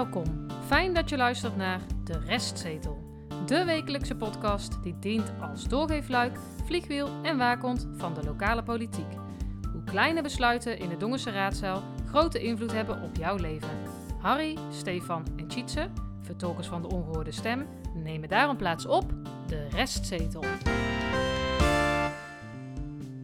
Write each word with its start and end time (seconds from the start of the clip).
Welkom. 0.00 0.46
Fijn 0.66 0.94
dat 0.94 1.08
je 1.08 1.16
luistert 1.16 1.56
naar 1.56 1.80
De 2.04 2.18
Restzetel. 2.18 2.98
De 3.46 3.64
wekelijkse 3.64 4.16
podcast 4.16 4.82
die 4.82 4.98
dient 4.98 5.32
als 5.40 5.68
doorgeefluik, 5.68 6.38
vliegwiel 6.64 7.08
en 7.22 7.38
waakhond 7.38 7.88
van 7.96 8.14
de 8.14 8.24
lokale 8.24 8.62
politiek. 8.62 9.12
Hoe 9.72 9.84
kleine 9.84 10.22
besluiten 10.22 10.78
in 10.78 10.88
de 10.88 10.96
Dongense 10.96 11.30
raadzaal 11.30 11.82
grote 12.08 12.42
invloed 12.42 12.72
hebben 12.72 13.02
op 13.02 13.16
jouw 13.16 13.36
leven. 13.36 13.68
Harry, 14.20 14.58
Stefan 14.70 15.26
en 15.36 15.48
Tjitse, 15.48 15.88
vertolkers 16.20 16.66
van 16.66 16.82
de 16.82 16.88
ongehoorde 16.88 17.32
stem, 17.32 17.66
nemen 17.94 18.28
daarom 18.28 18.56
plaats 18.56 18.86
op 18.86 19.04
De 19.46 19.68
Restzetel. 19.68 20.44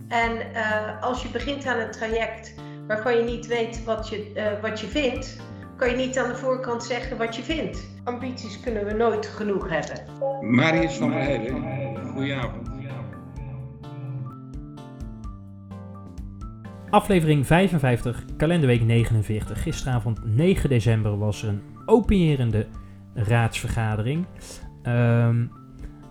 En 0.09 0.55
eh, 0.55 1.03
als 1.03 1.23
je 1.23 1.29
begint 1.29 1.67
aan 1.67 1.79
een 1.79 1.91
traject 1.91 2.55
waarvan 2.87 3.17
je 3.17 3.23
niet 3.23 3.47
weet 3.47 3.85
wat 3.85 4.09
je, 4.09 4.33
eh, 4.33 4.63
wat 4.63 4.81
je 4.81 4.87
vindt, 4.87 5.45
kan 5.77 5.91
je 5.91 5.97
niet 5.97 6.19
aan 6.19 6.29
de 6.29 6.37
voorkant 6.37 6.85
zeggen 6.85 7.17
wat 7.17 7.37
je 7.37 7.43
vindt. 7.43 7.87
Ambities 8.05 8.61
kunnen 8.61 8.85
we 8.85 8.93
nooit 8.93 9.27
genoeg 9.27 9.69
hebben. 9.69 10.01
Marius 10.55 10.95
van 10.95 11.11
der 11.11 11.23
Heijden, 11.23 11.97
goedenavond. 12.13 12.67
Aflevering 16.91 17.47
55, 17.47 18.25
kalenderweek 18.37 18.83
49. 18.83 19.63
Gisteravond 19.63 20.21
9 20.25 20.69
december 20.69 21.19
was 21.19 21.43
er 21.43 21.49
een 21.49 21.63
openierende 21.87 22.67
raadsvergadering. 23.15 24.27
Ehm, 24.83 25.47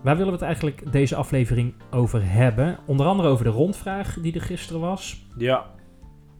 waar 0.02 0.16
willen 0.16 0.26
we 0.26 0.32
het 0.32 0.42
eigenlijk 0.42 0.92
deze 0.92 1.16
aflevering 1.16 1.74
over 1.90 2.32
hebben? 2.32 2.78
Onder 2.86 3.06
andere 3.06 3.28
over 3.28 3.44
de 3.44 3.50
rondvraag 3.50 4.18
die 4.20 4.34
er 4.34 4.40
gisteren 4.40 4.80
was. 4.80 5.26
Ja. 5.36 5.66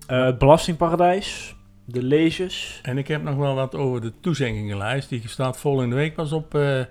Eh, 0.06 0.24
het 0.24 0.38
belastingparadijs. 0.38 1.55
De 1.88 2.02
lezers. 2.02 2.80
En 2.82 2.98
ik 2.98 3.08
heb 3.08 3.22
nog 3.22 3.36
wel 3.36 3.54
wat 3.54 3.74
over 3.74 4.00
de 4.00 4.12
toezeggingenlijst. 4.20 5.08
Die 5.08 5.28
staat 5.28 5.58
volgende 5.58 5.94
week 5.94 6.14
pas 6.14 6.32
op, 6.32 6.54
eh, 6.54 6.84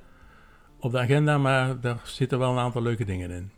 op 0.79 0.91
de 0.91 0.99
agenda, 0.99 1.37
maar 1.37 1.79
daar 1.79 1.99
zitten 2.03 2.39
wel 2.39 2.51
een 2.51 2.57
aantal 2.57 2.81
leuke 2.81 3.05
dingen 3.05 3.31
in. 3.31 3.51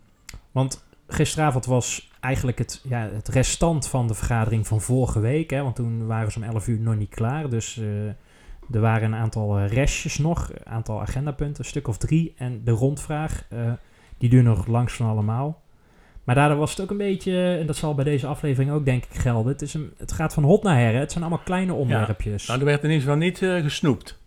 Want 0.52 0.86
gisteravond 1.08 1.66
was 1.66 2.10
eigenlijk 2.20 2.58
het, 2.58 2.80
ja, 2.88 3.08
het 3.12 3.28
restant 3.28 3.88
van 3.88 4.06
de 4.06 4.14
vergadering 4.14 4.66
van 4.66 4.80
vorige 4.80 5.20
week. 5.20 5.50
Hè, 5.50 5.62
want 5.62 5.76
toen 5.76 6.06
waren 6.06 6.32
ze 6.32 6.38
om 6.38 6.44
11 6.44 6.68
uur 6.68 6.80
nog 6.80 6.96
niet 6.96 7.14
klaar. 7.14 7.50
Dus 7.50 7.78
eh, 7.78 8.06
er 8.70 8.80
waren 8.80 9.12
een 9.12 9.18
aantal 9.18 9.58
eh, 9.58 9.68
restjes 9.68 10.18
nog, 10.18 10.50
een 10.54 10.72
aantal 10.72 11.00
agendapunten, 11.00 11.58
een 11.58 11.70
stuk 11.70 11.88
of 11.88 11.98
drie. 11.98 12.34
En 12.36 12.64
de 12.64 12.70
rondvraag, 12.70 13.46
eh, 13.48 13.72
die 14.18 14.30
duurde 14.30 14.48
nog 14.48 14.66
langs 14.66 14.92
van 14.94 15.06
allemaal. 15.06 15.62
Maar 16.28 16.36
daardoor 16.36 16.58
was 16.58 16.70
het 16.70 16.80
ook 16.80 16.90
een 16.90 16.96
beetje, 16.96 17.56
en 17.60 17.66
dat 17.66 17.76
zal 17.76 17.94
bij 17.94 18.04
deze 18.04 18.26
aflevering 18.26 18.72
ook 18.72 18.84
denk 18.84 19.04
ik 19.04 19.20
gelden. 19.20 19.52
Het, 19.52 19.62
is 19.62 19.74
een, 19.74 19.92
het 19.96 20.12
gaat 20.12 20.34
van 20.34 20.42
hot 20.42 20.62
naar 20.62 20.78
her. 20.78 20.94
Het 20.94 21.12
zijn 21.12 21.24
allemaal 21.24 21.44
kleine 21.44 21.72
onderwerpjes. 21.72 22.46
Nou, 22.46 22.58
er 22.58 22.64
werd 22.64 22.82
in 22.82 22.90
ieder 22.90 23.02
geval 23.02 23.18
niet 23.18 23.42
eh, 23.42 23.62
gesnoept. 23.62 24.18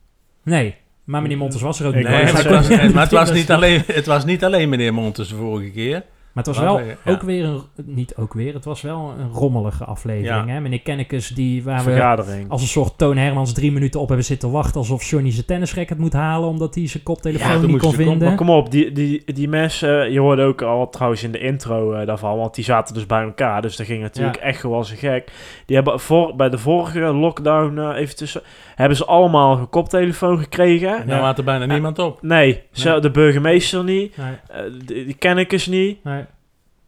Nee, 0.44 0.75
maar 1.03 1.22
meneer 1.22 1.38
Montes 1.38 1.61
was 1.61 1.79
er 1.79 1.88
ook 1.88 1.95
niet. 1.95 2.07
Nee, 2.07 2.23
net 2.23 2.33
maar 2.33 2.44
het, 2.44 2.52
was, 2.52 2.66
zeggen. 2.67 2.94
maar 2.94 3.03
het, 3.03 3.11
was 3.11 3.31
niet 3.31 3.52
alleen, 3.52 3.83
het 3.88 4.05
was 4.05 4.25
niet 4.25 4.44
alleen 4.44 4.69
meneer 4.69 4.94
Montes 4.94 5.29
de 5.29 5.35
vorige 5.35 5.69
keer. 5.69 6.03
Maar 6.33 6.43
het 6.43 6.55
was 6.55 6.63
wel 6.63 6.79
ja. 6.79 6.95
ook 7.05 7.21
weer 7.21 7.45
een, 7.45 7.61
niet 7.85 8.15
ook 8.15 8.33
weer, 8.33 8.53
het 8.53 8.65
was 8.65 8.81
wel 8.81 9.13
een 9.19 9.31
rommelige 9.31 9.83
aflevering. 9.85 10.47
Ja. 10.47 10.53
Hè? 10.53 10.59
Meneer 10.59 10.81
Kennekes, 10.81 11.27
die 11.27 11.63
waar 11.63 11.83
we 11.83 12.45
als 12.47 12.61
een 12.61 12.67
soort 12.67 12.97
Toon 12.97 13.17
Hermans 13.17 13.53
drie 13.53 13.71
minuten 13.71 13.99
op 13.99 14.07
hebben 14.07 14.25
zitten 14.25 14.51
wachten. 14.51 14.79
Alsof 14.79 15.03
Johnny 15.03 15.31
zijn 15.31 15.45
tennisracket 15.45 15.97
moet 15.97 16.13
halen 16.13 16.49
omdat 16.49 16.75
hij 16.75 16.88
zijn 16.88 17.03
koptelefoon 17.03 17.47
Ja, 17.51 17.57
niet 17.57 17.61
kon 17.65 17.71
hij 17.71 17.79
kom- 17.79 17.93
vinden. 18.07 18.27
Maar 18.27 18.38
kom 18.38 18.49
op, 18.49 18.71
die, 18.71 18.91
die, 18.91 19.33
die 19.33 19.47
mensen, 19.47 20.11
je 20.11 20.19
hoorde 20.19 20.43
ook 20.43 20.61
al 20.61 20.89
trouwens 20.89 21.23
in 21.23 21.31
de 21.31 21.39
intro 21.39 21.93
eh, 21.93 22.05
daarvan, 22.07 22.38
want 22.38 22.55
die 22.55 22.63
zaten 22.63 22.93
dus 22.93 23.05
bij 23.05 23.21
elkaar, 23.23 23.61
dus 23.61 23.75
dat 23.75 23.85
ging 23.85 24.01
natuurlijk 24.01 24.35
Ja. 24.38 24.41
echt 24.41 24.59
gewoon 24.59 24.77
als 24.77 24.91
een 24.91 24.97
gek. 24.97 25.31
Die 25.66 25.75
hebben 25.75 25.99
voor, 25.99 26.35
bij 26.35 26.49
de 26.49 26.57
vorige 26.57 26.99
lockdown, 26.99 27.77
eh, 27.77 27.97
even 27.99 28.16
tussen, 28.16 28.41
hebben 28.75 28.97
ze 28.97 29.05
allemaal 29.05 29.57
een 29.57 29.69
koptelefoon 29.69 30.39
gekregen. 30.39 30.97
En 31.01 31.07
daar 31.07 31.22
laat 31.22 31.38
er 31.38 31.44
bijna 31.44 31.66
niemand 31.66 32.00
op. 32.00 32.22
Nee, 32.22 32.61
zo, 32.72 33.00
de 33.00 33.11
burgemeester 33.11 33.83
niet, 33.83 34.17
Nee, 34.17 34.33
eh, 34.47 34.72
die, 34.85 35.06
die 35.06 35.16
ken 35.16 35.38
ik 35.38 35.51
eens 35.51 35.67
niet. 35.67 36.03
nee. 36.03 36.19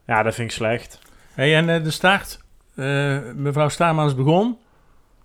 Ja, 0.05 0.23
dat 0.23 0.35
vind 0.35 0.49
ik 0.49 0.55
slecht. 0.55 0.99
Hey, 1.33 1.55
en 1.55 1.69
eh, 1.69 1.83
de 1.83 1.91
start, 1.91 2.39
eh, 2.75 3.19
mevrouw 3.35 3.69
Staamans 3.69 4.15
begon. 4.15 4.57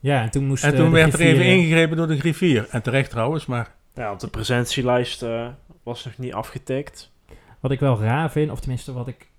Ja, 0.00 0.22
en 0.22 0.30
toen 0.30 0.46
moest 0.46 0.64
En 0.64 0.72
eh, 0.72 0.78
toen 0.78 0.90
werd 0.90 1.12
er 1.12 1.20
even 1.20 1.44
ingegrepen 1.44 1.96
door 1.96 2.06
de 2.06 2.18
griffier. 2.18 2.66
En 2.70 2.82
terecht 2.82 3.10
trouwens, 3.10 3.46
maar 3.46 3.74
Ja, 3.94 4.08
want 4.08 4.20
de 4.20 4.28
presentielijst 4.28 5.22
eh, 5.22 5.46
was 5.82 6.04
nog 6.04 6.18
niet 6.18 6.32
afgetikt. 6.32 7.10
Wat 7.60 7.70
ik 7.70 7.80
wel 7.80 8.00
raar 8.00 8.30
vind, 8.30 8.50
of 8.50 8.60
tenminste 8.60 8.92
wat 8.92 9.08
ik... 9.08 9.30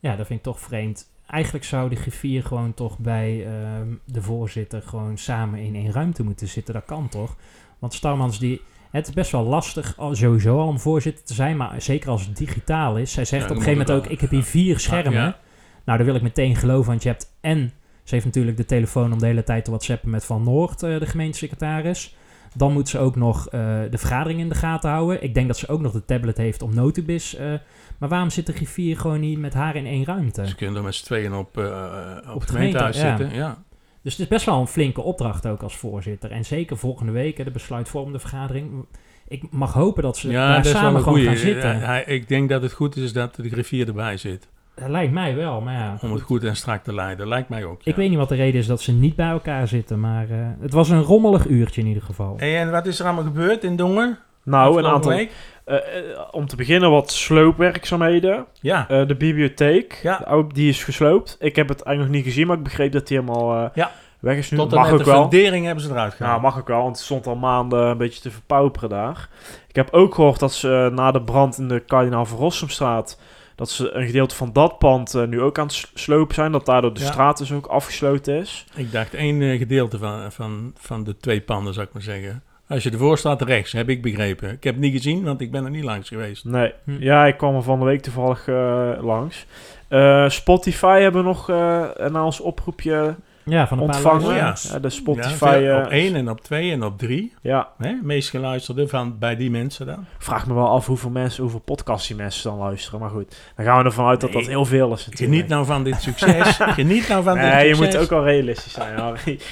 Ja, 0.00 0.16
dat 0.16 0.26
vind 0.26 0.38
ik 0.38 0.44
toch 0.44 0.60
vreemd. 0.60 1.12
Eigenlijk 1.26 1.64
zou 1.64 1.88
de 1.88 1.96
griffier 1.96 2.42
gewoon 2.42 2.74
toch 2.74 2.98
bij 2.98 3.46
ehm, 3.46 3.88
de 4.04 4.22
voorzitter 4.22 4.82
gewoon 4.82 5.18
samen 5.18 5.60
in 5.60 5.74
één 5.74 5.92
ruimte 5.92 6.22
moeten 6.22 6.48
zitten. 6.48 6.74
Dat 6.74 6.84
kan 6.84 7.08
toch? 7.08 7.36
Want 7.78 7.94
Starmans 7.94 8.38
die... 8.38 8.62
Het 8.96 9.08
is 9.08 9.14
best 9.14 9.30
wel 9.32 9.44
lastig 9.44 9.96
sowieso 10.12 10.58
al 10.58 10.66
om 10.66 10.78
voorzitter 10.78 11.24
te 11.24 11.34
zijn, 11.34 11.56
maar 11.56 11.82
zeker 11.82 12.10
als 12.10 12.26
het 12.26 12.36
digitaal 12.36 12.96
is. 12.96 13.12
Zij 13.12 13.24
zegt 13.24 13.42
Ja, 13.44 13.50
op 13.50 13.56
een 13.56 13.62
gegeven 13.62 13.86
moment 13.86 14.04
ook, 14.04 14.12
ik 14.12 14.20
heb 14.20 14.30
hier 14.30 14.42
vier 14.42 14.78
schermen. 14.78 15.12
ja. 15.12 15.36
Nou, 15.84 15.98
daar 15.98 16.04
wil 16.06 16.14
ik 16.14 16.22
meteen 16.22 16.56
geloven, 16.56 16.90
want 16.90 17.02
je 17.02 17.08
hebt 17.08 17.32
en... 17.40 17.72
Ze 18.04 18.14
heeft 18.14 18.26
natuurlijk 18.26 18.56
de 18.56 18.64
telefoon 18.64 19.12
om 19.12 19.18
de 19.18 19.26
hele 19.26 19.42
tijd 19.42 19.64
te 19.64 19.70
whatsappen 19.70 20.10
met 20.10 20.24
Van 20.24 20.42
Noord, 20.42 20.82
eh, 20.82 20.98
de 20.98 21.06
gemeentesecretaris. 21.06 22.16
Dan 22.54 22.72
moet 22.72 22.88
ze 22.88 22.98
ook 22.98 23.16
nog 23.16 23.48
eh, 23.48 23.60
de 23.90 23.98
vergadering 23.98 24.40
in 24.40 24.48
de 24.48 24.54
gaten 24.54 24.90
houden. 24.90 25.22
Ik 25.22 25.34
denk 25.34 25.46
dat 25.46 25.58
ze 25.58 25.68
ook 25.68 25.80
nog 25.80 25.92
de 25.92 26.04
tablet 26.04 26.36
heeft 26.36 26.62
om 26.62 26.74
Notibis. 26.74 27.34
eh, 27.36 27.52
maar 27.98 28.08
waarom 28.08 28.30
zit 28.30 28.46
de 28.46 28.52
griffier 28.52 28.98
gewoon 28.98 29.20
niet 29.20 29.38
met 29.38 29.54
haar 29.54 29.76
in 29.76 29.86
één 29.86 30.04
ruimte? 30.04 30.46
ze 30.46 30.54
kunnen 30.54 30.76
er 30.76 30.82
met 30.82 30.94
z'n 30.94 31.04
tweeën 31.04 31.34
op, 31.34 31.56
op, 31.56 32.34
Op 32.34 32.40
het 32.40 32.50
gemeentehuis 32.50 32.96
gemeente, 32.96 33.22
zitten. 33.22 33.38
Ja. 33.38 33.62
Dus 34.04 34.12
het 34.12 34.22
is 34.22 34.28
best 34.28 34.46
wel 34.46 34.60
een 34.60 34.66
flinke 34.66 35.00
opdracht 35.02 35.46
ook 35.46 35.62
als 35.62 35.76
voorzitter. 35.76 36.30
En 36.30 36.44
zeker 36.44 36.76
volgende 36.76 37.12
week, 37.12 37.36
hè, 37.38 37.44
de 37.44 37.50
besluitvormende 37.50 38.18
vergadering. 38.18 38.84
Ik 39.28 39.42
mag 39.50 39.72
hopen 39.72 40.02
dat 40.02 40.16
ze 40.16 40.30
Ja, 40.30 40.48
daar 40.52 40.62
dat 40.62 40.72
samen 40.72 41.00
gewoon 41.02 41.14
goeie. 41.14 41.26
gaan 41.28 41.36
zitten. 41.36 41.78
Ja, 41.78 42.04
ik 42.06 42.28
denk 42.28 42.48
dat 42.48 42.62
het 42.62 42.72
goed 42.72 42.96
is 42.96 43.12
dat 43.12 43.34
de 43.34 43.48
griffier 43.48 43.86
erbij 43.88 44.16
zit. 44.16 44.48
Dat 44.74 44.88
lijkt 44.88 45.12
mij 45.12 45.34
wel, 45.36 45.60
maar 45.60 45.74
ja. 45.74 45.98
Om 46.00 46.12
het 46.12 46.22
goed 46.22 46.44
en 46.44 46.56
strak 46.56 46.84
te 46.84 46.94
leiden. 46.94 47.28
Lijkt 47.28 47.48
mij 47.48 47.64
ook. 47.64 47.80
Ik 47.84 47.96
weet 47.96 48.08
niet 48.08 48.18
wat 48.18 48.28
de 48.28 48.34
reden 48.34 48.60
is 48.60 48.66
dat 48.66 48.80
ze 48.80 48.92
niet 48.92 49.16
bij 49.16 49.28
elkaar 49.28 49.68
zitten, 49.68 50.00
maar 50.00 50.30
eh, 50.30 50.46
het 50.60 50.72
was 50.72 50.88
een 50.88 51.02
rommelig 51.02 51.46
uurtje 51.46 51.80
in 51.80 51.86
ieder 51.86 52.02
geval. 52.02 52.34
Hey, 52.36 52.58
en 52.60 52.70
wat 52.70 52.86
is 52.86 52.98
er 52.98 53.04
allemaal 53.06 53.24
gebeurd 53.24 53.64
in 53.64 53.76
Dongen? 53.76 54.18
Nou, 54.42 54.78
een 54.78 54.86
aantal... 54.86 55.10
week? 55.10 55.32
Eh, 55.64 55.76
eh, 55.76 56.18
om 56.30 56.46
te 56.46 56.56
beginnen 56.56 56.90
wat 56.90 57.10
sloopwerkzaamheden. 57.12 58.46
Ja. 58.60 58.88
Eh, 58.88 59.06
de 59.06 59.16
bibliotheek, 59.16 60.00
Ja. 60.02 60.18
de 60.18 60.26
oude- 60.26 60.54
die 60.54 60.68
is 60.68 60.84
gesloopt. 60.84 61.36
Ik 61.40 61.56
heb 61.56 61.68
het 61.68 61.82
eigenlijk 61.82 62.14
nog 62.16 62.22
niet 62.22 62.32
gezien, 62.32 62.46
maar 62.46 62.56
ik 62.56 62.62
begreep 62.62 62.92
dat 62.92 63.06
die 63.08 63.18
helemaal 63.18 63.70
Ja. 63.74 63.90
weg 64.20 64.36
is 64.36 64.50
nu. 64.50 64.56
Tot 64.56 64.70
mag 64.74 64.90
ook 64.92 64.98
de 64.98 65.04
wel. 65.04 65.20
fundering 65.20 65.64
hebben 65.66 65.84
ze 65.84 65.90
eruit 65.90 66.10
Ja, 66.12 66.16
gehaald. 66.16 66.42
mag 66.42 66.58
ook 66.58 66.68
wel, 66.68 66.82
want 66.82 66.96
het 66.96 67.04
stond 67.04 67.26
al 67.26 67.36
maanden 67.36 67.86
een 67.86 67.96
beetje 67.98 68.20
te 68.20 68.30
verpauperen 68.30 68.88
daar. 68.88 69.28
Ik 69.68 69.76
heb 69.76 69.88
ook 69.92 70.14
gehoord 70.14 70.38
dat 70.38 70.52
ze 70.52 70.90
na 70.94 71.10
de 71.10 71.22
brand 71.22 71.58
in 71.58 71.68
de 71.68 71.80
Kardinaal 71.80 72.24
van 72.26 72.38
Rossumstraat... 72.38 73.20
dat 73.56 73.70
ze 73.70 73.90
een 73.92 74.06
gedeelte 74.06 74.34
van 74.34 74.52
dat 74.52 74.78
pand 74.78 75.14
nu 75.28 75.40
ook 75.40 75.58
aan 75.58 75.66
het 75.66 75.90
slopen 75.94 76.34
zijn. 76.34 76.52
Dat 76.52 76.66
daardoor 76.66 76.94
de 76.94 77.00
Ja. 77.00 77.06
straat 77.06 77.38
dus 77.38 77.52
ook 77.52 77.66
afgesloten 77.66 78.34
is. 78.40 78.66
Ik 78.76 78.92
dacht 78.92 79.14
één 79.14 79.58
gedeelte 79.58 79.98
van, 79.98 80.32
van, 80.32 80.72
van 80.78 81.04
de 81.04 81.16
twee 81.16 81.40
panden, 81.40 81.74
zou 81.74 81.86
ik 81.86 81.92
maar 81.92 82.02
zeggen. 82.02 82.42
Als 82.74 82.82
je 82.82 82.90
ervoor 82.90 83.18
staat, 83.18 83.42
rechts, 83.42 83.72
heb 83.72 83.88
ik 83.88 84.02
begrepen. 84.02 84.50
Ik 84.50 84.64
heb 84.64 84.74
het 84.74 84.82
niet 84.82 84.92
gezien, 84.92 85.24
want 85.24 85.40
ik 85.40 85.50
ben 85.50 85.64
er 85.64 85.70
niet 85.70 85.84
langs 85.84 86.08
geweest. 86.08 86.44
Nee, 86.44 86.72
Hm. 86.84 86.96
ja, 87.02 87.26
ik 87.26 87.36
kwam 87.36 87.54
er 87.54 87.62
van 87.62 87.78
de 87.78 87.84
week 87.84 88.00
toevallig 88.02 88.48
eh, 88.48 88.90
langs. 89.00 89.46
Eh, 89.88 90.28
Spotify 90.28 91.00
hebben 91.00 91.20
we 91.22 91.26
nog 91.28 91.50
eh 91.50 92.08
na 92.10 92.24
ons 92.24 92.40
oproepje 92.40 93.14
Ja, 93.44 93.66
van 93.68 93.78
een 93.78 93.86
paar 93.86 93.94
ontvangen. 93.94 94.22
luisteraars. 94.26 94.62
Ja, 94.62 94.78
de 94.78 94.82
Ja, 94.82 94.88
Spotify... 94.90 95.70
op 95.84 95.90
één 95.90 96.14
en 96.14 96.30
op 96.30 96.40
twee 96.40 96.72
en 96.72 96.82
op 96.84 96.98
drie. 96.98 97.34
Ja, 97.42 97.68
Hè? 97.78 97.92
Meest 98.02 98.30
geluisterde 98.30 98.88
van, 98.88 99.18
bij 99.18 99.36
die 99.36 99.50
mensen 99.50 99.86
dan. 99.86 100.06
vraag 100.18 100.46
me 100.46 100.54
wel 100.54 100.68
af 100.68 100.86
hoeveel 100.86 101.10
mensen, 101.10 101.42
hoeveel 101.42 101.60
podcasts 101.64 102.08
die 102.08 102.16
mensen 102.16 102.50
dan 102.50 102.58
luisteren. 102.58 103.00
Maar 103.00 103.10
goed, 103.10 103.36
dan 103.56 103.64
gaan 103.64 103.78
we 103.78 103.84
ervan 103.84 104.06
uit 104.06 104.20
dat 104.20 104.32
dat 104.32 104.46
heel 104.46 104.64
veel 104.64 104.92
is 104.92 105.06
natuurlijk. 105.06 105.32
Geniet 105.32 105.48
nou 105.48 105.66
van 105.66 105.84
dit 105.84 106.02
succes. 106.02 106.56
Geniet 106.80 107.08
nou 107.08 107.22
van 107.22 107.34
dit 107.34 107.42
Nee, 107.42 107.68
je 107.68 107.74
succes. 107.74 107.94
moet 107.94 108.02
ook 108.04 108.10
wel 108.10 108.24
realistisch 108.24 108.72
zijn, 108.72 108.98
Harry. 108.98 109.38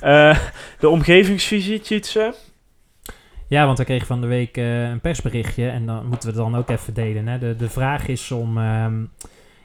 Eh, 0.00 0.38
de 0.78 0.88
omgevingsvisie, 0.88 1.80
Tjitse. 1.80 2.34
Ja, 3.52 3.66
want 3.66 3.78
we 3.78 3.84
kregen 3.84 4.06
van 4.06 4.20
de 4.20 4.26
week 4.26 4.56
eh, 4.56 4.88
een 4.88 5.00
persberichtje 5.00 5.68
en 5.68 5.86
dan 5.86 6.06
moeten 6.06 6.28
we 6.28 6.34
het 6.34 6.44
dan 6.44 6.60
ook 6.60 6.70
even 6.70 6.94
delen. 6.94 7.26
Hè. 7.26 7.38
De, 7.38 7.56
de 7.56 7.68
vraag 7.68 8.08
is 8.08 8.30
om, 8.30 8.58
ehm, 8.58 9.00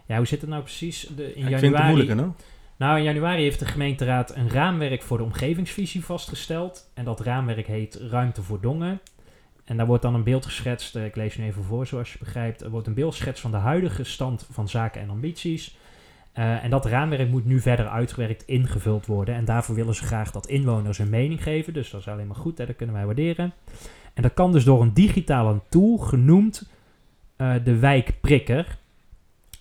ja, 0.06 0.18
hoe 0.18 0.26
zit 0.26 0.42
het 0.42 0.50
nou 0.50 0.62
precies? 0.62 1.10
De, 1.16 1.34
in 1.34 1.42
Ja, 1.42 1.50
ik 1.50 1.60
vind 1.60 1.62
het 1.62 1.62
januari, 1.62 1.88
moeilijker, 1.88 2.18
hoor. 2.18 2.34
Nou, 2.78 2.98
in 2.98 3.04
januari 3.04 3.42
heeft 3.42 3.60
de 3.60 3.66
gemeenteraad 3.66 4.36
een 4.36 4.50
raamwerk 4.50 5.02
voor 5.02 5.18
de 5.18 5.24
omgevingsvisie 5.24 6.06
vastgesteld. 6.06 6.92
En 6.94 7.06
dat 7.06 7.20
raamwerk 7.20 7.68
heet 7.68 7.96
Ruimte 7.96 8.42
voor 8.42 8.62
Dongen. 8.62 9.00
En 9.66 9.78
daar 9.78 9.86
wordt 9.86 10.04
dan 10.04 10.16
een 10.16 10.24
beeld 10.24 10.46
geschetst, 10.46 10.96
eh, 10.96 11.06
ik 11.06 11.16
lees 11.16 11.38
nu 11.38 11.46
even 11.46 11.64
voor 11.64 11.88
zoals 11.88 12.12
je 12.12 12.20
begrijpt. 12.20 12.62
Er 12.62 12.70
wordt 12.70 12.88
een 12.88 12.94
beeld 12.94 13.16
geschetst 13.16 13.42
van 13.42 13.52
de 13.52 13.58
huidige 13.58 14.04
stand 14.04 14.48
van 14.52 14.70
zaken 14.70 15.02
en 15.02 15.10
ambities. 15.10 15.78
Eh, 16.38 16.64
en 16.64 16.70
dat 16.70 16.86
raamwerk 16.86 17.30
moet 17.30 17.46
nu 17.46 17.60
verder 17.60 17.88
uitgewerkt, 17.88 18.44
ingevuld 18.46 19.06
worden. 19.06 19.36
En 19.36 19.46
daarvoor 19.46 19.76
willen 19.76 19.96
ze 19.96 20.04
graag 20.04 20.32
dat 20.32 20.48
inwoners 20.48 20.98
hun 20.98 21.10
mening 21.10 21.44
geven. 21.44 21.74
Dus 21.74 21.90
dat 21.90 22.00
is 22.00 22.08
alleen 22.08 22.28
maar 22.28 22.36
goed, 22.36 22.58
hè, 22.58 22.66
dat 22.66 22.76
kunnen 22.76 22.96
wij 22.96 23.06
waarderen. 23.06 23.54
En 24.14 24.22
dat 24.22 24.34
kan 24.34 24.52
dus 24.52 24.64
door 24.64 24.82
een 24.82 24.94
digitale 24.94 25.60
tool 25.70 25.98
genoemd 25.98 26.70
eh, 27.36 27.54
de 27.64 27.80
wijkprikker. 27.80 28.78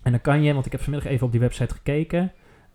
En 0.03 0.11
dan 0.11 0.21
kan 0.21 0.43
je, 0.43 0.53
want 0.53 0.67
ik 0.67 0.73
heb 0.73 0.81
vanmiddag 0.81 1.11
even 1.11 1.27
op 1.27 1.33
die 1.33 1.41
website 1.41 1.75
gekeken 1.75 2.33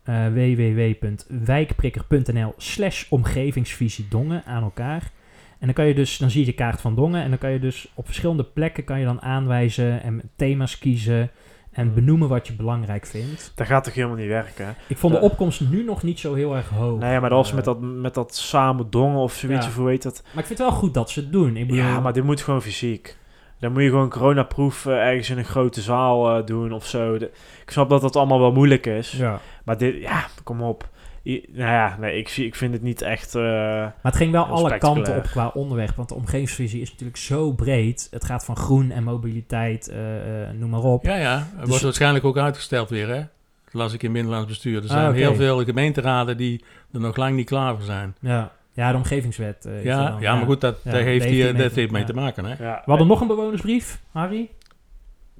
uh, 0.08 0.26
www.wijkprikker.nl 0.26 2.54
slash 2.56 3.10
omgevingsvisie 3.10 4.06
Dongen 4.08 4.44
aan 4.44 4.62
elkaar. 4.62 5.10
En 5.58 5.66
dan 5.66 5.72
kan 5.72 5.86
je 5.86 5.94
dus, 5.94 6.18
dan 6.18 6.30
zie 6.30 6.40
je 6.40 6.46
de 6.46 6.52
kaart 6.52 6.80
van 6.80 6.94
Dongen. 6.94 7.22
En 7.22 7.28
dan 7.28 7.38
kan 7.38 7.50
je 7.50 7.58
dus 7.58 7.88
op 7.94 8.06
verschillende 8.06 8.44
plekken 8.44 8.84
kan 8.84 8.98
je 8.98 9.04
dan 9.04 9.22
aanwijzen 9.22 10.02
en 10.02 10.30
thema's 10.36 10.78
kiezen. 10.78 11.30
En 11.72 11.94
benoemen 11.94 12.28
wat 12.28 12.46
je 12.46 12.52
belangrijk 12.52 13.06
vindt. 13.06 13.52
Dat 13.54 13.66
gaat 13.66 13.84
toch 13.84 13.94
helemaal 13.94 14.16
niet 14.16 14.26
werken? 14.28 14.66
hè? 14.66 14.72
Ik 14.86 14.96
vond 14.98 15.14
de 15.14 15.20
opkomst 15.20 15.60
nu 15.60 15.84
nog 15.84 16.02
niet 16.02 16.20
zo 16.20 16.34
heel 16.34 16.56
erg 16.56 16.68
hoog. 16.68 16.98
Nee, 17.00 17.20
maar 17.20 17.30
dat 17.30 17.38
was 17.38 17.48
Eh, 17.48 17.54
met 17.54 17.64
dat, 17.64 17.80
met 17.80 18.14
dat 18.14 18.36
samen 18.36 18.90
dongen 18.90 19.18
of 19.20 19.32
zoiets, 19.34 19.64
Ja. 19.64 19.70
of 19.70 19.76
hoe 19.76 19.88
heet 19.88 20.02
dat? 20.02 20.22
Maar 20.22 20.40
ik 20.42 20.46
vind 20.46 20.58
het 20.58 20.68
wel 20.68 20.78
goed 20.78 20.94
dat 20.94 21.10
ze 21.10 21.20
het 21.20 21.32
doen. 21.32 21.56
Ik 21.56 21.66
bedoel, 21.66 21.82
Ja, 21.84 22.00
maar 22.00 22.12
dit 22.12 22.24
moet 22.24 22.40
gewoon 22.40 22.62
fysiek. 22.62 23.16
Dan 23.58 23.72
moet 23.72 23.82
je 23.82 23.88
gewoon 23.88 24.08
coronaproef 24.08 24.86
eh, 24.86 24.92
ergens 25.08 25.30
in 25.30 25.38
een 25.38 25.44
grote 25.44 25.80
zaal 25.80 26.36
eh, 26.38 26.46
doen 26.46 26.72
of 26.72 26.86
zo. 26.86 27.18
De- 27.18 27.30
ik 27.62 27.70
snap 27.70 27.88
dat 27.90 28.00
dat 28.00 28.16
allemaal 28.16 28.40
wel 28.40 28.52
moeilijk 28.52 28.86
is. 28.86 29.12
ja. 29.12 29.40
Maar 29.64 29.78
dit, 29.78 30.00
ja, 30.00 30.26
kom 30.44 30.62
op. 30.62 30.88
I- 31.24 31.44
nou 31.52 31.70
ja, 31.70 31.96
nee, 32.00 32.18
ik, 32.18 32.28
zie, 32.28 32.46
ik 32.46 32.54
vind 32.54 32.72
het 32.72 32.82
niet 32.82 33.02
echt... 33.02 33.34
eh, 33.34 33.42
Maar 33.42 33.92
het 34.02 34.16
ging 34.16 34.32
wel 34.32 34.44
alle 34.44 34.78
kanten 34.78 35.16
op 35.16 35.22
qua 35.22 35.50
onderweg. 35.54 35.94
Want 35.94 36.08
de 36.08 36.14
omgevingsvisie 36.14 36.80
is 36.80 36.90
natuurlijk 36.90 37.18
zo 37.18 37.52
breed. 37.52 38.08
Het 38.10 38.24
gaat 38.24 38.44
van 38.44 38.56
groen 38.56 38.90
en 38.90 39.02
mobiliteit, 39.04 39.88
eh, 39.88 40.42
eh, 40.42 40.54
noem 40.54 40.70
maar 40.70 40.80
op. 40.82 41.04
Ja, 41.04 41.16
ja. 41.16 41.36
Het 41.38 41.60
Dus- 41.60 41.68
wordt 41.68 41.82
waarschijnlijk 41.84 42.24
ook 42.24 42.38
uitgesteld 42.38 42.90
weer, 42.90 43.08
hè? 43.08 43.18
Dat 43.64 43.74
las 43.82 43.92
ik 43.92 44.02
in 44.02 44.12
Binnenlands 44.12 44.48
Bestuur. 44.48 44.76
Er 44.76 44.82
Ah, 44.82 44.88
zijn 44.90 45.14
heel 45.14 45.34
veel 45.34 45.64
gemeenteraden 45.64 46.36
die 46.36 46.64
er 46.92 47.00
nog 47.00 47.16
lang 47.16 47.36
niet 47.36 47.46
klaar 47.46 47.74
voor 47.74 47.84
zijn. 47.84 48.14
Ja, 48.20 48.52
ja 48.72 48.90
de 48.90 48.96
omgevingswet. 48.96 49.64
eh, 49.66 49.72
is 49.72 49.78
er 49.80 49.84
Ja, 49.86 50.16
ja, 50.20 50.34
maar 50.34 50.46
goed, 50.46 50.60
dat, 50.60 50.76
Ja, 50.84 50.90
dat 50.90 51.00
heeft, 51.00 51.22
daar 51.22 51.32
hier, 51.32 51.44
heeft 51.44 51.58
dat 51.58 51.66
mee 51.70 51.78
heeft 51.78 51.92
mee 51.92 52.04
te- 52.04 52.12
te 52.12 52.18
maken, 52.20 52.44
hè? 52.44 52.50
ja, 52.64 52.82
We 52.84 52.90
hadden 52.90 53.06
nog 53.06 53.20
een 53.20 53.26
bewonersbrief, 53.26 54.00
Harry. 54.12 54.50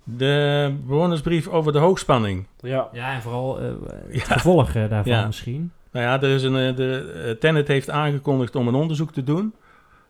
De 0.04 0.74
bewonersbrief 0.86 1.48
over 1.48 1.72
de 1.72 1.78
hoogspanning. 1.78 2.46
ja. 2.60 2.88
Ja, 2.92 3.12
en 3.14 3.22
vooral 3.22 3.60
eh, 3.60 3.64
het 4.08 4.26
Ja. 4.28 4.34
gevolg 4.34 4.68
eh, 4.74 4.88
daarvan 4.88 5.12
Ja. 5.12 5.26
misschien. 5.26 5.72
Nou 5.90 6.06
ja, 6.06 6.12
er 6.22 6.34
is 6.34 6.42
een, 6.42 6.56
eh, 6.56 6.76
de, 6.76 7.36
Tennet 7.40 7.68
heeft 7.68 7.90
aangekondigd 7.90 8.56
om 8.56 8.68
een 8.68 8.74
onderzoek 8.74 9.12
te 9.12 9.24
doen. 9.24 9.54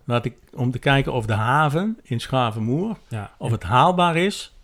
Laat 0.04 0.24
ik, 0.24 0.34
om 0.54 0.70
te 0.70 0.78
kijken 0.78 1.12
of 1.12 1.26
de 1.26 1.32
haven 1.32 1.98
in 2.02 2.20
Schavenmoer, 2.20 2.96
Ja. 3.08 3.30
of 3.38 3.50
het 3.50 3.62
haalbaar 3.62 4.16
is 4.16 4.54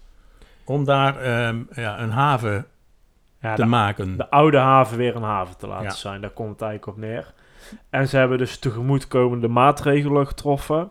om 0.65 0.85
daar 0.85 1.17
ehm, 1.21 1.57
ja, 1.75 2.01
een 2.01 2.11
haven 2.11 2.67
ja 3.41 3.55
te 3.55 3.63
de, 3.63 3.69
maken. 3.69 4.17
de 4.17 4.31
oude 4.31 4.59
haven 4.59 4.97
weer 4.97 5.17
een 5.17 5.23
haven 5.23 5.57
te 5.57 5.67
laten 5.67 5.85
Ja. 5.85 5.91
zijn. 5.91 6.21
Daar 6.21 6.31
komt 6.31 6.51
het 6.51 6.61
eigenlijk 6.63 6.97
op 6.99 7.03
neer. 7.05 7.33
En 7.91 8.09
ze 8.09 8.17
hebben 8.17 8.39
dus 8.39 8.59
tegemoetkomende 8.59 9.49
maatregelen 9.49 10.27
getroffen. 10.27 10.91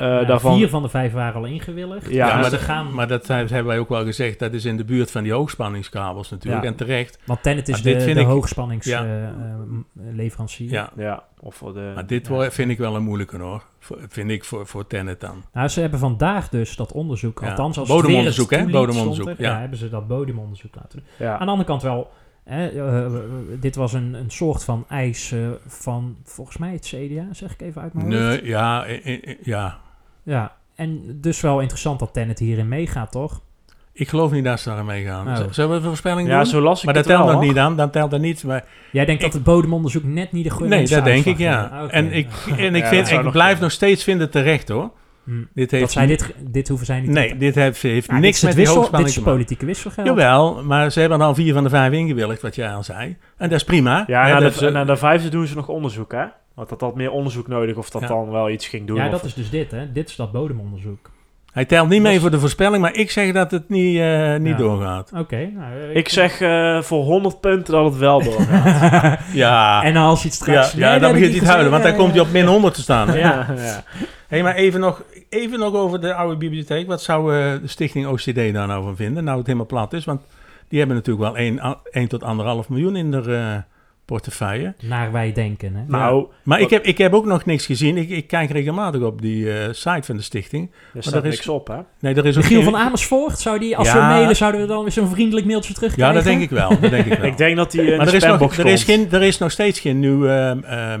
Eh, 0.00 0.06
Ja, 0.06 0.24
daarvan, 0.24 0.56
Vier 0.56 0.68
van 0.68 0.82
de 0.82 0.88
vijf 0.88 1.12
waren 1.12 1.34
al 1.40 1.44
ingewilligd. 1.46 2.06
Ja, 2.10 2.12
Ja, 2.12 2.24
Dus 2.24 2.34
maar, 2.34 2.44
ze 2.44 2.50
dat, 2.50 2.60
gaan, 2.60 2.94
maar 2.94 3.08
dat 3.08 3.26
hebben 3.26 3.64
wij 3.64 3.78
ook 3.78 3.88
wel 3.88 4.04
gezegd. 4.04 4.38
Dat 4.38 4.52
is 4.52 4.64
in 4.64 4.76
de 4.76 4.84
buurt 4.84 5.10
van 5.10 5.22
die 5.22 5.32
hoogspanningskabels 5.32 6.30
natuurlijk. 6.30 6.62
Ja. 6.62 6.68
En 6.68 6.74
terecht. 6.76 7.18
want 7.26 7.42
Tennet 7.42 7.68
is 7.68 7.74
Maar 7.74 7.82
de, 7.82 7.88
de 7.90 8.10
ik- 8.10 8.26
eh, 8.26 8.82
Ja. 8.82 9.02
Ja. 10.66 10.90
Ja, 10.96 11.22
of 11.40 11.54
voor 11.54 11.74
de... 11.74 11.92
Maar 11.94 12.06
dit 12.06 12.30
vind 12.48 12.70
ik 12.70 12.78
wel 12.78 12.96
een 12.96 13.02
moeilijke 13.02 13.36
hoor. 13.36 13.62
Vind 14.08 14.30
ik 14.30 14.44
voor, 14.44 14.66
voor 14.66 14.86
Tennet 14.86 15.20
dan. 15.20 15.42
Nou, 15.52 15.68
ze 15.68 15.80
hebben 15.80 15.98
vandaag 15.98 16.48
dus 16.48 16.76
dat 16.76 16.92
onderzoek, 16.92 17.40
Ja. 17.40 17.48
althans 17.48 17.78
als 17.78 17.88
Bodemonderzoek, 17.88 18.50
hè? 18.50 18.64
Bodemonderzoek, 18.64 19.14
stond 19.14 19.28
er. 19.38 19.44
ja. 19.44 19.50
Ja, 19.52 19.60
hebben 19.60 19.78
ze 19.78 19.88
dat 19.88 20.08
bodemonderzoek 20.08 20.74
laten 20.74 20.98
doen. 20.98 21.26
ja. 21.26 21.32
Aan 21.32 21.44
de 21.46 21.50
andere 21.52 21.68
kant 21.68 21.82
wel, 21.82 22.10
hè, 22.44 22.68
eh, 22.68 23.04
eh, 23.06 23.12
dit 23.60 23.76
was 23.76 23.92
een, 23.92 24.14
een 24.14 24.30
soort 24.30 24.64
van 24.64 24.84
eis 24.88 25.32
eh, 25.32 25.38
van, 25.66 26.16
volgens 26.24 26.56
mij 26.56 26.72
het 26.72 26.86
CDA, 26.86 27.26
zeg 27.32 27.52
ik 27.52 27.60
even 27.60 27.82
uit 27.82 27.92
mijn 27.94 28.06
hoofd. 28.12 28.18
Nee, 28.26 28.46
ja, 28.46 28.84
eh, 28.84 29.06
eh, 29.06 29.20
eh, 29.28 29.36
ja. 29.42 29.78
Ja, 30.22 30.52
en 30.74 31.18
dus 31.20 31.40
wel 31.40 31.60
interessant 31.60 31.98
dat 31.98 32.12
Tennet 32.12 32.38
hierin 32.38 32.68
meegaat, 32.68 33.10
toch? 33.12 33.40
Ik 33.92 34.08
geloof 34.08 34.30
niet 34.30 34.44
dat 34.44 34.60
ze 34.60 34.68
daarin 34.68 34.86
meegaan. 34.86 35.28
Oh. 35.28 35.44
Zullen 35.50 35.70
we 35.70 35.76
een 35.76 35.82
voorspelling 35.82 36.28
ja, 36.28 36.36
doen? 36.36 36.46
zo 36.46 36.60
las 36.60 36.78
ik 36.78 36.84
maar 36.84 36.94
dat 36.94 37.04
het 37.04 37.12
wel, 37.12 37.22
telt 37.26 37.36
nog 37.38 37.46
niet 37.48 37.58
aan. 37.58 37.76
Dan 37.76 37.90
telt 37.90 38.10
dat 38.10 38.20
niet. 38.20 38.44
Maar 38.44 38.64
Jij 38.92 39.04
denkt 39.04 39.22
Ik- 39.22 39.26
dat 39.26 39.34
het 39.34 39.44
bodemonderzoek 39.54 40.04
net 40.04 40.32
niet 40.32 40.44
de 40.44 40.50
goede 40.50 40.74
nee, 40.74 40.86
dat 40.88 41.04
denk 41.04 41.24
ik, 41.24 41.38
ja. 41.38 41.64
Ah. 41.72 41.86
En 41.90 42.12
ik, 42.12 42.28
en 42.56 42.74
ik, 42.74 42.82
Ja, 42.82 42.88
vind, 42.88 43.10
ik 43.10 43.22
nog 43.22 43.32
blijf 43.32 43.46
kunnen. 43.46 43.62
nog 43.62 43.72
steeds 43.72 44.04
vinden 44.04 44.30
terecht, 44.30 44.68
hoor. 44.68 44.90
Hm. 45.24 45.32
Dit 45.54 45.70
heeft 45.70 45.82
Dat 45.82 45.92
zij 45.92 46.06
dit, 46.06 46.34
dit 46.38 46.68
hoeven 46.68 46.86
zij 46.86 47.00
niet 47.00 47.10
Nee, 47.10 47.28
te- 47.28 47.36
dit 47.36 47.54
heeft, 47.54 47.82
heeft 47.82 48.06
Ja, 48.06 48.12
dit 48.12 48.22
niks 48.22 48.36
is 48.36 48.42
met 48.42 48.54
wissel, 48.54 48.90
Dit 48.90 49.06
is 49.06 49.20
politieke 49.20 49.66
wisselgeld. 49.66 50.06
Jawel, 50.06 50.62
maar 50.64 50.90
ze 50.92 51.00
hebben 51.00 51.20
al 51.20 51.34
vier 51.34 51.52
van 51.54 51.62
de 51.62 51.68
vijf 51.70 51.92
ingewilligd, 51.92 52.42
wat 52.42 52.54
jij 52.54 52.72
al 52.74 52.82
zei. 52.82 53.16
En 53.36 53.48
dat 53.48 53.58
is 53.58 53.64
prima. 53.64 54.04
Ja, 54.06 54.26
Hè, 54.26 54.32
na 54.32 54.40
dat 54.40 54.52
de, 54.52 54.58
ze- 54.58 54.70
na 54.70 54.84
de 54.84 54.96
vijfde 54.96 55.28
doen 55.28 55.46
ze 55.46 55.54
nog 55.54 55.68
onderzoek, 55.68 56.12
hè? 56.12 56.24
Want 56.54 56.68
dat 56.68 56.80
had 56.80 56.94
meer 56.94 57.10
onderzoek 57.10 57.48
nodig 57.48 57.76
of 57.76 57.90
dat 57.90 58.02
Ja. 58.02 58.08
dan 58.08 58.30
wel 58.30 58.50
iets 58.50 58.66
ging 58.68 58.86
doen. 58.86 58.96
Ja, 58.96 59.04
of- 59.04 59.10
dat 59.10 59.24
is 59.24 59.34
dus 59.34 59.50
dit, 59.50 59.70
hè. 59.70 59.92
Dit 59.92 60.08
is 60.08 60.16
dat 60.16 60.32
bodemonderzoek. 60.32 61.10
Hij 61.52 61.64
telt 61.64 61.88
niet 61.88 62.02
mee 62.02 62.20
voor 62.20 62.30
de 62.30 62.38
voorspelling, 62.40 62.82
maar 62.82 62.94
ik 62.94 63.10
zeg 63.10 63.32
dat 63.32 63.50
het 63.50 63.68
niet, 63.68 63.98
eh, 63.98 64.36
niet 64.36 64.52
Ja. 64.52 64.56
doorgaat. 64.56 65.10
Oké. 65.16 65.36
nou, 65.54 65.72
eh, 65.90 65.96
Ik 65.96 66.08
zeg 66.08 66.40
eh, 66.40 66.80
voor 66.82 67.04
100 67.04 67.40
punten 67.40 67.72
dat 67.74 67.84
het 67.84 67.96
wel 67.96 68.22
doorgaat. 68.22 69.18
Ja, 69.32 69.82
en 69.82 69.96
als 69.96 70.22
je 70.22 70.28
het 70.28 70.36
ja, 70.38 70.44
straks... 70.44 70.72
ja 70.72 70.78
Nee, 70.78 70.90
dat 70.92 71.00
dan 71.00 71.12
begint 71.12 71.30
hij 71.30 71.40
te 71.40 71.46
huilen, 71.46 71.70
want 71.70 71.82
dan 71.82 71.96
komt 71.96 72.10
hij 72.12 72.20
op 72.20 72.30
min 72.32 72.46
100 72.46 72.74
te 72.74 72.80
staan. 72.80 73.12
ja, 73.18 73.46
ja. 73.56 73.84
Hey, 74.30 74.42
maar 74.42 74.54
even 74.54 74.80
nog, 74.80 75.02
even 75.28 75.58
nog 75.58 75.74
over 75.74 76.00
de 76.00 76.14
oude 76.14 76.36
bibliotheek. 76.36 76.86
Wat 76.86 77.02
zou 77.02 77.34
eh, 77.36 77.52
de 77.62 77.68
stichting 77.68 78.06
OCD 78.06 78.34
daar 78.34 78.66
nou 78.66 78.84
van 78.84 78.96
vinden? 78.96 79.24
Nou, 79.24 79.36
het 79.38 79.46
helemaal 79.46 79.66
plat 79.68 79.92
is, 79.92 80.04
want 80.04 80.20
die 80.68 80.78
hebben 80.78 80.96
natuurlijk 80.96 81.24
wel 81.26 81.36
1, 81.36 81.60
1 81.90 82.08
tot 82.08 82.22
1,5 82.64 82.68
miljoen 82.68 82.96
in 82.96 83.10
de 83.10 83.20
eh, 83.34 83.56
portefeuille. 84.04 84.74
Naar 84.80 85.12
wij 85.12 85.32
denken, 85.32 85.74
hè. 85.74 85.82
Nou, 85.86 86.26
Maar 86.42 86.58
Wat- 86.58 86.66
ik 86.66 86.72
heb, 86.74 86.84
ik 86.84 86.98
heb 86.98 87.12
ook 87.14 87.24
nog 87.24 87.44
niks 87.44 87.66
gezien. 87.66 87.96
Ik, 87.96 88.08
ik 88.10 88.26
kijk 88.26 88.50
regelmatig 88.50 89.00
op 89.02 89.22
die 89.22 89.52
eh, 89.52 89.68
site 89.72 90.02
van 90.02 90.16
de 90.16 90.22
stichting. 90.22 90.70
er 90.94 91.02
staat 91.02 91.14
er 91.22 91.26
is- 91.26 91.34
niks 91.34 91.48
op, 91.48 91.66
hè? 91.68 91.78
Nee, 92.00 92.14
er 92.14 92.26
is 92.26 92.36
ook 92.36 92.44
geen- 92.44 92.64
van 92.64 92.76
Amersfoort, 92.76 93.38
zou 93.38 93.58
die, 93.58 93.76
als 93.76 93.88
Ja. 93.88 93.94
we 93.94 94.00
mailen, 94.00 94.36
zouden 94.36 94.60
we 94.60 94.66
dan 94.66 94.82
weer 94.82 94.92
zo'n 94.92 95.08
vriendelijk 95.08 95.46
mailtje 95.46 95.74
terugkrijgen? 95.74 96.14
Ja, 96.14 96.20
dat 96.22 96.30
denk 96.32 96.42
ik 96.42 96.50
wel. 96.50 96.68
Dat 96.80 96.90
denk 96.90 97.06
ik 97.06 97.14
wel. 97.18 97.26
Ik 97.26 97.36
denk 97.36 97.56
dat 97.56 97.70
die 97.70 97.80
maar 97.80 98.04
de 98.04 98.10
er 98.10 98.14
is, 98.16 98.24
nog, 98.24 98.56
er, 98.56 98.66
is 98.66 98.84
geen, 98.84 99.08
er 99.10 99.22
is 99.22 99.38
nog 99.38 99.50
steeds 99.50 99.80
geen 99.80 99.98
nieuw... 99.98 100.26
ehm, 100.26 100.58
ehm, 100.62 101.00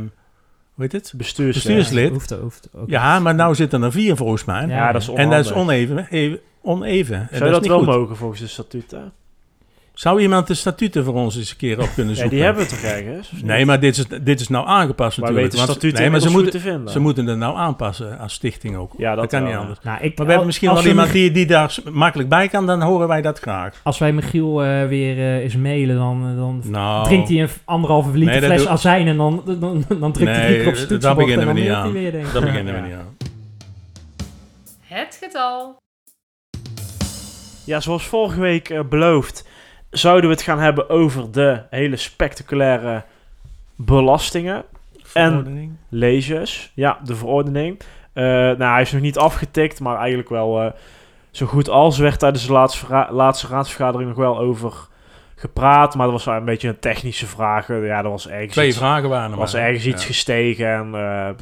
hoe 0.80 0.88
heet 0.92 0.92
het? 1.02 1.12
Bestuurs, 1.16 1.54
bestuurslid. 1.54 2.10
Hoeft, 2.10 2.30
hoeft 2.30 2.68
ook 2.74 2.90
Ja, 2.90 3.18
maar 3.20 3.34
nou 3.34 3.54
zitten 3.54 3.82
er 3.82 3.92
vier 3.92 4.16
volgens 4.16 4.44
mij. 4.44 4.60
Ja, 4.66 4.74
Ja, 4.74 4.92
dat 4.92 5.02
is 5.02 5.08
en 5.08 5.30
dat 5.30 5.44
is 5.44 5.52
oneven. 5.52 6.06
even- 6.10 6.40
oneven. 6.62 7.16
En 7.16 7.28
Zou 7.30 7.44
je 7.44 7.50
dat 7.50 7.62
is 7.62 7.68
wel 7.68 7.78
niet 7.80 7.86
goed. 7.88 7.96
mogen 7.96 8.16
volgens 8.16 8.40
de 8.40 8.46
statuten? 8.46 9.12
Zou 10.00 10.20
iemand 10.20 10.46
de 10.46 10.54
statuten 10.54 11.04
voor 11.04 11.14
ons 11.14 11.36
eens 11.36 11.50
een 11.50 11.56
keer 11.56 11.80
op 11.80 11.88
kunnen 11.94 12.14
Ja, 12.14 12.20
zoeken? 12.20 12.36
die 12.36 12.44
hebben 12.46 12.62
we 12.62 12.68
toch 12.68 12.80
ergens? 12.80 13.30
Nee, 13.42 13.66
maar 13.66 13.80
dit 13.80 13.96
is, 13.96 14.06
dit 14.22 14.40
is 14.40 14.48
nou 14.48 14.66
aangepast 14.66 15.18
Maar 15.18 15.28
natuurlijk. 15.30 15.54
weten 15.56 15.72
statuten 15.72 16.00
nee, 16.00 16.10
maar 16.10 16.20
ze 16.20 16.30
moeten, 16.30 16.50
te 16.50 16.60
vinden? 16.60 16.88
ze 16.92 16.98
moeten 16.98 17.26
het 17.26 17.38
nou 17.38 17.56
aanpassen 17.56 18.18
als 18.18 18.32
stichting 18.32 18.76
ook. 18.76 18.94
Ja, 18.96 19.14
dat 19.14 19.26
kan 19.26 19.38
wel, 19.40 19.48
niet 19.48 19.56
ja. 19.58 19.60
anders. 19.62 19.78
Nou, 19.82 19.96
ik, 20.00 20.16
Maar 20.16 20.24
we 20.24 20.30
hebben 20.30 20.46
misschien 20.46 20.72
wel 20.72 20.82
we 20.82 20.88
iemand 20.88 21.12
die, 21.12 21.30
die 21.30 21.46
daar 21.46 21.76
makkelijk 21.92 22.28
bij 22.28 22.48
kan, 22.48 22.66
dan 22.66 22.82
horen 22.82 23.08
wij 23.08 23.22
dat 23.22 23.38
graag. 23.38 23.80
Als 23.82 23.98
wij 23.98 24.12
Michiel 24.12 24.62
eh, 24.64 24.86
weer 24.86 25.16
eh, 25.18 25.36
eens 25.36 25.56
mailen, 25.56 25.96
dan, 25.96 26.28
eh, 26.30 26.36
dan 26.36 26.62
Nou, 26.64 27.04
drinkt 27.04 27.28
hij 27.28 27.40
een 27.42 27.48
anderhalve 27.64 28.10
liter 28.18 28.40
Nee, 28.40 28.40
dat 28.40 28.50
fles 28.50 28.66
azijn 28.66 29.06
en 29.06 29.16
dan, 29.16 29.42
dan, 29.46 29.60
dan, 29.60 29.84
dan 30.00 30.12
drukt 30.12 30.30
hij 30.36 30.54
drie 30.54 30.68
op 30.68 30.74
zijn 30.74 30.88
toetsenbord 30.88 31.28
en 31.28 31.34
beginnen 31.34 31.46
dan 31.46 31.54
we 31.54 31.60
niet 31.60 31.70
aan. 31.70 31.92
weer. 31.92 32.12
Daar 32.32 32.42
beginnen 32.42 32.74
we 32.74 32.80
Ja. 32.80 32.86
niet 32.86 32.94
aan. 32.94 33.16
Het 34.80 35.18
getal. 35.22 35.78
Ja, 37.64 37.80
zoals 37.80 38.06
vorige 38.06 38.40
week 38.40 38.68
eh, 38.70 38.80
beloofd, 38.88 39.48
zouden 39.90 40.30
we 40.30 40.36
het 40.36 40.44
gaan 40.44 40.58
hebben 40.58 40.88
over 40.88 41.32
de 41.32 41.62
hele 41.70 41.96
spectaculaire 41.96 43.04
belastingen. 43.76 44.64
Verordening. 45.02 45.72
Leges. 45.88 46.72
Ja, 46.74 46.98
de 47.04 47.14
verordening. 47.16 47.80
Eh, 48.12 48.24
nou, 48.24 48.72
hij 48.72 48.82
is 48.82 48.92
nog 48.92 49.00
niet 49.00 49.18
afgetikt, 49.18 49.80
maar 49.80 49.98
eigenlijk 49.98 50.28
wel 50.28 50.62
eh, 50.62 50.72
zo 51.30 51.46
goed 51.46 51.68
als. 51.68 51.96
Er 51.96 52.02
werd 52.02 52.18
tijdens 52.18 52.46
de 52.46 52.52
laatste, 52.52 53.06
laatste 53.10 53.46
raadsvergadering 53.46 54.08
nog 54.08 54.18
wel 54.18 54.38
over 54.38 54.72
gepraat, 55.34 55.94
maar 55.94 56.04
dat 56.04 56.14
was 56.14 56.24
wel 56.24 56.34
een 56.34 56.44
beetje 56.44 56.68
een 56.68 56.78
technische 56.78 57.26
vraag. 57.26 57.68
Eh, 57.68 57.86
Ja, 57.86 57.98
er 57.98 58.10
was 58.10 58.28
ergens 58.28 58.52
Twee 58.52 58.68
iets, 58.68 58.76
vragen 58.76 59.08
waren 59.08 59.30
er 59.30 59.36
was 59.36 59.54
ergens 59.54 59.86
iets 59.86 60.04
gestegen 60.04 60.66
en 60.66 61.36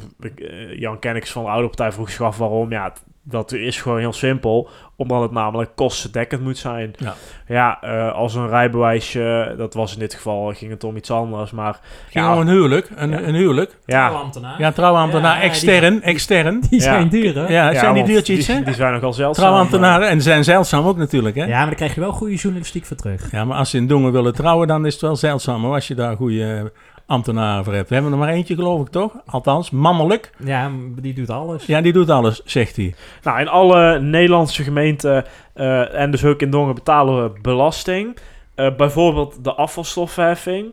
Jan 0.79 0.99
Kennix 0.99 1.33
van 1.33 1.45
de 1.45 1.51
oude 1.51 1.67
partij 1.67 1.93
vroeg 1.93 2.11
zich 2.11 2.21
af 2.21 2.39
waarom. 2.39 2.71
Ja, 2.71 2.93
dat 3.31 3.53
is 3.53 3.81
gewoon 3.81 3.99
heel 3.99 4.13
simpel, 4.13 4.69
omdat 4.97 5.23
het 5.23 5.31
namelijk 5.31 5.71
kostendekkend 5.75 6.43
moet 6.43 6.59
zijn. 6.59 6.93
Ja. 6.97 7.15
Ja, 7.47 7.83
eh, 7.83 8.13
als 8.13 8.35
een 8.35 8.49
rijbewijsje, 8.49 9.55
dat 9.57 9.75
was 9.75 9.93
in 9.93 9.99
dit 9.99 10.15
geval, 10.15 10.53
ging 10.55 10.71
het 10.71 10.85
om 10.85 10.97
iets 10.97 11.11
anders, 11.11 11.51
maar 11.51 11.81
Ging 12.11 12.25
Ja. 12.25 12.35
om 12.35 12.41
een 12.41 12.49
huwelijk. 12.49 12.91
Een, 12.97 13.11
Ja. 13.11 13.21
een 13.21 13.35
huwelijk. 13.35 13.79
ja, 13.87 14.07
Trouwambtenaar. 14.09 14.55
Ja, 14.61 14.73
trouwambtenaar, 14.73 15.35
Ja, 15.35 15.41
die- 15.41 15.49
extern, 15.49 16.03
extern. 16.03 16.61
Die 16.71 16.81
zijn 16.81 17.03
Ja. 17.05 17.09
duur, 17.11 17.35
hè? 17.35 17.47
Ja, 17.53 17.75
zijn 17.75 17.95
die 17.95 18.05
duurtjes, 18.05 18.47
die, 18.47 18.55
hè? 18.57 18.63
die 18.63 18.75
zijn 18.75 18.93
nogal 18.93 19.13
zeldzaam. 19.13 19.45
Trouwambtenaren, 19.45 20.09
en 20.09 20.23
zijn 20.23 20.45
zeldzaam 20.45 20.87
ook 20.87 20.97
natuurlijk, 20.97 21.37
hè? 21.37 21.45
Ja, 21.45 21.57
maar 21.57 21.67
daar 21.67 21.75
krijg 21.75 21.95
je 21.95 22.01
wel 22.01 22.13
goede 22.13 22.35
journalistiek 22.35 22.85
voor 22.87 22.97
terug. 22.97 23.31
Ja, 23.31 23.45
maar 23.45 23.59
als 23.59 23.71
ze 23.71 23.77
in 23.77 23.87
Dongen 23.87 24.13
willen 24.13 24.35
trouwen, 24.35 24.69
dan 24.69 24.87
is 24.87 24.93
het 24.93 25.03
wel 25.03 25.17
zeldzaam 25.17 25.65
hoor, 25.65 25.75
als 25.75 25.89
je 25.89 25.95
daar 25.95 26.17
goede 26.17 26.73
ambtenaren 27.09 27.65
voor 27.65 27.75
hebt. 27.75 27.89
We 27.89 27.95
hebben 27.95 28.13
er 28.13 28.19
maar 28.19 28.29
eentje, 28.29 28.55
geloof 28.55 28.81
ik, 28.81 28.89
toch? 28.89 29.13
Althans, 29.27 29.71
mannelijk. 29.71 30.31
Ja, 30.45 30.71
die 30.97 31.15
doet 31.15 31.31
alles. 31.31 31.67
Ja, 31.67 31.81
die 31.81 31.93
doet 31.93 32.11
alles, 32.11 32.43
zegt 32.45 32.77
hij. 32.77 32.95
Nou, 33.23 33.41
in 33.41 33.49
alle 33.49 34.01
Nederlandse 34.01 34.63
gemeenten 34.63 35.25
eh, 35.55 35.95
en 35.95 36.11
dus 36.11 36.25
ook 36.25 36.41
in 36.41 36.51
Dongen 36.51 36.75
betalen 36.75 37.23
we 37.33 37.41
belasting. 37.41 38.17
Eh, 38.55 38.75
bijvoorbeeld 38.77 39.45
de 39.45 39.55
afvalstofheffing. 39.55 40.73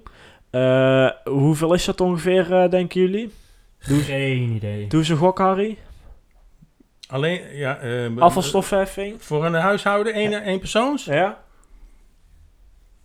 Eh, 0.50 1.10
hoeveel 1.24 1.74
is 1.74 1.86
dat 1.86 2.02
ongeveer, 2.02 2.54
eh, 2.54 2.70
denken 2.70 3.02
jullie? 3.02 3.34
Geen 3.80 4.50
idee. 4.50 4.88
Doe 4.88 5.00
eens 5.00 5.10
een 5.10 5.18
gok, 5.18 5.38
Harry. 5.38 5.78
Alleen, 7.08 7.42
ja... 7.54 7.78
eh, 7.78 8.18
Afvalstofheffing. 8.18 9.16
Voor 9.24 9.46
een 9.46 9.54
huishouden, 9.54 10.14
één, 10.14 10.44
één 10.44 10.60
persoons? 10.60 11.06
Ja? 11.06 11.38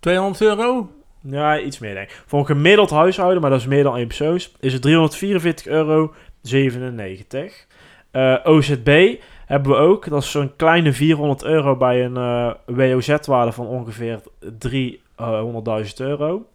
200 0.01 0.41
euro? 0.43 0.91
Ja, 1.21 1.61
iets 1.61 1.79
meer 1.79 1.95
denk 1.95 2.11
ik. 2.11 2.23
Voor 2.27 2.39
een 2.39 2.47
gemiddeld 2.47 2.91
huishouden, 2.91 3.41
maar 3.41 3.51
dat 3.51 3.61
is 3.61 3.67
meer 3.67 3.83
dan 3.83 3.97
één 3.97 4.07
persoons, 4.07 4.57
is 4.61 4.73
het 4.73 4.83
344 4.83 5.67
euro 5.67 6.15
97. 6.43 7.67
Eh, 8.11 8.37
OZB 8.45 9.19
hebben 9.51 9.73
we 9.73 9.79
ook. 9.79 10.09
Dat 10.09 10.23
is 10.23 10.31
zo'n 10.31 10.57
kleine 10.57 10.93
400 10.93 11.45
euro 11.45 11.77
bij 11.77 12.05
een 12.05 12.17
eh, 12.17 12.51
WOZ-waarde 12.67 13.53
van 13.53 13.67
ongeveer 13.67 14.21
300.000 14.59 15.97
euro. 15.97 16.47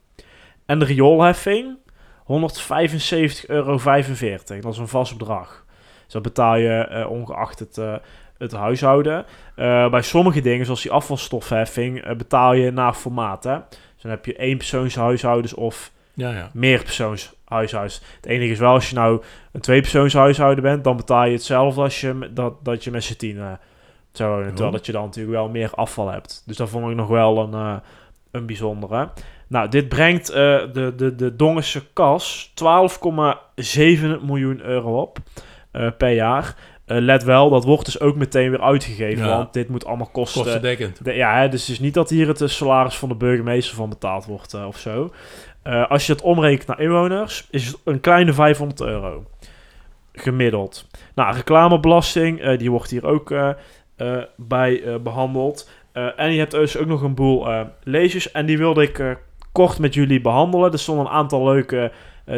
En 0.66 0.80
de 0.80 0.86
rioolheffing 0.86 1.78
175,45 2.24 2.26
euro. 3.48 3.78
Dat 4.62 4.74
is 4.74 4.78
een 4.78 4.88
vast 4.88 5.18
bedrag. 5.18 5.66
Dus 6.04 6.14
dat 6.14 6.22
betaal 6.22 6.56
je 6.56 6.74
eh, 6.74 7.10
ongeacht 7.10 7.60
het, 7.60 7.78
eh, 7.78 7.96
het 8.38 8.52
huishouden. 8.52 9.26
Bij 9.56 10.02
sommige 10.02 10.42
dingen, 10.42 10.66
zoals 10.66 10.82
die 10.82 10.92
afvalstofheffing, 10.92 12.18
betaal 12.18 12.54
je 12.54 12.72
naar 12.72 12.94
formaat. 12.94 13.44
Hè? 13.44 13.58
Dan 14.06 14.14
heb 14.14 14.26
je 14.26 14.36
éénpersoonshuishoudens 14.36 15.54
of 15.54 15.92
Ja, 16.14 16.30
ja. 16.32 16.50
meerpersoonshuishoudens. 16.54 18.02
Het 18.16 18.26
enige 18.26 18.52
is 18.52 18.60
wel, 18.60 18.72
als 18.74 18.90
je 18.90 18.96
nou 18.96 19.22
een 19.52 19.62
tweepersoonshuishouden 19.62 20.64
bent, 20.64 20.84
dan 20.84 20.98
betaal 20.98 21.26
je 21.26 21.32
hetzelfde 21.32 21.82
als 21.82 22.02
je, 22.02 22.30
dat, 22.34 22.66
dat 22.66 22.84
je 22.84 22.92
met 22.92 23.04
z'n 23.04 23.16
tienen 23.16 23.60
zou 24.12 24.30
wonen. 24.30 24.48
Terwijl 24.48 24.68
Oh. 24.68 24.76
dat 24.76 24.86
je 24.86 24.92
dan 24.92 25.04
natuurlijk 25.04 25.36
wel 25.36 25.50
meer 25.50 25.70
afval 25.72 26.10
hebt. 26.12 26.44
Dus 26.46 26.58
dat 26.58 26.70
vond 26.70 26.90
ik 26.90 26.96
nog 26.96 27.08
wel 27.08 27.38
een, 27.38 27.54
eh, 27.54 27.76
een 28.32 28.46
bijzondere. 28.46 29.10
Nou, 29.48 29.70
dit 29.70 29.90
brengt 29.90 30.30
eh, 30.30 30.36
de, 30.74 30.94
de, 30.96 31.16
de 31.16 31.36
Dongense 31.36 31.84
kas 31.94 32.50
12,7 32.50 34.22
miljoen 34.22 34.62
euro 34.62 35.02
op 35.02 35.18
eh, 35.72 35.88
per 35.98 36.12
jaar. 36.12 36.56
Eh, 36.86 36.98
let 37.00 37.24
wel, 37.24 37.50
dat 37.50 37.64
wordt 37.64 37.86
dus 37.86 38.00
ook 38.00 38.16
meteen 38.16 38.50
weer 38.50 38.62
uitgegeven, 38.62 39.26
Ja. 39.26 39.38
want 39.38 39.54
dit 39.54 39.70
moet 39.70 39.86
allemaal 39.86 40.10
kosten. 40.12 40.42
Kostendekkend. 40.44 41.04
De- 41.06 41.14
ja, 41.14 41.40
hè, 41.42 41.50
dus 41.50 41.62
het 41.62 41.70
is 41.70 41.80
niet 41.80 41.94
dat 41.94 42.10
hier 42.10 42.28
het 42.28 42.42
eh, 42.42 42.48
salaris 42.48 42.96
van 42.96 43.10
de 43.10 43.16
burgemeester 43.16 43.76
van 43.76 43.90
betaald 43.90 44.26
wordt 44.26 44.54
eh, 44.54 44.68
of 44.68 44.78
zo. 44.78 45.12
Als 45.90 46.06
je 46.06 46.12
het 46.14 46.22
omrekent 46.22 46.68
naar 46.68 46.80
inwoners, 46.80 47.48
is 47.52 47.68
het 47.68 47.78
een 47.84 48.00
kleine 48.00 48.34
500 48.34 48.82
euro. 48.82 49.24
Gemiddeld. 50.14 50.88
Nou, 51.16 51.36
reclamebelasting, 51.36 52.56
die 52.58 52.72
wordt 52.72 52.90
hier 52.90 53.06
ook 53.06 53.34
bij 54.36 54.84
eh, 54.84 54.96
behandeld. 54.96 55.70
Eh, 55.92 56.08
en 56.20 56.32
je 56.34 56.40
hebt 56.40 56.52
dus 56.52 56.78
ook 56.78 56.88
nog 56.88 57.02
een 57.02 57.16
boel 57.16 57.48
lezers. 57.84 58.32
En 58.32 58.46
die 58.46 58.58
wilde 58.58 58.82
ik 58.84 59.18
kort 59.52 59.80
met 59.80 59.94
jullie 59.94 60.22
behandelen. 60.22 60.72
Er 60.72 60.80
stonden 60.80 61.06
een 61.06 61.12
aantal 61.12 61.44
leuke 61.46 61.92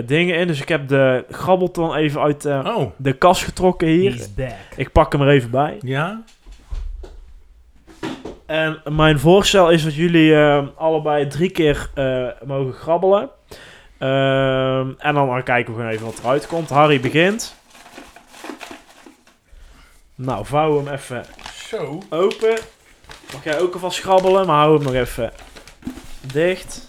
dingen 0.05 0.35
in. 0.35 0.47
Dus 0.47 0.61
ik 0.61 0.67
heb 0.67 0.87
de 0.87 1.25
grabbelton 1.29 1.95
even 1.95 2.21
uit 2.21 2.45
eh, 2.45 2.75
Oh, 2.77 2.91
de 2.97 3.13
kast 3.13 3.43
getrokken 3.43 3.87
hier. 3.87 4.11
He's 4.11 4.33
back. 4.33 4.51
Ik 4.75 4.91
pak 4.91 5.11
hem 5.11 5.21
er 5.21 5.29
even 5.29 5.49
bij. 5.51 5.77
ja? 5.81 6.23
En 8.45 8.81
mijn 8.89 9.19
voorstel 9.19 9.69
is 9.71 9.83
dat 9.83 9.95
jullie 9.95 10.35
eh, 10.35 10.67
allebei 10.75 11.27
drie 11.27 11.49
keer 11.49 11.89
eh, 11.93 12.27
mogen 12.45 12.73
grabbelen. 12.73 13.29
Ehm, 13.97 14.91
en 14.97 15.13
dan, 15.13 15.43
kijken 15.43 15.73
we 15.73 15.79
gewoon 15.79 15.93
even 15.93 16.05
wat 16.05 16.19
eruit 16.19 16.47
komt. 16.47 16.69
Harry 16.69 16.99
begint. 16.99 17.55
Nou, 20.15 20.45
vouw 20.45 20.77
hem 20.83 20.93
even 20.93 21.25
Zo. 21.69 22.01
open. 22.09 22.57
Mag 23.33 23.43
jij 23.43 23.59
ook 23.59 23.73
alvast 23.73 23.99
grabbelen, 23.99 24.45
maar 24.47 24.57
hou 24.59 24.75
hem 24.75 24.83
nog 24.83 24.93
even 24.93 25.31
dicht. 26.33 26.86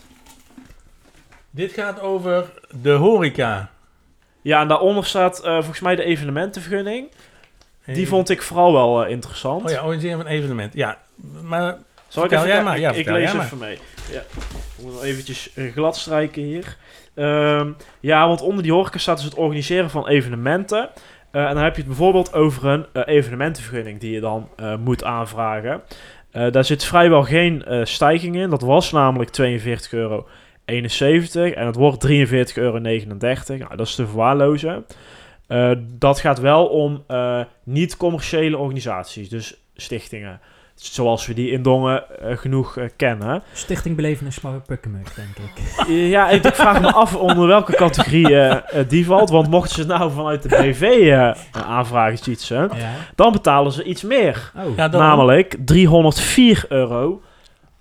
Dit 1.51 1.73
gaat 1.73 2.01
over 2.01 2.45
de 2.83 2.91
horeca. 2.91 3.71
Ja, 4.43 4.61
en 4.61 4.69
daaronder 4.69 5.05
staat 5.05 5.45
eh, 5.45 5.55
volgens 5.55 5.81
mij 5.81 5.97
de 5.97 6.03
evenementenvergunning. 6.05 7.11
Die 7.87 8.09
vond 8.09 8.31
ik 8.31 8.43
vooral 8.43 8.73
wel 8.73 9.05
eh, 9.05 9.11
interessant. 9.11 9.65
Oh 9.65 9.71
ja, 9.71 9.83
organiseren 9.83 10.17
van 10.17 10.27
een 10.27 10.33
evenement. 10.33 10.75
Ja, 10.75 10.99
maar... 11.43 11.77
Zal 12.09 12.25
ik 12.25 12.31
even 12.31 12.65
maar. 12.65 12.79
Ja, 12.79 12.91
ik, 12.91 13.09
lees 13.09 13.33
even 13.33 13.59
mee. 13.59 13.79
Ja. 14.11 14.21
Ik 14.21 14.85
moet 14.85 14.93
nog 14.93 15.03
eventjes 15.03 15.53
eh, 15.55 15.73
glad 15.73 15.97
strijken 15.97 16.43
hier. 16.43 16.77
Ehm, 17.15 17.71
ja, 18.01 18.27
want 18.27 18.41
onder 18.41 18.63
die 18.63 18.73
horeca 18.73 18.99
staat 18.99 19.17
dus 19.17 19.25
het 19.25 19.35
organiseren 19.35 19.91
van 19.91 20.09
evenementen. 20.09 20.89
En 21.31 21.55
dan 21.55 21.63
heb 21.63 21.75
je 21.75 21.81
het 21.81 21.87
bijvoorbeeld 21.91 22.33
over 22.33 22.65
een 22.65 22.87
evenementenvergunning 23.05 24.01
die 24.01 24.13
je 24.13 24.21
dan 24.21 24.49
moet 24.81 25.05
aanvragen. 25.05 25.83
Daar 26.31 26.65
zit 26.65 26.85
vrijwel 26.85 27.23
geen 27.23 27.65
stijging 27.83 28.37
in. 28.37 28.51
Dat 28.51 28.63
was 28.63 28.93
namelijk 28.93 29.31
42,71 29.61 29.91
euro. 29.91 30.27
En 31.55 31.67
het 31.67 31.77
wordt 31.77 32.07
43,39 32.07 32.55
euro. 32.55 32.79
Nou, 32.79 33.77
dat 33.77 33.87
is 33.87 33.95
te 33.95 34.07
verwaarlozen. 34.07 34.87
Eh, 35.47 35.71
dat 35.81 36.21
gaat 36.21 36.41
wel 36.41 36.67
om 36.67 37.05
eh, 37.07 37.41
niet-commerciële 37.65 38.57
organisaties, 38.57 39.29
dus 39.29 39.61
stichtingen. 39.77 40.41
Zoals 40.75 41.27
we 41.27 41.35
die 41.35 41.51
in 41.51 41.63
Dongen 41.63 42.21
eh, 42.21 42.37
genoeg 42.37 42.79
kennen. 42.97 43.43
Stichting 43.53 43.97
Belevenis 43.97 44.39
Pukkenmuk, 44.67 45.15
denk 45.17 45.37
ik. 45.37 45.87
Ja, 46.15 46.29
ik, 46.29 46.45
ik 46.45 46.55
vraag 46.55 46.81
me 46.81 46.93
af 46.93 47.17
onder 47.17 47.47
welke 47.47 47.73
categorie 47.77 48.37
die 48.89 49.07
valt. 49.07 49.31
Want 49.31 49.51
mochten 49.51 49.77
ze 49.77 49.87
nou 49.87 50.13
vanuit 50.13 50.43
de 50.43 50.49
BV 50.49 50.83
eh 50.83 51.31
aanvragen 51.53 52.19
Ja. 52.53 52.71
dan 53.15 53.33
betalen 53.33 53.73
ze 53.73 53.83
iets 53.85 54.03
meer. 54.03 54.53
Oh, 54.57 54.77
Ja, 54.77 54.89
dan, 54.89 55.01
Namelijk 55.01 55.57
304 55.65 56.65
euro 56.69 57.21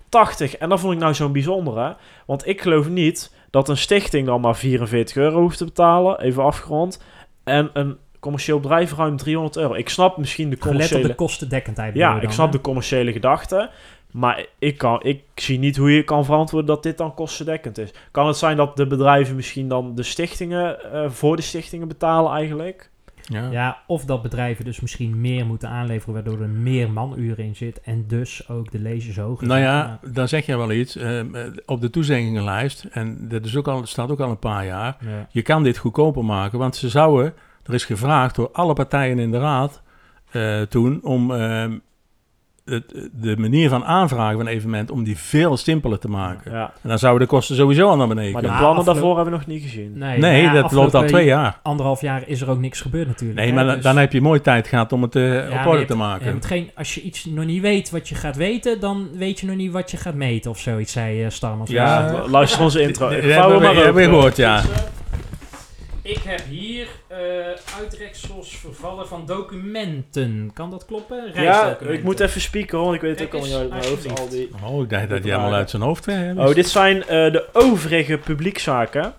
80. 0.08 0.56
En 0.56 0.68
dat 0.68 0.80
vond 0.80 0.92
ik 0.92 0.98
nou 0.98 1.14
zo'n 1.14 1.32
bijzondere. 1.32 1.96
Want 2.26 2.46
ik 2.46 2.60
geloof 2.60 2.88
niet 2.88 3.34
dat 3.50 3.68
een 3.68 3.76
stichting 3.76 4.26
dan 4.26 4.40
maar 4.40 4.56
44 4.56 5.16
euro 5.16 5.40
hoeft 5.40 5.58
te 5.58 5.64
betalen. 5.64 6.20
Even 6.20 6.42
afgerond. 6.42 7.02
En 7.44 7.70
een 7.72 7.96
commercieel 8.20 8.60
bedrijf 8.60 8.94
ruim 8.94 9.16
300 9.16 9.56
euro. 9.56 9.74
Ik 9.74 9.88
snap 9.88 10.16
misschien 10.16 10.50
de 10.50 10.56
gelet 10.56 10.66
op 10.66 10.72
commerciële... 10.72 11.08
de 11.08 11.14
kostendekkendheid. 11.14 11.92
bedoel 11.92 12.08
Ja, 12.08 12.20
ik 12.20 12.30
snap 12.30 12.46
hè? 12.46 12.52
de 12.52 12.60
commerciële 12.60 13.12
gedachte. 13.12 13.70
Maar 14.10 14.46
ik, 14.58 14.78
kan, 14.78 15.02
ik 15.02 15.22
zie 15.34 15.58
niet 15.58 15.76
hoe 15.76 15.92
je 15.92 16.02
kan 16.02 16.24
verantwoorden 16.24 16.74
dat 16.74 16.82
dit 16.82 16.98
dan 16.98 17.14
kostendekkend 17.14 17.78
is. 17.78 17.90
Kan 18.10 18.26
het 18.26 18.36
zijn 18.36 18.56
dat 18.56 18.76
de 18.76 18.86
bedrijven 18.86 19.36
misschien 19.36 19.68
dan 19.68 19.94
de 19.94 20.02
stichtingen 20.02 20.92
eh, 20.92 21.10
voor 21.10 21.36
de 21.36 21.42
stichtingen 21.42 21.88
betalen 21.88 22.32
eigenlijk? 22.32 22.90
Ja. 23.28 23.50
Ja, 23.50 23.78
of 23.86 24.04
dat 24.04 24.22
bedrijven 24.22 24.64
dus 24.64 24.80
misschien 24.80 25.20
meer 25.20 25.46
moeten 25.46 25.68
aanleveren, 25.68 26.14
waardoor 26.14 26.40
er 26.40 26.48
meer 26.48 26.90
manuren 26.90 27.44
in 27.44 27.56
zit. 27.56 27.80
En 27.80 28.04
dus 28.06 28.48
ook 28.48 28.70
de 28.70 28.78
lezers 28.78 29.16
hoger 29.16 29.46
Nou 29.46 29.60
ja, 29.60 30.00
dan 30.12 30.28
zeg 30.28 30.46
je 30.46 30.56
wel 30.56 30.72
iets. 30.72 30.96
ehm, 30.96 31.34
eh, 31.34 31.44
op 31.66 31.80
de 31.80 31.90
toezeggingenlijst, 31.90 32.84
en 32.90 33.28
dat 33.28 33.44
is 33.44 33.56
ook 33.56 33.68
al, 33.68 33.86
staat 33.86 34.10
ook 34.10 34.20
al 34.20 34.30
een 34.30 34.38
paar 34.38 34.64
jaar, 34.66 34.96
Ja. 35.00 35.26
je 35.30 35.42
kan 35.42 35.62
dit 35.62 35.78
goedkoper 35.78 36.24
maken. 36.24 36.58
Want 36.58 36.76
ze 36.76 36.88
zouden, 36.88 37.34
er 37.64 37.74
is 37.74 37.84
gevraagd 37.84 38.34
door 38.34 38.50
alle 38.52 38.72
partijen 38.72 39.18
in 39.18 39.30
de 39.30 39.38
raad 39.38 39.82
eh, 40.30 40.60
toen, 40.62 41.00
om 41.02 41.34
ehm, 41.34 41.78
de 43.12 43.36
manier 43.36 43.68
van 43.68 43.84
aanvragen 43.84 44.36
van 44.36 44.46
een 44.46 44.52
evenement, 44.52 44.90
om 44.90 45.04
die 45.04 45.18
veel 45.18 45.56
simpeler 45.56 45.98
te 45.98 46.08
maken. 46.08 46.52
Ja. 46.52 46.72
En 46.82 46.88
dan 46.88 46.98
zouden 46.98 47.22
de 47.28 47.34
kosten 47.34 47.56
sowieso 47.56 47.88
al 47.88 47.96
naar 47.96 48.08
beneden 48.08 48.32
Maar 48.32 48.42
de 48.42 48.48
plannen 48.48 48.68
afgelopen- 48.68 48.92
daarvoor 48.94 49.14
hebben 49.16 49.32
we 49.32 49.38
nog 49.38 49.46
niet 49.48 49.62
gezien. 49.62 49.98
Nee, 49.98 50.18
Nee, 50.18 50.42
ja, 50.42 50.52
dat 50.52 50.72
loopt 50.72 50.94
al 50.94 51.04
twee 51.04 51.24
jaar. 51.24 51.58
Anderhalf 51.62 52.00
jaar 52.00 52.22
is 52.26 52.40
er 52.40 52.50
ook 52.50 52.58
niks 52.58 52.80
gebeurd 52.80 53.06
natuurlijk. 53.06 53.38
Nee, 53.38 53.48
hè, 53.48 53.54
maar 53.54 53.64
dan- 53.64 53.74
dus- 53.74 53.82
dan 53.84 53.96
heb 53.96 54.12
je 54.12 54.20
mooi 54.20 54.40
tijd 54.40 54.66
gehad 54.68 54.92
om 54.92 55.02
het 55.02 55.16
eh, 55.16 55.48
Ja, 55.50 55.60
op 55.60 55.66
orde 55.66 55.84
te 55.84 55.96
maken. 55.96 56.34
je 56.34 56.46
geen, 56.46 56.70
als 56.74 56.94
je 56.94 57.00
iets 57.02 57.24
nog 57.24 57.44
niet 57.44 57.62
weet 57.62 57.90
wat 57.90 58.08
je 58.08 58.14
gaat 58.14 58.36
weten, 58.36 58.80
dan 58.80 59.08
weet 59.14 59.40
je 59.40 59.46
nog 59.46 59.56
niet 59.56 59.72
wat 59.72 59.90
je 59.90 59.96
gaat 59.96 60.14
meten 60.14 60.50
of 60.50 60.58
zoiets, 60.58 60.92
zei 60.92 61.24
uh, 61.24 61.30
Starmans. 61.30 61.70
Ja. 61.70 62.10
Ja, 62.10 62.28
luister 62.28 62.62
onze 62.62 62.80
intro. 62.82 63.08
Hebben 63.10 63.54
we- 63.54 63.60
maar 63.60 63.74
hebben 63.74 63.94
we 63.94 64.08
gehoord, 64.08 64.36
ja. 64.36 64.62
Ik 66.02 66.18
heb 66.24 66.42
hier 66.48 66.86
uitreksels 67.80 68.56
vervallen 68.56 69.08
van 69.08 69.26
documenten. 69.26 70.50
Kan 70.54 70.70
dat 70.70 70.84
kloppen? 70.84 71.24
Ja, 71.26 71.32
Reisdocumenten. 71.32 71.92
ik 71.92 72.02
moet 72.02 72.20
even 72.20 72.40
spieken, 72.40 72.78
want 72.78 72.94
ik 72.94 73.00
weet 73.00 73.18
het 73.18 73.34
ook 73.34 73.40
allemaal 73.40 73.62
niet 73.62 73.72
uit 73.72 73.80
mijn 73.80 73.90
hoofd. 73.92 74.20
Al 74.20 74.28
die... 74.28 74.50
Oh, 74.64 74.82
ik 74.82 74.90
dacht 74.90 75.08
dat 75.08 75.24
je 75.24 75.30
helemaal 75.30 75.54
uit 75.54 75.70
zijn 75.70 75.82
hoofd 75.82 76.08
eh, 76.08 76.38
Oh, 76.38 76.54
dit 76.54 76.68
zijn 76.68 77.02
eh, 77.02 77.08
de 77.32 77.48
overige 77.52 78.18
publiekzaken. 78.18 79.14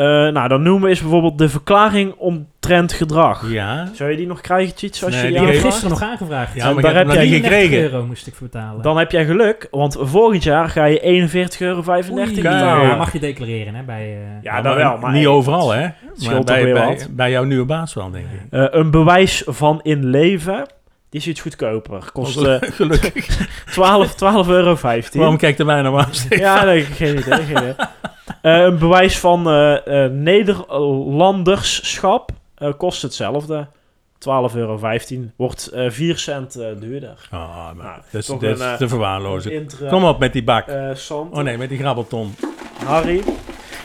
Eh, 0.00 0.06
nou, 0.06 0.48
dan 0.48 0.62
noemen 0.62 0.82
we 0.82 0.88
eens 0.88 1.00
bijvoorbeeld 1.00 1.38
de 1.38 1.48
verklaring 1.48 2.14
omtrent 2.16 2.92
gedrag. 2.92 3.50
Ja. 3.50 3.88
Zou 3.92 4.10
je 4.10 4.16
die 4.16 4.26
nog 4.26 4.40
krijgen, 4.40 4.76
Cheats, 4.76 5.04
als 5.04 5.14
Nee, 5.14 5.32
je 5.32 5.38
die 5.38 5.46
heb 5.48 5.60
gisteren 5.60 5.90
nog 5.90 6.02
aangevraagd. 6.02 6.54
Ja, 6.54 6.72
maar 6.72 6.82
daar 6.82 6.94
heb 6.94 7.06
jij 7.06 7.14
nog 7.14 7.24
niet 7.24 7.42
33 7.42 7.60
gekregen. 7.60 7.92
euro 7.92 8.06
moest 8.06 8.26
ik 8.26 8.34
betalen. 8.40 8.82
Dan 8.82 8.98
heb 8.98 9.10
jij 9.10 9.24
geluk, 9.24 9.68
want 9.70 9.96
volgend 10.00 10.42
jaar 10.42 10.68
ga 10.68 10.84
je 10.84 11.28
41,35 11.50 11.58
euro 11.58 11.82
betalen. 11.82 12.86
ja, 12.88 12.96
mag 12.96 13.12
je 13.12 13.18
declareren 13.18 13.74
hè, 13.74 13.82
bij... 13.82 14.02
eh, 14.16 14.42
Ja, 14.42 14.62
dan 14.62 14.74
wel, 14.74 14.98
maar 14.98 15.12
niet 15.12 15.26
overal, 15.26 15.70
hè? 15.72 15.88
Maar 16.26 16.44
bij, 16.44 16.98
bij, 17.10 17.30
jouw 17.30 17.44
nieuwe 17.44 17.64
baas 17.64 17.94
wel, 17.94 18.10
denk 18.10 18.24
ik. 18.24 18.40
Eh, 18.50 18.66
een 18.70 18.90
bewijs 18.90 19.42
van 19.46 19.80
inleven, 19.82 20.66
die 21.10 21.20
is 21.20 21.26
iets 21.26 21.40
goedkoper. 21.40 22.10
Kost 22.12 22.40
eh, 22.42 22.56
Gelukkig. 22.60 23.26
12 23.70 24.14
12,15 24.14 24.18
euro. 24.48 24.76
Waarom 25.12 25.36
kijkt 25.36 25.58
er 25.58 25.66
bijna 25.66 25.90
maar 25.90 26.04
aan? 26.04 26.38
Ja, 26.38 26.64
nee, 26.64 26.82
geen 26.82 27.18
idee. 27.18 27.38
Geen 27.38 27.56
idee. 27.56 27.74
Eh, 28.42 28.60
een 28.62 28.78
bewijs 28.78 29.18
van 29.18 29.46
eh, 29.48 30.04
eh, 30.04 30.10
Nederlanderschap 30.12 32.30
eh, 32.54 32.72
kost 32.76 33.02
hetzelfde. 33.02 33.66
12,15 34.18 34.24
euro. 34.56 34.78
Wordt 35.36 35.66
eh 35.66 35.90
4 35.90 36.18
cent 36.18 36.52
duurder. 36.52 37.28
Oh, 37.32 37.64
maar 37.64 37.74
Nou, 37.84 38.00
dat 38.10 38.20
is, 38.20 38.26
dat 38.26 38.42
een, 38.42 38.76
te 38.76 38.88
verwaarlozen. 38.88 39.52
Intra- 39.52 39.88
Kom 39.88 40.04
op 40.04 40.18
met 40.18 40.32
die 40.32 40.44
bak. 40.44 40.66
eh, 40.68 40.90
Sant. 40.94 41.32
Oh 41.36 41.42
nee, 41.42 41.58
met 41.58 41.68
die 41.68 41.78
grabbelton. 41.78 42.34
Harry. 42.84 43.22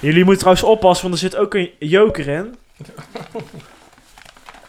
Jullie 0.01 0.23
moeten 0.23 0.37
trouwens 0.39 0.65
oppassen, 0.67 1.09
want 1.09 1.21
er 1.21 1.29
zit 1.29 1.39
ook 1.39 1.53
een 1.53 1.71
joker 1.79 2.27
in. 2.27 2.55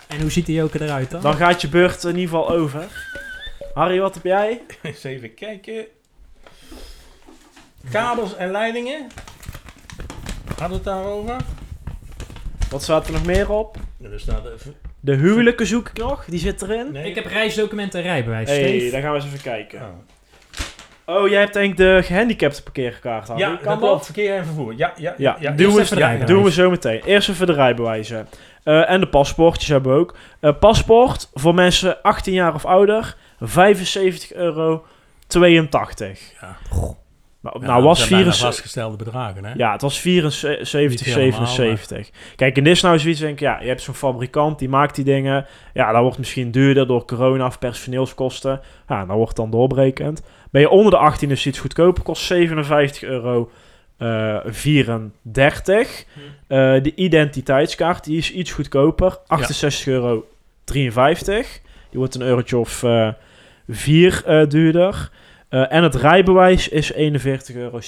En 0.09 0.21
hoe 0.21 0.31
ziet 0.31 0.47
die 0.47 0.57
joker 0.57 0.83
eruit 0.83 1.11
dan? 1.11 1.21
Dan 1.21 1.35
gaat 1.35 1.61
je 1.61 1.69
beurt 1.69 2.05
in 2.05 2.17
ieder 2.17 2.23
geval 2.39 2.51
over. 2.51 2.85
Harry, 3.75 4.01
wat 4.01 4.15
heb 4.15 4.25
jij? 4.25 4.61
Eens 4.83 5.05
even 5.05 5.35
kijken. 5.35 5.87
Kabels 7.91 8.37
en 8.37 8.51
leidingen. 8.51 9.07
We 10.57 10.63
het 10.75 10.85
daarover? 10.85 11.37
Wat 12.71 12.83
staat 12.83 13.07
er 13.07 13.13
nog 13.13 13.25
meer 13.27 13.51
op? 13.51 13.77
Ja, 13.97 14.09
er 14.11 14.21
staat 14.21 14.47
even... 14.47 14.75
De 15.01 15.15
huwelijken 15.15 15.67
zoek 15.67 15.89
ik 15.89 15.99
nog. 15.99 16.25
Die 16.25 16.39
zit 16.39 16.63
erin. 16.63 16.93
Nee. 16.93 17.09
Ik 17.09 17.15
heb 17.15 17.27
reisdocumenten 17.27 18.01
en 18.01 18.07
rijbewijs. 18.07 18.49
hey, 18.49 18.59
Steve. 18.59 18.91
dan 18.91 19.01
gaan 19.01 19.11
we 19.11 19.17
eens 19.17 19.27
even 19.27 19.41
kijken. 19.41 19.81
Oh. 19.81 19.87
Oh, 21.17 21.29
jij 21.29 21.41
hebt 21.41 21.53
denk 21.53 21.71
ik 21.71 21.77
de 21.77 22.01
gehandicapte 22.05 22.63
parkeerkaart. 22.63 23.29
Harry. 23.29 23.41
Ja, 23.41 23.57
kan 23.63 23.81
dat. 23.81 24.05
Verkeer 24.05 24.37
en 24.37 24.45
vervoer. 24.45 24.75
Ja, 24.77 24.93
ja, 24.97 25.15
Ja, 25.17 25.37
ja. 25.41 25.51
doen, 25.51 25.75
we, 25.75 25.83
ja, 25.89 25.95
rijbewijs. 25.97 26.31
doen 26.31 26.43
we 26.43 26.51
zo 26.53 26.71
meteen. 26.71 27.03
Eerst 27.05 27.29
even 27.29 27.47
de 27.47 27.53
rijbewijzen. 27.53 28.29
Eh, 28.63 28.91
en 28.91 29.01
de 29.01 29.09
paspoortjes 29.09 29.69
hebben 29.69 29.93
we 29.93 29.99
ook. 29.99 30.17
Eh, 30.41 30.59
paspoort 30.59 31.31
voor 31.35 31.55
mensen 31.55 32.03
18 32.03 32.33
jaar 32.33 32.55
of 32.55 32.65
ouder, 32.65 33.17
75 33.41 34.33
euro 34.33 34.85
82. 35.27 36.21
Ja. 36.41 36.57
Nou, 37.53 37.65
Ja, 37.65 37.71
nou 37.71 37.83
was 37.83 37.99
dat 37.99 38.09
zijn 38.09 38.21
bijna 38.21 38.33
74, 38.33 38.47
vastgestelde 38.47 38.97
bedragen, 38.97 39.45
hè? 39.45 39.53
ja, 39.57 39.73
het 39.73 39.83
was 39.83 40.01
74, 40.01 40.89
Niet 40.89 41.01
helemaal, 41.01 41.47
77. 41.47 42.11
Kijk, 42.37 42.57
en 42.57 42.65
dit 42.65 42.73
is 42.73 42.83
nou 42.83 42.99
zoiets, 42.99 43.21
denk 43.21 43.33
ik, 43.33 43.41
ja, 43.41 43.61
je 43.61 43.69
hebt 43.69 43.83
zo'n 43.83 43.95
fabrikant, 43.95 44.59
die 44.59 44.69
maakt 44.69 44.95
die 44.95 45.05
dingen. 45.05 45.47
Ja, 45.75 45.93
dat 45.93 46.03
wordt 46.03 46.19
misschien 46.19 46.51
duurder 46.51 46.87
door 46.87 47.05
corona 47.05 47.47
of 47.47 47.59
personeelskosten. 47.59 48.61
Ja, 48.89 49.05
dat 49.05 49.17
wordt 49.17 49.37
dan 49.37 49.51
doorbrekend. 49.51 50.23
Ben 50.51 50.61
je 50.61 50.69
onder 50.69 50.91
de 50.91 50.99
18 50.99 51.31
is 51.31 51.47
iets 51.47 51.59
goedkoper, 51.59 52.03
kost 52.03 52.23
57 52.23 53.03
euro 53.03 53.51
eh 53.97 54.37
34. 54.45 56.05
Eh, 56.47 56.59
de 56.83 56.93
identiteitskaart, 56.95 58.05
die 58.05 58.17
is 58.17 58.33
iets 58.33 58.53
goedkoper, 58.53 59.19
68 59.27 59.87
euro 59.87 60.27
53. 60.65 61.61
Die 61.91 61.99
wordt 61.99 62.15
een 62.15 62.23
eurotje 62.23 62.59
of 62.59 62.83
eh 62.83 63.09
4 63.69 64.23
eh, 64.27 64.49
duurder. 64.49 65.11
Eh, 65.49 65.73
en 65.73 65.83
het 65.83 65.95
rijbewijs 65.95 66.69
is 66.69 66.93
41,60 66.93 67.57
euro. 67.57 67.81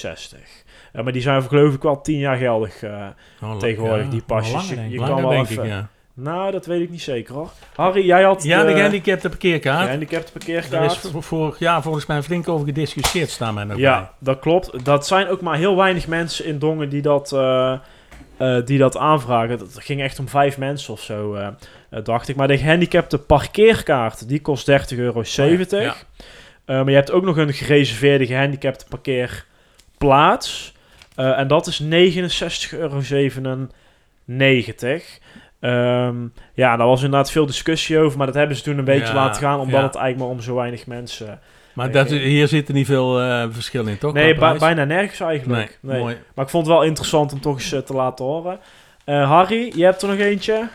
Eh, 0.93 1.03
maar 1.03 1.13
die 1.13 1.23
zijn 1.23 1.43
geloof 1.43 1.75
ik 1.75 1.83
wel 1.83 2.01
10 2.01 2.19
jaar 2.19 2.37
geldig 2.37 2.83
eh, 2.83 3.07
Oh, 3.43 3.57
tegenwoordig, 3.57 4.05
ja. 4.05 4.11
die 4.11 4.23
pasjes. 4.23 4.71
langer, 4.71 4.89
Je- 4.89 4.97
Langer, 4.99 5.13
kan 5.13 5.23
wel 5.23 5.31
denk 5.31 5.49
even... 5.49 5.65
ik, 5.65 5.71
ja. 5.71 5.89
Nou, 6.15 6.51
dat 6.51 6.67
weet 6.67 6.81
ik 6.81 6.91
niet 6.91 7.03
zeker 7.03 7.35
hoor. 7.35 7.51
Harry, 7.75 8.07
jij 8.07 8.23
had 8.23 8.43
Ja, 8.43 8.61
de 8.63 8.67
de 8.69 8.75
gehandicapte 8.75 9.29
parkeerkaart. 9.29 9.83
gehandicapte 9.85 10.33
Daar 10.33 10.43
parkeerkaart. 10.45 10.93
is 11.05 11.11
vo- 11.11 11.21
vorig 11.21 11.59
jaar 11.59 11.83
volgens 11.83 12.07
mij 12.07 12.23
flink 12.23 12.49
over 12.49 12.67
gediscussieerd, 12.67 13.31
staan 13.31 13.55
mij 13.55 13.65
nog 13.65 13.79
Ja, 13.79 14.13
dat 14.19 14.39
klopt. 14.39 14.85
Dat 14.85 15.07
zijn 15.07 15.29
ook 15.29 15.41
maar 15.41 15.57
heel 15.57 15.77
weinig 15.77 16.07
mensen 16.07 16.45
in 16.45 16.59
Dongen 16.59 16.89
die 16.89 17.03
dat, 17.03 17.37
die 18.65 18.79
dat 18.79 18.97
aanvragen. 18.97 19.59
Dat 19.59 19.77
ging 19.79 20.01
echt 20.03 20.19
om 20.19 20.29
vijf 20.29 20.59
mensen 20.59 20.93
of 20.93 21.01
zo, 21.01 21.37
dacht 22.03 22.29
ik. 22.29 22.37
Maar 22.37 22.49
de 22.49 22.59
gehandicapte 22.59 23.19
parkeerkaart, 23.19 24.29
die 24.29 24.41
kost 24.41 24.67
30,70 24.71 24.99
euro. 24.99 25.23
Ja. 25.71 25.95
Eh, 26.69 26.77
maar 26.77 26.89
je 26.89 26.95
hebt 26.95 27.11
ook 27.11 27.25
nog 27.25 27.37
een 27.37 27.53
gereserveerde 27.53 28.27
gehandicapte 28.27 28.85
parkeerplaats. 28.89 30.75
Eh, 31.15 31.39
en 31.39 31.49
dat 31.49 31.67
is 31.67 31.79
69,97 31.81 32.73
euro. 32.79 33.67
Ehm, 35.61 36.17
ja, 36.55 36.77
daar 36.77 36.87
was 36.87 37.03
inderdaad 37.03 37.31
veel 37.31 37.47
discussie 37.47 37.99
over, 37.99 38.19
maar 38.19 38.27
dat 38.27 38.35
hebben 38.37 38.57
ze 38.57 38.63
toen 38.63 38.79
een 38.79 38.85
beetje 38.85 39.07
Ja, 39.07 39.15
laten 39.15 39.43
gaan, 39.43 39.61
omdat 39.61 39.81
ja. 39.81 39.87
het 39.87 39.95
eigenlijk 39.95 40.19
maar 40.19 40.39
om 40.39 40.43
zo 40.43 40.55
weinig 40.55 40.87
mensen... 40.87 41.41
Maar 41.73 41.91
dat, 41.93 42.09
hier 42.11 42.49
zit 42.49 42.69
er 42.69 42.75
niet 42.75 42.87
veel 42.87 43.21
eh, 43.21 43.47
verschil 43.51 43.87
in, 43.87 43.99
toch? 43.99 44.13
nee, 44.13 44.35
bij- 44.35 44.59
bijna 44.59 44.85
nergens 44.85 45.21
eigenlijk. 45.21 45.79
Nee, 45.81 45.93
Nee. 45.93 46.01
mooi. 46.03 46.17
Maar 46.35 46.45
ik 46.45 46.51
vond 46.51 46.67
het 46.67 46.75
wel 46.75 46.85
interessant 46.85 47.33
om 47.33 47.41
toch 47.41 47.55
eens 47.55 47.69
te 47.69 47.93
laten 47.95 48.25
horen. 48.25 48.59
Eh, 49.05 49.31
Harry, 49.31 49.73
je 49.77 49.85
hebt 49.85 50.03
er 50.03 50.09
nog 50.09 50.19
eentje. 50.19 50.69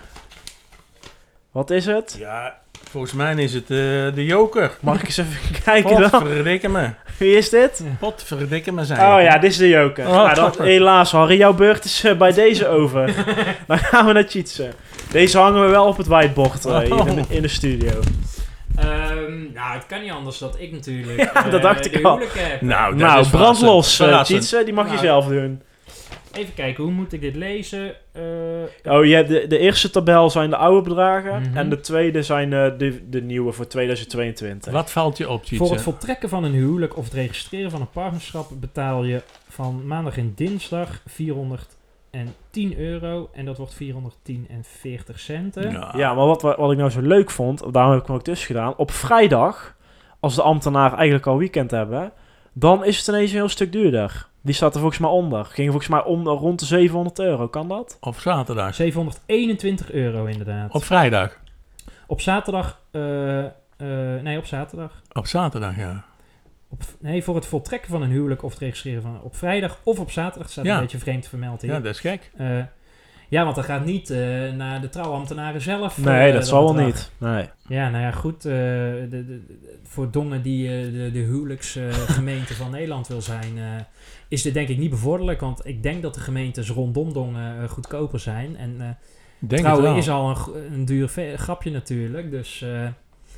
Wat 1.51 1.69
is 1.69 1.85
het? 1.85 2.15
Ja, 2.19 2.62
volgens 2.93 3.13
mij 3.13 3.35
is 3.35 3.53
het 3.53 3.63
eh, 3.63 3.77
de 4.15 4.25
joker. 4.25 4.71
Mag 4.79 5.00
ik 5.00 5.05
eens 5.05 5.17
even 5.17 5.39
kijken 5.63 6.00
dan? 6.00 6.09
Potverdikke 6.09 6.69
me. 6.69 6.89
Wie 7.17 7.35
is 7.38 7.50
dit? 7.50 7.83
Potverdikke 8.00 8.71
me 8.71 8.85
zijn. 8.85 9.00
Oh 9.00 9.21
ja, 9.21 9.38
dit 9.38 9.51
is 9.51 9.57
de 9.57 9.67
joker. 9.67 10.07
Oh. 10.07 10.13
Nou, 10.13 10.35
dan, 10.35 10.51
helaas 10.57 11.12
Harry, 11.12 11.38
jouw 11.38 11.53
beurt 11.53 11.85
is 11.85 12.03
eh, 12.03 12.17
bij 12.17 12.31
deze 12.31 12.67
over. 12.67 13.13
dan 13.67 13.77
gaan 13.77 14.06
we 14.06 14.13
naar 14.13 14.25
Cheatsen. 14.27 14.73
Deze 15.12 15.38
hangen 15.38 15.65
we 15.65 15.69
wel 15.69 15.86
op 15.86 15.97
het 15.97 16.08
whiteboard 16.08 16.65
eh, 16.65 16.79
hier 16.79 17.08
in, 17.08 17.15
de, 17.15 17.23
in 17.27 17.41
de 17.41 17.47
studio. 17.47 17.99
Ehm, 18.75 19.53
nou, 19.53 19.73
het 19.73 19.86
kan 19.88 20.01
niet 20.01 20.12
anders 20.12 20.38
dat 20.38 20.56
ik 20.60 20.71
natuurlijk 20.71 21.19
Ja, 21.34 21.49
dat 21.49 21.62
dacht 21.62 21.95
ik 21.95 22.06
al. 22.06 22.19
heb. 22.19 22.62
Nou, 22.62 22.89
dat 22.97 23.08
nou, 23.08 23.19
is 23.19 23.27
brand 23.29 23.62
los, 23.62 23.99
uh. 23.99 24.23
Die 24.25 24.73
mag 24.73 24.86
je 24.86 24.91
Nou. 24.91 24.97
zelf 24.97 25.27
doen. 25.27 25.62
Even 26.34 26.54
kijken, 26.54 26.84
hoe 26.84 26.93
moet 26.93 27.13
ik 27.13 27.22
dit 27.22 27.36
lezen? 27.36 27.96
Eh, 28.12 28.22
Oh, 28.93 29.06
je 29.06 29.15
hebt 29.15 29.30
de, 29.30 29.48
de 29.48 29.58
eerste 29.58 29.89
tabel 29.89 30.30
zijn 30.30 30.50
de 30.50 30.56
oude 30.56 30.82
bedragen. 30.82 31.41
Mhm. 31.41 31.58
En 31.58 31.69
de 31.69 31.80
tweede 31.80 32.24
zijn 32.24 32.54
eh, 32.54 32.72
de, 32.78 33.10
de 33.10 33.22
nieuwe 33.22 33.52
voor 33.52 33.67
2022. 33.67 34.74
Wat 34.74 34.91
valt 34.91 35.17
je 35.17 35.30
op, 35.30 35.43
voor 35.46 35.72
het 35.72 35.82
voltrekken 35.82 36.30
van 36.30 36.43
een 36.43 36.52
huwelijk 36.52 36.98
of 36.98 37.04
het 37.04 37.13
registreren 37.13 37.72
van 37.72 37.82
een 37.82 37.89
partnerschap 37.91 38.50
betaal 38.60 39.04
je 39.04 39.22
van 39.50 39.88
maandag 39.88 40.17
en 40.17 40.34
dinsdag 40.36 41.02
410 41.08 42.78
euro. 42.78 43.30
En 43.34 43.46
dat 43.46 43.58
wordt 43.58 43.74
410 43.74 44.48
en 44.50 44.63
40 44.63 45.19
centen. 45.19 45.72
Ja, 45.72 46.13
maar 46.13 46.26
wat, 46.26 46.41
wat 46.41 46.72
ik 46.72 46.78
nou 46.78 46.89
zo 46.89 47.02
leuk 47.02 47.32
vond, 47.32 47.74
daarom 47.74 47.91
heb 47.91 48.02
ik 48.02 48.08
hem 48.08 48.15
ook 48.15 48.26
dus 48.26 48.46
gedaan. 48.46 48.76
Op 48.78 48.91
vrijdag, 48.91 49.76
als 50.19 50.36
de 50.36 50.41
ambtenaren 50.41 50.98
eigenlijk 50.98 51.28
al 51.28 51.38
weekend 51.38 51.72
hebben, 51.72 52.12
dan 52.53 52.85
is 52.85 52.97
het 52.97 53.07
ineens 53.07 53.29
een 53.31 53.37
heel 53.37 53.49
stuk 53.49 53.71
duurder. 53.71 54.27
Die 54.41 54.53
staat 54.53 54.73
er 54.73 54.79
volgens 54.79 54.99
mij 55.01 55.09
onder. 55.09 55.45
Ging 55.45 55.67
volgens 55.69 55.87
mij 55.91 56.03
om, 56.03 56.27
rond 56.27 56.59
de 56.59 56.65
700 56.65 57.19
euro. 57.19 57.47
Kan 57.47 57.67
dat? 57.67 57.97
Op 57.99 58.19
zaterdag. 58.19 58.75
721 58.75 59.91
euro 59.91 60.25
inderdaad. 60.25 60.71
Op 60.73 60.83
vrijdag. 60.83 61.39
Op 62.07 62.21
zaterdag... 62.21 62.81
eh, 62.91 63.45
eh, 63.45 63.51
nee, 64.21 64.37
op 64.37 64.45
zaterdag. 64.45 65.01
Op 65.13 65.27
zaterdag, 65.27 65.77
ja. 65.77 66.03
Op, 66.69 66.81
nee, 66.99 67.23
voor 67.23 67.35
het 67.35 67.45
voltrekken 67.45 67.89
van 67.89 68.01
een 68.01 68.09
huwelijk 68.09 68.43
of 68.43 68.51
het 68.51 68.59
registreren 68.59 69.01
van... 69.01 69.21
Op 69.21 69.35
vrijdag 69.35 69.79
of 69.83 69.99
op 69.99 70.11
zaterdag 70.11 70.49
staat 70.51 70.65
Ja. 70.65 70.75
een 70.75 70.81
beetje 70.81 70.97
vreemd 70.97 71.27
vermeld 71.27 71.61
hier. 71.61 71.71
Ja, 71.71 71.79
dat 71.79 71.93
is 71.93 71.99
gek. 71.99 72.31
Eh, 72.37 72.57
ja, 73.34 73.43
want 73.43 73.56
dat 73.56 73.65
gaat 73.65 73.86
niet 73.86 74.10
eh, 74.10 74.19
naar 74.52 74.82
de 74.82 74.89
trouwambtenaren 74.89 75.62
zelf. 75.62 75.98
Nee, 75.98 76.28
eh, 76.28 76.34
dat 76.34 76.48
zal 76.48 76.74
wel 76.74 76.86
niet. 76.86 77.12
Nee. 77.17 77.46
Ja, 77.67 77.89
nou 77.89 78.04
ja, 78.04 78.12
goed. 78.12 78.46
eh, 78.46 78.52
de, 78.52 79.08
de, 79.10 79.26
de- 79.26 79.80
voor 79.84 80.12
Dongen 80.12 80.41
die 80.41 80.67
de, 80.91 81.10
de 81.13 81.19
huwelijksgemeente 81.19 82.54
van 82.62 82.72
Nederland 82.72 83.08
wil 83.08 83.22
zijn, 83.22 83.58
eh, 83.58 83.63
is 84.28 84.41
dit 84.41 84.54
denk 84.54 84.67
ik 84.67 84.78
niet 84.78 84.89
bevorderlijk. 84.89 85.39
Want 85.39 85.65
ik 85.67 85.84
denk 85.84 86.02
dat 86.02 86.13
de 86.13 86.19
gemeentes 86.19 86.69
rondom 86.69 87.13
Dongen 87.13 87.62
eh, 87.62 87.69
goedkoper 87.69 88.19
zijn. 88.19 88.58
En 88.58 88.69
eh, 88.80 88.88
Denk 89.39 89.52
het 89.52 89.60
trouwen 89.62 89.84
wel. 89.84 89.96
is 89.98 90.10
al 90.10 90.30
een, 90.30 90.74
een 90.74 90.86
duur 90.86 91.08
grapje 91.36 91.72
natuurlijk. 91.72 92.32
Dus 92.32 92.62
eh, 92.62 92.88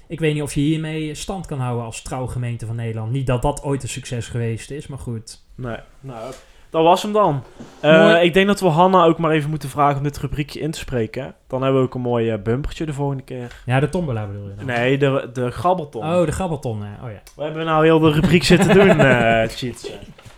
ik 0.08 0.20
weet 0.20 0.34
niet 0.34 0.44
of 0.44 0.54
je 0.54 0.62
hiermee 0.62 1.14
stand 1.16 1.46
kan 1.46 1.60
houden 1.60 1.86
als 1.86 2.02
trouwgemeente 2.02 2.66
van 2.66 2.76
Nederland. 2.76 3.12
Niet 3.12 3.28
dat 3.28 3.42
dat 3.42 3.64
ooit 3.64 3.84
een 3.84 3.90
succes 3.90 4.28
geweest 4.28 4.72
is, 4.72 4.88
maar 4.88 5.00
goed. 5.00 5.42
nee. 5.56 5.78
Nou, 6.00 6.34
dat 6.70 6.84
was 6.84 7.02
hem 7.02 7.14
dan. 7.14 7.44
Eh, 7.80 8.24
ik 8.24 8.34
denk 8.34 8.48
dat 8.48 8.60
we 8.60 8.68
Hanna 8.68 9.04
ook 9.04 9.18
maar 9.18 9.32
even 9.32 9.50
moeten 9.50 9.70
vragen 9.70 9.98
om 9.98 10.04
dit 10.04 10.18
rubriekje 10.18 10.60
in 10.60 10.72
te 10.72 10.80
spreken. 10.80 11.36
Dan 11.48 11.62
hebben 11.62 11.82
we 11.82 11.88
ook 11.88 11.96
een 11.96 12.02
mooi 12.02 12.30
eh, 12.30 12.42
bumpertje 12.42 12.86
de 12.86 12.94
volgende 12.94 13.24
keer. 13.24 13.62
Ja, 13.66 13.80
de 13.80 13.90
tombola 13.90 14.26
bedoel 14.28 14.50
je 14.50 14.56
dan? 14.56 14.66
Nee, 14.66 14.98
de, 14.98 15.30
de 15.34 15.52
grabbelton. 15.52 16.04
Oh, 16.04 16.26
de 16.26 16.32
grabbelton. 16.32 16.84
hè. 16.84 17.06
Oh 17.06 17.12
ja. 17.12 17.22
We 17.36 17.44
hebben 17.44 17.66
nou 17.66 17.84
heel 17.86 18.00
de 18.00 18.12
rubriek 18.12 18.44
zitten 18.44 18.74
doen, 18.74 18.90
eh 19.00 19.48
Cheats. 19.50 19.92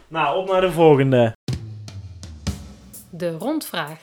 Nou, 0.08 0.38
op 0.38 0.52
naar 0.52 0.62
de 0.62 0.72
volgende. 0.72 1.36
De 3.10 3.32
rondvraag. 3.32 4.00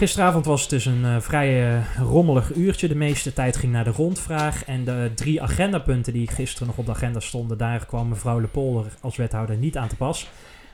Gisteravond 0.00 0.44
was 0.44 0.60
het 0.60 0.70
dus 0.70 0.84
een 0.84 1.04
eh, 1.04 1.16
vrij 1.18 1.74
eh, 1.74 1.80
rommelig 1.98 2.54
uurtje. 2.54 2.88
De 2.88 2.94
meeste 2.94 3.32
tijd 3.32 3.56
ging 3.56 3.72
naar 3.72 3.84
de 3.84 3.90
rondvraag. 3.90 4.64
En 4.64 4.84
de 4.84 5.10
drie 5.14 5.42
agendapunten 5.42 6.12
die 6.12 6.28
gisteren 6.28 6.66
nog 6.66 6.76
op 6.76 6.86
de 6.86 6.90
agenda 6.92 7.20
stonden, 7.20 7.58
daar 7.58 7.86
kwam 7.86 8.08
mevrouw 8.08 8.40
Lepolder 8.40 8.86
als 9.00 9.16
wethouder 9.16 9.56
niet 9.56 9.76
aan 9.76 9.88
te 9.88 9.96
pas. 9.96 10.28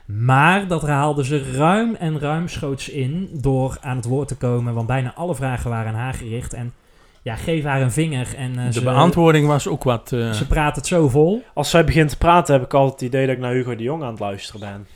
Maar 0.05 0.67
dat 0.67 0.81
haalde 0.81 1.25
ze 1.25 1.51
ruim 1.51 1.95
en 1.95 2.19
ruimschoots 2.19 2.89
in 2.89 3.29
door 3.33 3.77
aan 3.81 3.95
het 3.95 4.05
woord 4.05 4.27
te 4.27 4.35
komen. 4.35 4.73
Want 4.73 4.87
bijna 4.87 5.13
alle 5.13 5.35
vragen 5.35 5.69
waren 5.69 5.93
aan 5.93 5.99
haar 5.99 6.13
gericht. 6.13 6.53
En 6.53 6.73
ja, 7.21 7.35
geef 7.35 7.63
haar 7.63 7.81
een 7.81 7.91
vinger. 7.91 8.35
En, 8.35 8.57
eh, 8.57 8.65
De 8.65 8.71
ze, 8.71 8.83
beantwoording 8.83 9.47
was 9.47 9.67
ook 9.67 9.83
wat... 9.83 10.11
eh, 10.11 10.31
ze 10.31 10.47
praat 10.47 10.75
het 10.75 10.87
zo 10.87 11.09
vol. 11.09 11.43
Als 11.53 11.69
zij 11.69 11.83
begint 11.83 12.09
te 12.09 12.17
praten, 12.17 12.53
heb 12.53 12.63
ik 12.63 12.73
altijd 12.73 12.99
het 12.99 13.09
idee 13.09 13.25
dat 13.25 13.35
ik 13.35 13.41
naar 13.41 13.53
Hugo 13.53 13.75
de 13.75 13.83
Jong 13.83 14.03
aan 14.03 14.11
het 14.11 14.19
luisteren 14.19 14.59
ben. 14.59 14.87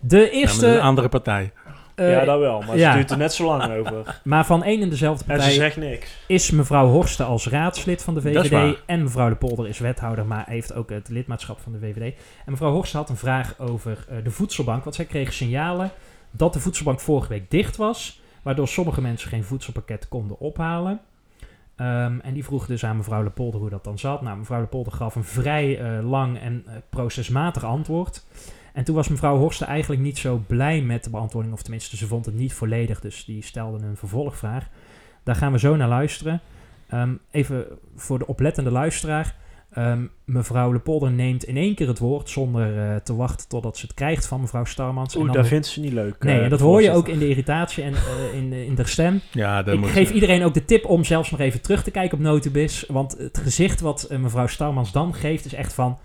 De 0.00 0.18
ja, 0.18 0.28
eerste... 0.28 0.66
een 0.66 0.80
andere 0.80 1.08
partij. 1.08 1.52
Eh, 1.96 2.10
ja, 2.10 2.24
dat 2.24 2.38
wel, 2.38 2.62
maar 2.62 2.76
ja. 2.76 2.90
ze 2.90 2.96
duurt 2.96 3.10
er 3.10 3.16
net 3.16 3.32
zo 3.32 3.44
lang 3.44 3.72
over. 3.72 4.20
maar 4.24 4.46
van 4.46 4.62
één 4.62 4.82
en 4.82 4.88
dezelfde 4.88 5.24
En 5.26 5.30
ze 5.30 5.36
partij 5.36 5.54
zegt 5.54 5.76
niks. 5.76 6.16
is 6.26 6.50
mevrouw 6.50 6.88
Horsten 6.88 7.26
als 7.26 7.48
raadslid 7.48 8.02
van 8.02 8.14
de 8.14 8.20
VVD. 8.20 8.76
En 8.86 9.02
mevrouw 9.02 9.28
De 9.28 9.34
Polder 9.34 9.68
is 9.68 9.78
wethouder, 9.78 10.26
maar 10.26 10.44
heeft 10.48 10.74
ook 10.74 10.90
het 10.90 11.08
lidmaatschap 11.08 11.60
van 11.60 11.72
de 11.72 11.78
VVD. 11.78 12.14
En 12.44 12.50
mevrouw 12.52 12.72
Horsten 12.72 12.98
had 12.98 13.08
een 13.08 13.16
vraag 13.16 13.58
over 13.58 14.06
eh, 14.08 14.16
de 14.24 14.30
voedselbank. 14.30 14.84
Want 14.84 14.96
zij 14.96 15.04
kreeg 15.04 15.32
signalen 15.32 15.90
dat 16.30 16.52
de 16.52 16.60
voedselbank 16.60 17.00
vorige 17.00 17.28
week 17.28 17.50
dicht 17.50 17.76
was. 17.76 18.20
Waardoor 18.42 18.68
sommige 18.68 19.00
mensen 19.00 19.28
geen 19.28 19.44
voedselpakket 19.44 20.08
konden 20.08 20.38
ophalen. 20.38 21.00
Ehm, 21.76 22.18
en 22.18 22.34
die 22.34 22.44
vroeg 22.44 22.66
dus 22.66 22.84
aan 22.84 22.96
mevrouw 22.96 23.22
Lepolder 23.22 23.60
hoe 23.60 23.70
dat 23.70 23.84
dan 23.84 23.98
zat. 23.98 24.22
Nou, 24.22 24.38
mevrouw 24.38 24.60
Lepolder 24.60 24.92
gaf 24.92 25.14
een 25.14 25.24
vrij 25.24 25.78
eh, 25.80 26.10
lang 26.10 26.40
en 26.40 26.64
procesmatig 26.90 27.64
antwoord. 27.64 28.24
En 28.76 28.84
toen 28.84 28.94
was 28.94 29.08
mevrouw 29.08 29.36
Horsten 29.38 29.66
eigenlijk 29.66 30.02
niet 30.02 30.18
zo 30.18 30.42
blij 30.46 30.80
met 30.82 31.04
de 31.04 31.10
beantwoording. 31.10 31.54
Of 31.54 31.62
tenminste, 31.62 31.96
ze 31.96 32.06
vond 32.06 32.26
het 32.26 32.34
niet 32.34 32.52
volledig. 32.52 33.00
Dus 33.00 33.24
die 33.24 33.42
stelde 33.42 33.86
een 33.86 33.96
vervolgvraag. 33.96 34.68
Daar 35.22 35.34
gaan 35.34 35.52
we 35.52 35.58
zo 35.58 35.76
naar 35.76 35.88
luisteren. 35.88 36.40
Ehm, 36.88 37.10
even 37.30 37.64
voor 37.96 38.18
de 38.18 38.26
oplettende 38.26 38.70
luisteraar. 38.70 39.34
Ehm, 39.72 40.00
mevrouw 40.24 40.72
Lepolder 40.72 41.10
neemt 41.12 41.44
in 41.44 41.56
één 41.56 41.74
keer 41.74 41.88
het 41.88 41.98
woord 41.98 42.30
zonder 42.30 42.78
eh, 42.90 42.96
te 42.96 43.14
wachten 43.14 43.48
totdat 43.48 43.76
ze 43.76 43.86
het 43.86 43.94
krijgt 43.94 44.26
van 44.26 44.40
mevrouw 44.40 44.64
Starmans. 44.64 45.14
En 45.14 45.20
Oeh, 45.20 45.28
dan- 45.32 45.36
dat 45.40 45.46
vindt 45.50 45.66
ze 45.66 45.80
niet 45.80 45.92
leuk. 45.92 46.24
Nee, 46.24 46.36
eh, 46.38 46.44
en 46.44 46.50
dat 46.50 46.60
hoor 46.60 46.82
je 46.82 46.90
ook 46.90 47.08
in 47.08 47.18
de 47.18 47.28
irritatie 47.28 47.82
en 47.84 47.94
eh, 47.94 48.34
in, 48.34 48.50
de- 48.50 48.64
in 48.66 48.74
de 48.74 48.86
stem. 48.86 49.20
Ja, 49.32 49.62
dat 49.62 49.74
Ik 49.74 49.80
moet 49.80 49.90
geef 49.90 50.10
iedereen 50.10 50.42
ook 50.44 50.54
de 50.54 50.64
tip 50.64 50.84
om 50.84 51.04
zelfs 51.04 51.30
nog 51.30 51.40
even 51.40 51.60
terug 51.60 51.82
te 51.82 51.90
kijken 51.90 52.18
op 52.18 52.24
Notibis. 52.24 52.84
Want 52.88 53.18
het 53.18 53.38
gezicht 53.38 53.80
wat 53.80 54.08
mevrouw 54.18 54.46
Starmans 54.46 54.92
dan 54.92 55.14
geeft 55.14 55.44
is 55.44 55.54
echt 55.54 55.72
van... 55.72 55.98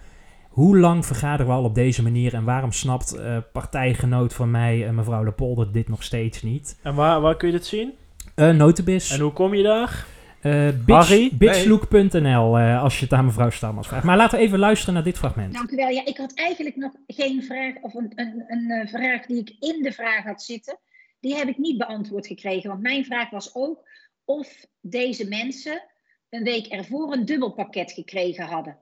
Hoe 0.51 0.77
lang 0.77 1.05
vergaderen 1.05 1.45
we 1.45 1.51
al 1.51 1.63
op 1.63 1.75
deze 1.75 2.03
manier 2.03 2.33
en 2.33 2.43
waarom 2.43 2.71
snapt 2.71 3.15
eh, 3.15 3.37
partijgenoot 3.53 4.33
van 4.33 4.51
mij, 4.51 4.87
eh, 4.87 4.93
mevrouw 4.93 5.23
Lepolder, 5.23 5.71
dit 5.71 5.89
nog 5.89 6.03
steeds 6.03 6.41
niet? 6.41 6.79
En 6.83 6.95
waar, 6.95 7.21
waar 7.21 7.37
kun 7.37 7.47
je 7.47 7.53
dit 7.53 7.65
zien? 7.65 7.93
Eh 8.35 8.49
Notibis. 8.49 9.11
En 9.11 9.19
hoe 9.19 9.31
kom 9.31 9.53
je 9.53 9.63
daar? 9.63 10.05
Eh 10.41 10.69
bitch, 10.85 11.31
bitchlook.nl 11.31 12.59
eh, 12.59 12.83
als 12.83 12.99
je 12.99 13.03
het 13.03 13.13
aan 13.13 13.25
mevrouw 13.25 13.49
Starmans 13.49 13.87
vraagt. 13.87 14.03
Maar 14.03 14.17
laten 14.17 14.39
we 14.39 14.45
even 14.45 14.59
luisteren 14.59 14.93
naar 14.93 15.03
dit 15.03 15.17
fragment. 15.17 15.53
Dank 15.53 15.71
u 15.71 15.75
wel. 15.75 15.89
Ja, 15.89 16.05
ik 16.05 16.17
had 16.17 16.33
eigenlijk 16.33 16.75
nog 16.75 16.91
geen 17.07 17.43
vraag 17.43 17.75
of 17.81 17.93
een, 17.93 18.11
een, 18.15 18.43
een 18.47 18.87
vraag 18.87 19.25
die 19.25 19.39
ik 19.39 19.55
in 19.59 19.83
de 19.83 19.91
vraag 19.91 20.23
had 20.23 20.43
zitten. 20.43 20.79
Die 21.19 21.35
heb 21.35 21.47
ik 21.47 21.57
niet 21.57 21.77
beantwoord 21.77 22.27
gekregen. 22.27 22.69
Want 22.69 22.81
mijn 22.81 23.05
vraag 23.05 23.29
was 23.29 23.55
ook 23.55 23.83
of 24.25 24.65
deze 24.81 25.27
mensen 25.27 25.83
een 26.29 26.43
week 26.43 26.67
ervoor 26.67 27.13
een 27.13 27.25
dubbelpakket 27.25 27.91
gekregen 27.91 28.45
hadden. 28.45 28.77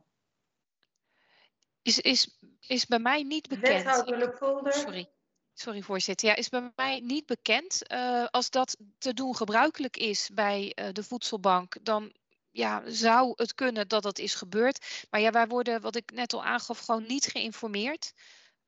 Is, 1.90 2.00
is, 2.00 2.38
is 2.68 2.86
bij 2.86 3.00
mij 3.00 3.24
niet 3.24 3.48
bekend. 3.48 4.04
Lepolder. 4.06 4.74
Sorry. 4.74 5.10
Sorry, 5.54 5.82
voorzitter. 5.82 6.28
Ja, 6.28 6.36
is 6.36 6.50
bij 6.50 6.72
mij 6.76 7.00
niet 7.00 7.26
bekend. 7.26 7.88
Eh, 7.88 8.26
als 8.26 8.50
dat 8.50 8.78
te 8.98 9.14
doen 9.14 9.36
gebruikelijk 9.36 9.98
is 9.98 10.30
bij 10.34 10.72
eh, 10.76 10.88
de 10.92 11.04
voedselbank, 11.04 11.76
dan 11.82 12.14
ja, 12.52 12.84
zou 12.86 13.34
het 13.36 13.56
kunnen 13.56 13.88
dat 13.88 14.04
dat 14.04 14.20
is 14.20 14.36
gebeurd. 14.36 15.06
Maar 15.10 15.22
ja, 15.22 15.32
wij 15.32 15.48
worden, 15.48 15.82
wat 15.82 15.96
ik 15.96 16.12
net 16.12 16.34
al 16.34 16.44
aangaf, 16.44 16.80
gewoon 16.80 17.06
niet 17.08 17.26
geïnformeerd. 17.26 18.14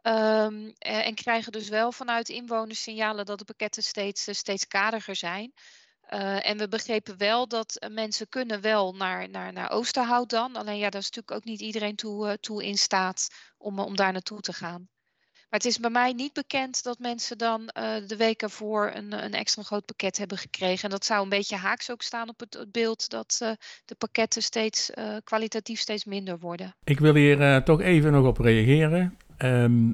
Ehm, 0.02 0.72
eh, 0.78 1.08
en 1.08 1.16
krijgen 1.16 1.52
dus 1.52 1.70
wel 1.70 1.92
vanuit 1.92 2.30
inwoners 2.30 2.84
signalen 2.84 3.26
dat 3.26 3.40
de 3.40 3.46
pakketten 3.46 3.84
steeds, 3.84 4.38
steeds 4.38 4.68
kaderiger 4.68 5.16
zijn. 5.16 5.54
Eh, 6.12 6.50
en 6.50 6.58
we 6.58 6.68
begrepen 6.68 7.18
wel 7.18 7.48
dat 7.48 7.76
eh, 7.76 7.90
mensen 7.90 8.30
kunnen 8.30 8.62
wel 8.62 8.94
naar, 8.94 9.30
naar, 9.30 9.54
naar 9.54 9.72
Oosterhout 9.72 10.30
dan. 10.30 10.56
Alleen 10.56 10.78
ja, 10.78 10.90
daar 10.90 11.02
is 11.02 11.10
natuurlijk 11.10 11.32
ook 11.32 11.44
niet 11.44 11.62
iedereen 11.62 11.96
toe, 11.96 12.28
eh, 12.28 12.34
toe 12.34 12.66
in 12.66 12.78
staat 12.78 13.28
om, 13.58 13.80
om 13.80 13.96
daar 13.96 14.12
naartoe 14.12 14.40
te 14.40 14.54
gaan. 14.54 14.90
Maar 15.22 15.60
het 15.60 15.66
is 15.66 15.80
bij 15.80 15.90
mij 15.90 16.14
niet 16.14 16.34
bekend 16.34 16.84
dat 16.84 17.00
mensen 17.00 17.38
dan 17.38 17.66
de 18.08 18.16
week 18.18 18.42
ervoor 18.42 18.92
een, 18.94 19.24
een 19.24 19.34
extra 19.34 19.64
groot 19.64 19.86
pakket 19.86 20.18
hebben 20.18 20.38
gekregen. 20.38 20.84
En 20.84 20.90
dat 20.90 21.06
zou 21.06 21.24
een 21.24 21.30
beetje 21.30 21.56
haaks 21.56 21.92
ook 21.92 22.02
staan 22.02 22.30
op 22.30 22.40
het, 22.40 22.66
beeld 22.72 23.10
dat 23.10 23.38
de 23.86 23.96
pakketten 23.98 24.42
steeds 24.42 24.92
kwalitatief 25.24 25.80
steeds 25.80 26.06
minder 26.06 26.40
worden. 26.40 26.76
Ik 26.84 27.00
wil 27.00 27.16
hier 27.16 27.64
toch 27.64 27.82
even 27.82 28.12
nog 28.12 28.26
op 28.26 28.38
reageren. 28.38 29.18
Ehm, 29.38 29.92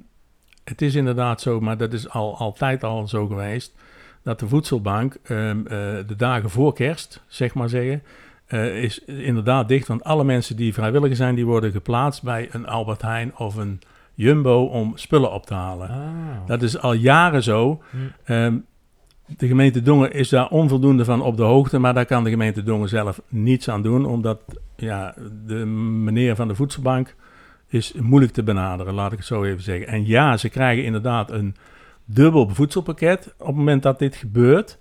het 0.64 0.82
is 0.82 0.96
inderdaad 0.96 1.42
zo, 1.42 1.60
maar 1.60 1.78
dat 1.78 1.94
is 1.94 2.10
al, 2.10 2.38
altijd 2.38 2.84
al 2.84 3.08
zo 3.08 3.28
geweest, 3.28 3.74
dat 4.28 4.40
de 4.40 4.48
voedselbank 4.48 5.18
ehm, 5.24 5.60
eh, 5.60 5.78
de 6.08 6.16
dagen 6.18 6.50
voor 6.50 6.74
kerst, 6.74 7.24
zeg 7.28 7.54
maar 7.54 7.70
zeggen, 7.70 8.04
eh, 8.46 8.84
is 8.84 9.00
inderdaad 9.06 9.68
dicht. 9.68 9.88
Want 9.88 10.04
alle 10.04 10.24
mensen 10.24 10.56
die 10.56 10.74
vrijwilliger 10.74 11.16
zijn, 11.16 11.36
die 11.36 11.46
worden 11.46 11.72
geplaatst 11.72 12.24
bij 12.24 12.50
een 12.52 12.68
Albert 12.68 13.02
Heijn 13.02 13.38
of 13.38 13.56
een 13.56 13.80
Jumbo 14.14 14.64
om 14.64 14.92
spullen 14.96 15.32
op 15.32 15.46
te 15.46 15.54
halen. 15.54 15.90
Ah. 15.90 16.48
Dat 16.48 16.62
is 16.62 16.80
al 16.80 16.94
jaren 16.94 17.44
zo. 17.44 17.82
Hm. 17.90 17.98
Ehm, 18.24 18.58
de 19.26 19.48
gemeente 19.48 19.82
Dongen 19.82 20.12
is 20.12 20.30
daar 20.30 20.50
onvoldoende 20.50 21.06
van 21.06 21.22
op 21.22 21.38
de 21.38 21.44
hoogte, 21.44 21.80
maar 21.80 21.94
daar 21.94 22.06
kan 22.06 22.24
de 22.24 22.30
gemeente 22.30 22.64
Dongen 22.64 22.90
zelf 22.90 23.22
niets 23.28 23.70
aan 23.70 23.82
doen, 23.82 24.06
omdat 24.06 24.42
ja, 24.76 25.14
de 25.46 25.66
meneer 25.66 26.36
van 26.36 26.48
de 26.48 26.56
voedselbank 26.56 27.16
is 27.68 27.94
moeilijk 27.94 28.34
te 28.34 28.44
benaderen, 28.44 28.94
laat 28.94 29.12
ik 29.12 29.18
het 29.18 29.28
zo 29.28 29.44
even 29.44 29.64
zeggen. 29.64 29.88
En 29.88 30.06
ja, 30.06 30.38
ze 30.38 30.50
krijgen 30.50 30.84
inderdaad 30.84 31.32
een 31.32 31.56
dubbel 32.08 32.50
voedselpakket 32.50 33.34
op 33.38 33.48
het 33.48 33.56
moment 33.56 33.84
dat 33.84 34.00
dit 34.00 34.16
gebeurt. 34.16 34.78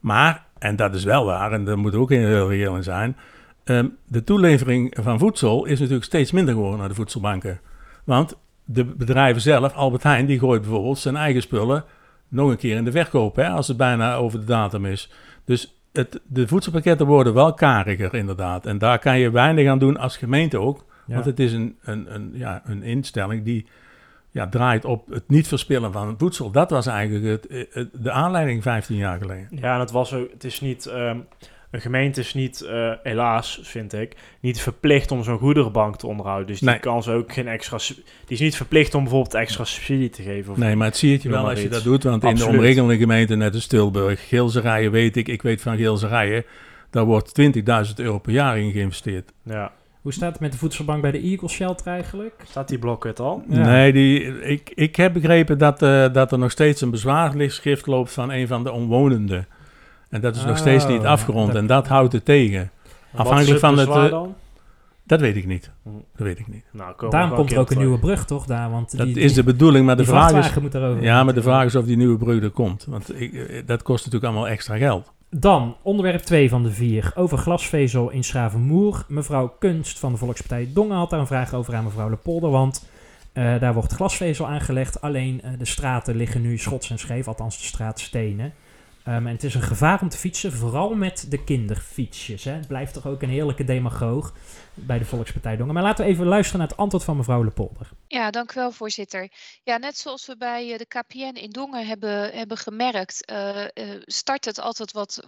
Maar, 0.00 0.44
en 0.58 0.76
dat 0.76 0.94
is 0.94 1.04
wel 1.04 1.24
waar, 1.24 1.52
en 1.52 1.64
daar 1.64 1.78
moet 1.78 1.94
ook 1.94 2.10
heel 2.10 2.48
reëel 2.48 2.76
in 2.76 2.82
zijn, 2.82 3.16
ehm, 3.64 3.86
de 4.06 4.24
toelevering 4.24 4.96
van 5.00 5.18
voedsel 5.18 5.64
is 5.64 5.78
natuurlijk 5.78 6.06
steeds 6.06 6.32
minder 6.32 6.54
geworden 6.54 6.78
naar 6.78 6.88
de 6.88 6.94
voedselbanken. 6.94 7.60
Want 8.04 8.36
de 8.64 8.84
bedrijven 8.84 9.42
zelf, 9.42 9.74
Albert 9.74 10.02
Heijn, 10.02 10.26
die 10.26 10.38
gooit 10.38 10.60
bijvoorbeeld 10.60 10.98
zijn 10.98 11.16
eigen 11.16 11.42
spullen 11.42 11.84
nog 12.28 12.50
een 12.50 12.56
keer 12.56 12.76
in 12.76 12.84
de 12.84 12.90
verkoop, 12.90 13.36
hè, 13.36 13.48
als 13.48 13.68
het 13.68 13.76
bijna 13.76 14.14
over 14.14 14.38
de 14.38 14.44
datum 14.46 14.86
is. 14.86 15.12
Dus 15.44 15.80
het, 15.92 16.20
de 16.26 16.48
voedselpakketten 16.48 17.06
worden 17.06 17.34
wel 17.34 17.54
kariger, 17.54 18.14
inderdaad. 18.14 18.66
En 18.66 18.78
daar 18.78 18.98
kan 18.98 19.18
je 19.18 19.30
weinig 19.30 19.68
aan 19.68 19.78
doen 19.78 19.96
als 19.96 20.16
gemeente 20.16 20.58
ook. 20.58 20.84
Ja. 21.06 21.14
Want 21.14 21.26
het 21.26 21.40
is 21.40 21.52
een, 21.52 21.76
een, 21.82 22.14
een, 22.14 22.30
ja, 22.34 22.62
een 22.64 22.82
instelling 22.82 23.44
die 23.44 23.66
ja, 24.36 24.48
draait 24.48 24.84
op 24.84 25.06
het 25.10 25.22
niet 25.28 25.48
verspillen 25.48 25.92
van 25.92 26.14
voedsel. 26.18 26.50
Dat 26.50 26.70
was 26.70 26.86
eigenlijk 26.86 27.24
het, 27.50 27.66
het- 27.72 27.88
de 28.02 28.10
aanleiding 28.10 28.62
15 28.62 28.96
jaar 28.96 29.18
geleden. 29.18 29.48
Ja, 29.50 29.74
en 29.74 29.80
het 29.80 29.90
was 29.90 30.10
het 30.10 30.44
is 30.44 30.60
niet, 30.60 30.86
ehm, 30.86 31.18
een 31.70 31.80
gemeente 31.80 32.20
is 32.20 32.34
niet, 32.34 32.60
eh, 32.60 32.92
helaas 33.02 33.60
vind 33.62 33.92
ik, 33.92 34.16
niet 34.40 34.60
verplicht 34.60 35.10
om 35.10 35.22
zo'n 35.24 35.38
goederenbank 35.38 35.96
te 35.96 36.06
onderhouden. 36.06 36.46
Dus 36.46 36.58
die 36.60 36.68
Nee. 36.68 36.78
kan 36.78 37.02
ze 37.02 37.12
ook 37.12 37.32
geen 37.32 37.48
extra, 37.48 37.76
die 37.78 38.04
is 38.26 38.40
niet 38.40 38.56
verplicht 38.56 38.94
om 38.94 39.02
bijvoorbeeld 39.02 39.34
extra 39.34 39.64
subsidie 39.64 40.10
te 40.10 40.22
geven. 40.22 40.52
Of 40.52 40.58
Nee, 40.58 40.76
maar 40.76 40.86
het 40.86 40.96
zie 40.96 41.18
je 41.22 41.28
wel 41.28 41.48
als 41.48 41.58
je 41.58 41.64
iets. 41.64 41.74
dat 41.74 41.84
doet. 41.84 42.02
Want 42.02 42.24
in 42.24 42.34
de 42.34 42.46
omringende 42.46 42.96
gemeenten, 42.96 43.38
net 43.38 43.54
als 43.54 43.66
Tilburg, 43.66 44.28
Geelserijen 44.28 44.90
weet 44.90 45.16
ik, 45.16 45.28
ik 45.28 45.42
weet 45.42 45.62
van 45.62 45.76
Geelserijen, 45.76 46.44
daar 46.90 47.04
wordt 47.04 47.34
20.000 47.34 47.98
euro 47.98 48.18
per 48.18 48.32
jaar 48.32 48.58
in 48.58 48.72
geïnvesteerd. 48.72 49.32
Ja. 49.44 49.72
Hoe 50.06 50.14
staat 50.14 50.32
het 50.32 50.40
met 50.40 50.52
de 50.52 50.58
voedselbank 50.58 51.02
bij 51.02 51.10
de 51.10 51.20
Eagle 51.20 51.48
Shelter 51.48 51.86
eigenlijk? 51.86 52.42
Staat 52.48 52.68
die 52.68 52.78
blokket 52.78 53.20
al? 53.20 53.42
Ja. 53.48 53.64
Nee, 53.64 53.92
die, 53.92 54.40
ik, 54.40 54.72
ik 54.74 54.96
heb 54.96 55.12
begrepen 55.12 55.58
dat, 55.58 55.82
eh, 55.82 56.12
dat 56.12 56.32
er 56.32 56.38
nog 56.38 56.50
steeds 56.50 56.80
een 56.80 56.90
bezwaarschrift 56.90 57.86
loopt 57.86 58.12
van 58.12 58.30
een 58.30 58.46
van 58.46 58.64
de 58.64 58.72
omwonenden. 58.72 59.46
En 60.08 60.20
dat 60.20 60.36
is 60.36 60.44
nog 60.44 60.58
steeds 60.58 60.86
niet 60.86 61.00
Oh, 61.00 61.06
afgerond 61.06 61.46
dat- 61.46 61.56
en 61.56 61.66
dat 61.66 61.86
houdt 61.88 62.12
het 62.12 62.24
tegen. 62.24 62.70
Wat 63.10 63.20
Afhankelijk 63.20 63.54
is 63.54 63.60
van 63.60 63.78
het, 63.78 63.88
eh, 63.88 64.10
dan? 64.10 64.34
Dat 65.02 65.20
weet 65.20 65.36
ik 65.36 65.46
niet. 65.46 65.70
Hm. 65.82 65.88
Dat 66.16 66.26
weet 66.26 66.38
ik 66.38 66.48
niet. 66.48 66.64
Nou, 66.70 67.10
Daarom 67.10 67.34
komt 67.34 67.52
er 67.52 67.58
ook 67.58 67.70
een 67.70 67.78
nieuwe 67.78 67.98
brug, 67.98 68.24
toch? 68.24 68.46
Daar, 68.46 68.70
want 68.70 68.96
Dat 68.96 69.06
die, 69.06 69.18
is 69.18 69.34
de 69.34 69.44
bedoeling, 69.44 69.86
maar 69.86 69.96
de 69.96 70.04
vraag 70.04 70.32
is... 70.32 70.52
Ja, 71.00 71.24
maar 71.24 71.34
de 71.34 71.42
vraag 71.42 71.64
is 71.64 71.74
of 71.76 71.84
die 71.84 71.96
nieuwe 71.96 72.16
brug 72.18 72.42
er 72.42 72.50
komt. 72.50 72.84
Want 72.88 73.20
ik, 73.20 73.34
eh, 73.34 73.62
dat 73.66 73.82
kost 73.82 74.04
natuurlijk 74.04 74.32
allemaal 74.32 74.50
extra 74.52 74.76
geld. 74.76 75.12
Dan, 75.30 75.76
onderwerp 75.82 76.22
2 76.22 76.48
van 76.48 76.62
de 76.62 76.70
vier. 76.70 77.12
Over 77.14 77.38
glasvezel 77.38 78.10
in 78.10 78.24
Schravenmoer. 78.24 79.04
Mevrouw 79.08 79.56
Kunst 79.58 79.98
van 79.98 80.12
de 80.12 80.18
Volkspartij 80.18 80.68
Dongen 80.72 80.96
had 80.96 81.10
daar 81.10 81.20
een 81.20 81.26
vraag 81.26 81.54
over 81.54 81.74
aan 81.74 81.84
mevrouw 81.84 82.10
Lepolder. 82.10 82.50
Want 82.50 82.88
eh, 83.32 83.60
daar 83.60 83.74
wordt 83.74 83.92
glasvezel 83.92 84.46
aangelegd. 84.46 85.00
Alleen 85.00 85.42
eh, 85.42 85.50
de 85.58 85.64
straten 85.64 86.16
liggen 86.16 86.42
nu 86.42 86.58
schots 86.58 86.90
en 86.90 86.98
scheef. 86.98 87.28
Althans, 87.28 87.58
de 87.58 87.64
straatstenen. 87.64 88.52
Ehm, 89.06 89.26
en 89.26 89.32
het 89.32 89.44
is 89.44 89.54
een 89.54 89.62
gevaar 89.62 90.00
om 90.00 90.08
te 90.08 90.16
fietsen. 90.16 90.52
Vooral 90.52 90.94
met 90.94 91.26
de 91.28 91.44
kinderfietsjes. 91.44 92.44
Hè. 92.44 92.52
Het 92.52 92.66
blijft 92.66 92.92
toch 92.92 93.06
ook 93.06 93.22
een 93.22 93.28
heerlijke 93.28 93.64
demagoog 93.64 94.32
bij 94.74 94.98
de 94.98 95.04
Volkspartij 95.04 95.56
Dongen. 95.56 95.74
Maar 95.74 95.82
laten 95.82 96.04
we 96.04 96.10
even 96.10 96.26
luisteren 96.26 96.60
naar 96.60 96.68
het 96.68 96.76
antwoord 96.76 97.04
van 97.04 97.16
mevrouw 97.16 97.44
Lepolder. 97.44 97.90
Ja, 98.06 98.30
dank 98.30 98.50
u 98.50 98.54
wel, 98.54 98.72
voorzitter. 98.72 99.32
Ja, 99.62 99.76
net 99.76 99.98
zoals 99.98 100.26
we 100.26 100.36
bij 100.36 100.72
eh, 100.72 100.78
de 100.78 100.86
KPN 100.86 101.36
in 101.36 101.50
Dongen 101.50 101.86
hebben, 101.86 102.32
hebben 102.32 102.56
gemerkt, 102.56 103.24
eh, 103.24 103.64
eh, 103.64 104.02
start 104.04 104.44
het 104.44 104.60
altijd 104.60 104.92
wat, 104.92 105.26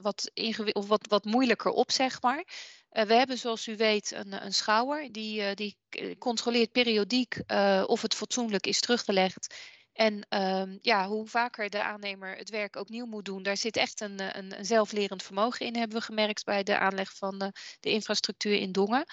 wat, 1.09 1.25
moeilijker 1.25 1.71
op, 1.71 1.91
zeg 1.91 2.23
maar. 2.23 2.45
We 2.88 3.14
hebben, 3.14 3.38
zoals 3.38 3.67
u 3.67 3.77
weet, 3.77 4.12
een, 4.12 4.45
een 4.45 4.53
schouwer 4.53 5.12
die, 5.12 5.55
die 5.55 5.77
controleert 6.19 6.73
periodiek 6.73 7.43
of 7.87 8.03
het 8.03 8.14
fatsoenlijk 8.14 8.67
is 8.67 8.81
teruggelegd. 8.81 9.55
En 9.99 10.27
ehm, 10.29 10.79
ja, 10.81 11.07
hoe 11.09 11.27
vaker 11.27 11.71
de 11.71 11.83
aannemer 11.83 12.37
het 12.37 12.51
werk 12.51 12.77
ook 12.77 12.89
nieuw 12.89 13.07
moet 13.07 13.25
doen, 13.25 13.43
daar 13.43 13.57
zit 13.57 13.77
echt 13.77 14.01
een, 14.01 14.19
eh, 14.19 14.27
een, 14.33 14.59
een 14.59 14.65
zelflerend 14.65 15.23
vermogen 15.23 15.67
in, 15.67 15.77
hebben 15.77 15.99
we 15.99 16.05
gemerkt 16.05 16.45
bij 16.45 16.63
de 16.63 16.79
aanleg 16.79 17.17
van 17.17 17.41
eh, 17.41 17.49
de 17.81 17.91
infrastructuur 17.91 18.55
in 18.55 18.73
Dongen. 18.73 19.05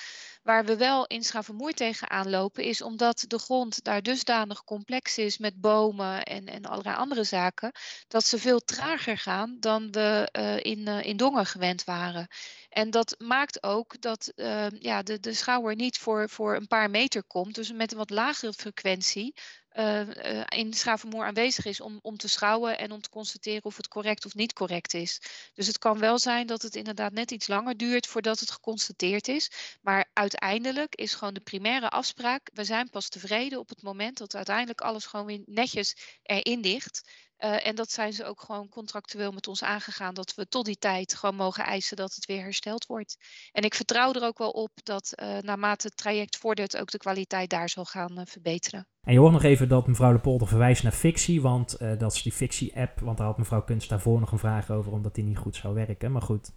Waar 0.43 0.65
we 0.65 0.77
wel 0.77 1.05
in 1.05 1.23
Schavenmoer 1.23 1.73
tegenaan 1.73 2.29
lopen, 2.29 2.63
is 2.63 2.81
omdat 2.81 3.25
de 3.27 3.39
grond 3.39 3.83
daar 3.83 4.01
dusdanig 4.01 4.63
complex 4.63 5.17
is 5.17 5.37
met 5.37 5.61
bomen 5.61 6.23
en, 6.23 6.45
en 6.45 6.65
allerlei 6.65 6.95
andere 6.95 7.23
zaken, 7.23 7.71
dat 8.07 8.25
ze 8.25 8.39
veel 8.39 8.59
trager 8.59 9.17
gaan 9.17 9.57
dan 9.59 9.91
we 9.91 10.29
eh, 10.31 10.57
in, 10.57 10.87
in 10.87 11.17
Dongen 11.17 11.45
gewend 11.45 11.83
waren. 11.83 12.27
En 12.75 12.89
dat 12.89 13.15
maakt 13.17 13.63
ook 13.63 14.01
dat 14.01 14.31
eh, 14.35 14.67
ja, 14.79 15.03
de, 15.03 15.19
de 15.19 15.33
schouwer 15.33 15.75
niet 15.75 15.97
voor, 15.97 16.29
voor 16.29 16.55
een 16.55 16.67
paar 16.67 16.89
meter 16.89 17.23
komt, 17.23 17.55
dus 17.55 17.71
met 17.71 17.91
een 17.91 17.97
wat 17.97 18.09
lagere 18.09 18.53
frequentie 18.53 19.33
eh, 19.69 20.39
eh, 20.39 20.45
in 20.49 20.73
Schavenmoer 20.73 21.25
aanwezig 21.25 21.65
is 21.65 21.81
om, 21.81 21.99
om 22.01 22.17
te 22.17 22.27
schouwen 22.27 22.77
en 22.77 22.91
om 22.91 23.01
te 23.01 23.09
constateren 23.09 23.63
of 23.63 23.77
het 23.77 23.87
correct 23.87 24.25
of 24.25 24.33
niet 24.33 24.53
correct 24.53 24.93
is. 24.93 25.21
Dus 25.53 25.67
het 25.67 25.77
kan 25.77 25.99
wel 25.99 26.19
zijn 26.19 26.47
dat 26.47 26.61
het 26.61 26.75
inderdaad 26.75 27.11
net 27.11 27.31
iets 27.31 27.47
langer 27.47 27.77
duurt 27.77 28.07
voordat 28.07 28.39
het 28.39 28.51
geconstateerd 28.51 29.27
is. 29.27 29.51
Maar 29.81 30.09
uiteindelijk 30.13 30.95
is 30.95 31.13
gewoon 31.13 31.33
de 31.33 31.39
primaire 31.39 31.89
afspraak. 31.89 32.49
We 32.53 32.63
zijn 32.63 32.89
pas 32.89 33.09
tevreden 33.09 33.59
op 33.59 33.69
het 33.69 33.81
moment 33.81 34.17
dat 34.17 34.35
uiteindelijk 34.35 34.81
alles 34.81 35.05
gewoon 35.05 35.25
weer 35.25 35.41
netjes 35.45 35.95
erin 36.23 36.59
ligt. 36.59 37.09
Uh, 37.39 37.67
en 37.67 37.75
dat 37.75 37.91
zijn 37.91 38.13
ze 38.13 38.25
ook 38.25 38.41
gewoon 38.41 38.69
contractueel 38.69 39.31
met 39.31 39.47
ons 39.47 39.63
aangegaan, 39.63 40.13
dat 40.13 40.35
we 40.35 40.47
tot 40.47 40.65
die 40.65 40.77
tijd 40.77 41.15
gewoon 41.15 41.35
mogen 41.35 41.63
eisen 41.63 41.97
dat 41.97 42.15
het 42.15 42.25
weer 42.25 42.41
hersteld 42.41 42.85
wordt. 42.85 43.17
En 43.51 43.63
ik 43.63 43.75
vertrouw 43.75 44.13
er 44.13 44.23
ook 44.23 44.37
wel 44.37 44.49
op 44.49 44.71
dat 44.83 45.13
uh, 45.15 45.37
naarmate 45.41 45.87
het 45.87 45.97
traject 45.97 46.37
vordert, 46.37 46.77
ook 46.77 46.91
de 46.91 46.97
kwaliteit 46.97 47.49
daar 47.49 47.69
zal 47.69 47.85
gaan 47.85 48.19
uh, 48.19 48.21
verbeteren. 48.25 48.87
En 49.03 49.13
je 49.13 49.19
hoort 49.19 49.31
nog 49.31 49.43
even 49.43 49.69
dat 49.69 49.87
mevrouw 49.87 50.11
Lepolder 50.11 50.47
verwijst 50.47 50.83
naar 50.83 50.91
fictie, 50.91 51.41
want 51.41 51.77
dat 51.97 52.13
is 52.13 52.21
die 52.21 52.31
fictie-app, 52.31 52.99
want 52.99 53.17
daar 53.17 53.27
had 53.27 53.37
mevrouw 53.37 53.63
Kunst 53.63 53.89
daarvoor 53.89 54.19
nog 54.19 54.31
een 54.31 54.39
vraag 54.39 54.69
over, 54.69 54.91
omdat 54.91 55.15
die 55.15 55.23
niet 55.23 55.37
goed 55.37 55.55
zou 55.55 55.73
werken. 55.73 56.11
Maar 56.11 56.21
goed. 56.21 56.51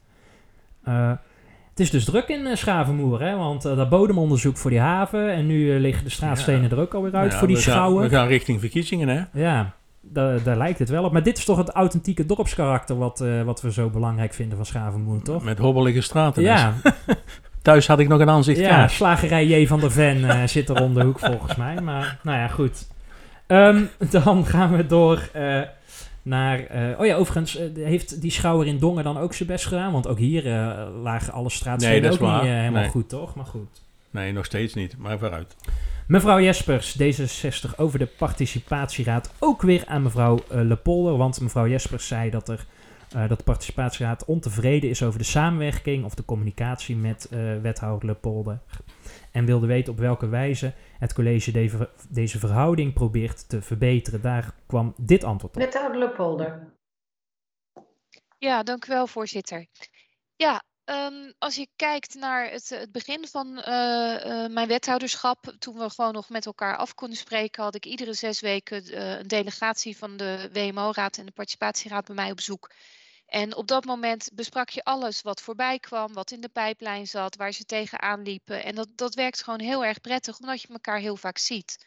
Het 1.78 1.86
is 1.86 1.92
dus 1.92 2.04
druk 2.04 2.28
in 2.28 2.56
Schavenmoer, 2.56 3.20
hè? 3.22 3.36
want 3.36 3.66
uh, 3.66 3.76
dat 3.76 3.88
bodemonderzoek 3.88 4.56
voor 4.56 4.70
die 4.70 4.80
haven 4.80 5.32
en 5.32 5.46
nu 5.46 5.74
uh, 5.74 5.80
liggen 5.80 6.04
de 6.04 6.10
straatstenen 6.10 6.62
ja. 6.62 6.70
er 6.70 6.78
ook 6.78 6.94
alweer 6.94 7.14
uit 7.14 7.32
ja, 7.32 7.38
voor 7.38 7.46
die 7.46 7.56
we 7.56 7.62
schouwen. 7.62 8.00
Gaan, 8.00 8.10
we 8.10 8.16
gaan 8.16 8.26
richting 8.26 8.60
verkiezingen, 8.60 9.08
hè? 9.08 9.40
Ja, 9.40 9.76
daar, 10.00 10.42
daar 10.42 10.56
lijkt 10.56 10.78
het 10.78 10.88
wel 10.88 11.04
op. 11.04 11.12
Maar 11.12 11.22
dit 11.22 11.38
is 11.38 11.44
toch 11.44 11.56
het 11.56 11.70
authentieke 11.70 12.26
dorpskarakter 12.26 12.98
wat, 12.98 13.24
wat 13.44 13.60
we 13.60 13.72
zo 13.72 13.88
belangrijk 13.88 14.34
vinden 14.34 14.56
van 14.56 14.66
Schavenmoer, 14.66 15.22
toch? 15.22 15.44
Met 15.44 15.58
hobbelige 15.58 16.00
straten. 16.00 16.42
Ja. 16.42 16.74
Thuis 17.62 17.86
had 17.86 17.98
ik 17.98 18.08
nog 18.08 18.20
een 18.20 18.30
aanzicht 18.30 18.60
Ja, 18.60 18.88
slagerij 18.88 19.46
J 19.46 19.66
van 19.66 19.80
der 19.80 19.92
Ven 19.92 20.28
zit 20.48 20.68
er 20.68 20.82
om 20.82 20.94
de 20.94 21.04
hoek 21.04 21.18
volgens 21.18 21.56
mij. 21.56 21.80
Maar 21.80 22.18
nou 22.22 22.38
ja, 22.38 22.48
goed. 22.48 22.86
Um, 23.46 23.88
dan 24.10 24.46
gaan 24.46 24.76
we 24.76 24.86
door 24.86 25.30
naar... 26.22 26.58
Uh, 26.58 27.00
oh 27.00 27.06
ja, 27.06 27.14
overigens 27.14 27.58
heeft 27.74 28.20
die 28.20 28.30
schouwer 28.30 28.66
in 28.66 28.78
Dongen 28.78 29.04
dan 29.04 29.18
ook 29.18 29.34
zijn 29.34 29.48
best 29.48 29.66
gedaan? 29.66 29.92
Want 29.92 30.06
ook 30.06 30.18
hier 30.18 30.42
lagen 31.02 31.32
alle 31.32 31.50
straatstenen 31.50 32.02
nee, 32.02 32.12
ook 32.12 32.20
niet 32.20 32.50
helemaal 32.50 32.80
nee. 32.80 32.90
goed, 32.90 33.08
toch? 33.08 33.34
Maar 33.34 33.46
goed. 33.46 33.82
Nee, 34.10 34.32
nog 34.32 34.44
steeds 34.44 34.74
niet, 34.74 34.98
maar 34.98 35.18
vooruit. 35.18 35.56
Mevrouw 36.08 36.40
Jespers, 36.40 36.98
D66 37.02 37.76
over 37.76 37.98
de 37.98 38.06
participatieraad. 38.06 39.34
Ook 39.38 39.62
weer 39.62 39.86
aan 39.86 40.02
mevrouw 40.02 40.38
Lepolder, 40.48 41.16
want 41.16 41.40
mevrouw 41.40 41.68
Jespers 41.68 42.06
zei 42.06 42.30
dat, 42.30 42.48
er, 42.48 42.66
dat 43.28 43.38
de 43.38 43.44
participatieraad 43.44 44.24
ontevreden 44.24 44.90
is 44.90 45.02
over 45.02 45.18
de 45.18 45.24
samenwerking 45.24 46.04
of 46.04 46.14
de 46.14 46.24
communicatie 46.24 46.96
met 46.96 47.28
wethouder 47.62 48.08
Lepolder. 48.08 48.60
En 49.32 49.44
wilde 49.44 49.66
weten 49.66 49.92
op 49.92 49.98
welke 49.98 50.28
wijze 50.28 50.74
het 50.98 51.12
college 51.12 51.50
deze, 51.50 51.90
deze 52.08 52.38
verhouding 52.38 52.92
probeert 52.92 53.48
te 53.48 53.62
verbeteren. 53.62 54.20
Daar 54.20 54.54
kwam 54.66 54.94
dit 54.96 55.24
antwoord 55.24 55.56
op. 55.56 55.62
Wethouder 55.62 55.98
Lepolder. 55.98 56.72
Ja, 58.38 58.62
dank 58.62 58.86
u 58.86 58.92
wel, 58.92 59.06
voorzitter. 59.06 59.66
Ja, 60.36 60.62
um, 60.90 61.32
als 61.38 61.54
je 61.54 61.68
kijkt 61.76 62.14
naar 62.14 62.50
het, 62.50 62.68
het 62.68 62.92
begin 62.92 63.26
van 63.26 63.46
uh, 63.46 63.64
uh, 63.64 64.46
mijn 64.46 64.68
wethouderschap, 64.68 65.54
toen 65.58 65.78
we 65.78 65.90
gewoon 65.90 66.12
nog 66.12 66.28
met 66.28 66.46
elkaar 66.46 66.76
af 66.76 66.94
konden 66.94 67.18
spreken, 67.18 67.62
had 67.62 67.74
ik 67.74 67.86
iedere 67.86 68.12
zes 68.12 68.40
weken 68.40 69.00
een 69.18 69.28
delegatie 69.28 69.96
van 69.96 70.16
de 70.16 70.50
WMO-raad 70.52 71.16
en 71.18 71.26
de 71.26 71.32
participatieraad 71.32 72.04
bij 72.06 72.14
mij 72.14 72.30
op 72.30 72.36
bezoek. 72.36 72.70
En 73.28 73.54
op 73.54 73.66
dat 73.66 73.84
moment 73.84 74.30
besprak 74.32 74.68
je 74.68 74.84
alles 74.84 75.22
wat 75.22 75.40
voorbij 75.40 75.78
kwam, 75.78 76.12
wat 76.12 76.30
in 76.30 76.40
de 76.40 76.48
pijplijn 76.48 77.06
zat, 77.06 77.36
waar 77.36 77.52
ze 77.52 77.64
tegenaan 77.64 78.22
liepen. 78.22 78.64
En 78.64 78.74
dat, 78.74 78.88
dat 78.94 79.14
werkt 79.14 79.42
gewoon 79.42 79.60
heel 79.60 79.84
erg 79.84 80.00
prettig, 80.00 80.38
omdat 80.38 80.62
je 80.62 80.68
elkaar 80.68 80.98
heel 80.98 81.16
vaak 81.16 81.38
ziet. 81.38 81.84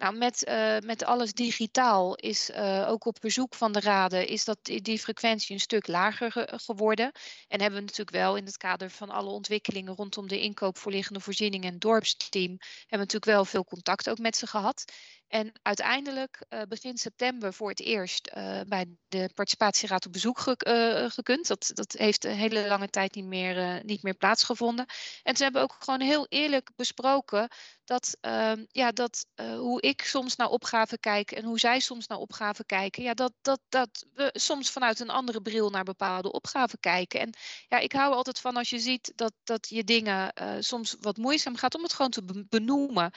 Nou, 0.00 0.16
met, 0.16 0.48
uh, 0.48 0.78
met 0.78 1.04
alles 1.04 1.32
digitaal 1.32 2.14
is 2.14 2.50
uh, 2.50 2.88
ook 2.88 3.04
op 3.04 3.16
verzoek 3.20 3.54
van 3.54 3.72
de 3.72 3.80
raden 3.80 4.26
is 4.26 4.44
dat 4.44 4.58
die, 4.62 4.98
frequentie 4.98 5.54
een 5.54 5.60
stuk 5.60 5.86
lager 5.86 6.32
ge 6.32 6.48
geworden. 6.56 7.12
En 7.48 7.60
hebben 7.60 7.78
we 7.78 7.84
natuurlijk 7.84 8.16
wel 8.16 8.36
in 8.36 8.44
het 8.44 8.56
kader 8.56 8.90
van 8.90 9.10
alle 9.10 9.30
ontwikkelingen 9.30 9.94
rondom 9.94 10.28
de 10.28 10.40
inkoop 10.40 10.78
voor 10.78 10.92
liggende 10.92 11.20
voorzieningen 11.20 11.72
en 11.72 11.78
dorpsteam, 11.78 12.50
hebben 12.50 12.86
we 12.88 12.96
natuurlijk 12.96 13.24
wel 13.24 13.44
veel 13.44 13.64
contact 13.64 14.10
ook 14.10 14.18
met 14.18 14.36
ze 14.36 14.46
gehad. 14.46 14.84
En 15.28 15.52
uiteindelijk 15.62 16.44
uh, 16.48 16.62
begin 16.68 16.98
september 16.98 17.52
voor 17.52 17.68
het 17.68 17.80
eerst 17.80 18.30
bij 18.66 18.86
de 19.08 19.30
participatieraad 19.34 20.06
op 20.06 20.12
bezoek 20.12 20.38
ge 20.38 21.08
gekund. 21.12 21.46
Dat, 21.46 21.70
dat 21.74 21.92
heeft 21.92 22.24
een 22.24 22.34
hele 22.34 22.66
lange 22.66 22.88
tijd 22.88 23.14
niet 23.14 23.24
meer, 23.24 23.84
niet 23.84 24.02
meer 24.02 24.14
plaatsgevonden. 24.14 24.86
En 25.22 25.36
ze 25.36 25.42
hebben 25.42 25.62
ook 25.62 25.76
gewoon 25.78 26.00
heel 26.00 26.26
eerlijk 26.28 26.70
besproken 26.76 27.48
dat, 27.84 28.16
ehm, 28.20 28.64
ja, 28.68 28.92
dat 28.92 29.26
hoe 29.36 29.80
ik 29.90 30.02
soms 30.02 30.36
naar 30.36 30.48
opgaven 30.48 31.00
kijk 31.00 31.32
en 31.32 31.44
hoe 31.44 31.58
zij 31.58 31.80
soms 31.80 32.06
naar 32.06 32.18
opgaven 32.18 32.66
kijken, 32.66 33.02
ja, 33.02 33.14
dat, 33.14 33.32
dat, 33.42 33.60
dat 33.68 34.06
we 34.14 34.30
soms 34.32 34.70
vanuit 34.70 35.00
een 35.00 35.10
andere 35.10 35.42
bril 35.42 35.70
naar 35.70 35.84
bepaalde 35.84 36.32
opgaven 36.32 36.80
kijken. 36.80 37.20
En 37.20 37.32
ja, 37.68 37.78
ik 37.78 37.92
hou 37.92 38.14
altijd 38.14 38.40
van 38.40 38.56
als 38.56 38.70
je 38.70 38.78
ziet 38.78 39.12
dat, 39.14 39.32
dat 39.44 39.68
je 39.68 39.84
dingen 39.84 40.32
soms 40.58 40.96
wat 41.00 41.16
moeizaam 41.16 41.56
gaat 41.56 41.74
om 41.74 41.82
het 41.82 41.92
gewoon 41.92 42.10
te 42.10 42.46
benoemen. 42.48 43.10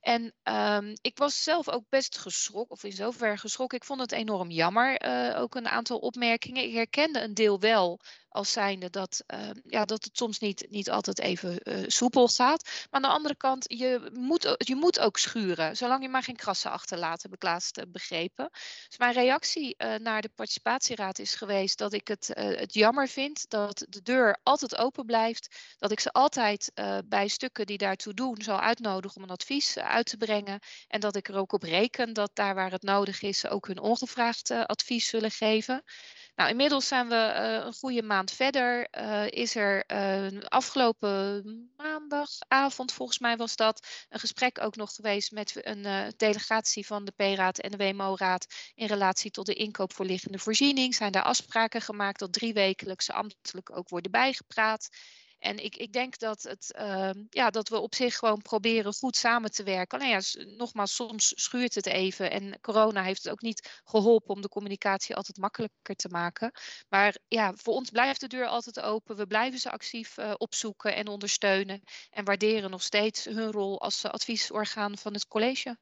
En 0.00 0.34
um, 0.42 0.92
ik 1.00 1.18
was 1.18 1.42
zelf 1.42 1.68
ook 1.68 1.84
best 1.88 2.18
geschrokken, 2.18 2.76
of 2.76 2.84
in 2.84 2.92
zoverre 2.92 3.36
geschrokken. 3.36 3.78
Ik 3.78 3.84
vond 3.84 4.00
het 4.00 4.12
enorm 4.12 4.50
jammer, 4.50 5.06
uh, 5.06 5.40
ook 5.40 5.54
een 5.54 5.68
aantal 5.68 5.98
opmerkingen. 5.98 6.64
Ik 6.64 6.74
herkende 6.74 7.20
een 7.20 7.34
deel 7.34 7.60
wel 7.60 8.00
als 8.28 8.52
zijnde 8.52 8.90
dat, 8.90 9.24
uh, 9.34 9.50
ja, 9.64 9.84
dat 9.84 10.04
het 10.04 10.16
soms 10.16 10.38
niet, 10.38 10.66
niet 10.70 10.90
altijd 10.90 11.18
even 11.18 11.60
uh, 11.62 11.84
soepel 11.86 12.28
gaat. 12.28 12.64
Maar 12.64 12.86
aan 12.90 13.02
de 13.02 13.08
andere 13.08 13.36
kant, 13.36 13.64
je 13.68 14.10
moet, 14.12 14.54
je 14.58 14.74
moet 14.74 15.00
ook 15.00 15.18
schuren, 15.18 15.76
zolang 15.76 16.02
je 16.02 16.08
maar 16.08 16.22
geen 16.22 16.36
krassen 16.36 16.70
achterlaat, 16.70 17.22
heb 17.22 17.34
ik 17.34 17.42
laatst 17.42 17.92
begrepen. 17.92 18.48
Dus 18.88 18.98
mijn 18.98 19.12
reactie 19.12 19.76
naar 19.78 20.22
de 20.22 20.30
participatieraad 20.34 21.18
is 21.18 21.34
geweest 21.34 21.78
dat 21.78 21.92
ik 21.92 22.08
het, 22.08 22.30
het 22.34 22.74
jammer 22.74 23.08
vind 23.08 23.50
dat 23.50 23.86
de 23.88 24.02
deur 24.02 24.38
altijd 24.42 24.76
open 24.76 25.06
blijft. 25.06 25.56
Dat 25.78 25.90
ik 25.90 26.00
ze 26.00 26.12
altijd 26.12 26.72
bij 27.04 27.28
stukken 27.28 27.66
die 27.66 27.78
daartoe 27.78 28.14
doen 28.14 28.42
zal 28.42 28.60
uitnodigen 28.60 29.16
om 29.16 29.22
een 29.22 29.30
advies 29.30 29.78
uit 29.78 30.06
te 30.06 30.16
brengen. 30.16 30.60
En 30.88 31.00
dat 31.00 31.16
ik 31.16 31.28
er 31.28 31.36
ook 31.36 31.52
op 31.52 31.62
reken 31.62 32.12
dat 32.12 32.30
daar 32.34 32.54
waar 32.54 32.70
het 32.70 32.82
nodig 32.82 33.22
is 33.22 33.46
ook 33.46 33.66
hun 33.66 33.80
ongevraagd 33.80 34.50
advies 34.50 35.06
zullen 35.06 35.30
geven. 35.30 35.82
Nou, 36.38 36.50
inmiddels 36.50 36.88
zijn 36.88 37.08
we 37.08 37.14
uh, 37.14 37.64
een 37.66 37.72
goede 37.72 38.02
maand 38.02 38.30
verder. 38.30 38.88
Uh, 38.98 39.26
is 39.26 39.54
er 39.56 39.84
uh, 39.92 40.40
afgelopen 40.42 41.72
maandagavond, 41.76 42.92
volgens 42.92 43.18
mij 43.18 43.36
was 43.36 43.56
dat, 43.56 43.86
een 44.08 44.18
gesprek 44.18 44.60
ook 44.60 44.76
nog 44.76 44.94
geweest 44.94 45.32
met 45.32 45.66
een 45.66 46.12
delegatie 46.16 46.86
van 46.86 47.04
de 47.04 47.12
P-raad 47.12 47.58
en 47.58 47.70
de 47.70 47.76
WMO-raad 47.76 48.46
in 48.74 48.86
relatie 48.86 49.30
tot 49.30 49.46
de 49.46 49.54
inkoop 49.54 49.92
voor 49.92 50.04
liggende 50.04 50.38
voorziening. 50.38 50.94
Zijn 50.94 51.12
daar 51.12 51.22
afspraken 51.22 51.80
gemaakt 51.80 52.18
dat 52.18 52.32
drie 52.32 52.52
wekelijkse 52.52 53.12
ambtelijk 53.12 53.76
ook 53.76 53.88
worden 53.88 54.10
bijgepraat. 54.10 54.88
En 55.38 55.64
ik, 55.64 55.76
ik 55.76 55.92
denk 55.92 56.18
dat, 56.18 56.42
het, 56.42 56.74
uh, 56.78 57.10
ja, 57.30 57.50
dat 57.50 57.68
we 57.68 57.78
op 57.78 57.94
zich 57.94 58.16
gewoon 58.16 58.42
proberen 58.42 58.94
goed 58.94 59.16
samen 59.16 59.50
te 59.50 59.62
werken. 59.62 59.98
Alleen 59.98 60.10
ja, 60.10 60.44
nogmaals, 60.56 60.94
soms 60.94 61.32
schuurt 61.36 61.74
het 61.74 61.86
even. 61.86 62.30
En 62.30 62.60
corona 62.60 63.02
heeft 63.02 63.22
het 63.22 63.32
ook 63.32 63.42
niet 63.42 63.80
geholpen 63.84 64.34
om 64.34 64.40
de 64.40 64.48
communicatie 64.48 65.16
altijd 65.16 65.38
makkelijker 65.38 65.94
te 65.94 66.08
maken. 66.08 66.52
Maar 66.88 67.16
ja, 67.28 67.52
voor 67.54 67.74
ons 67.74 67.90
blijft 67.90 68.20
de 68.20 68.26
deur 68.26 68.46
altijd 68.46 68.80
open. 68.80 69.16
We 69.16 69.26
blijven 69.26 69.58
ze 69.58 69.70
actief 69.70 70.18
uh, 70.18 70.34
opzoeken 70.36 70.94
en 70.94 71.08
ondersteunen. 71.08 71.82
En 72.10 72.24
waarderen 72.24 72.70
nog 72.70 72.82
steeds 72.82 73.24
hun 73.24 73.52
rol 73.52 73.80
als 73.80 74.04
uh, 74.04 74.10
adviesorgaan 74.10 74.98
van 74.98 75.12
het 75.12 75.26
college. 75.26 75.76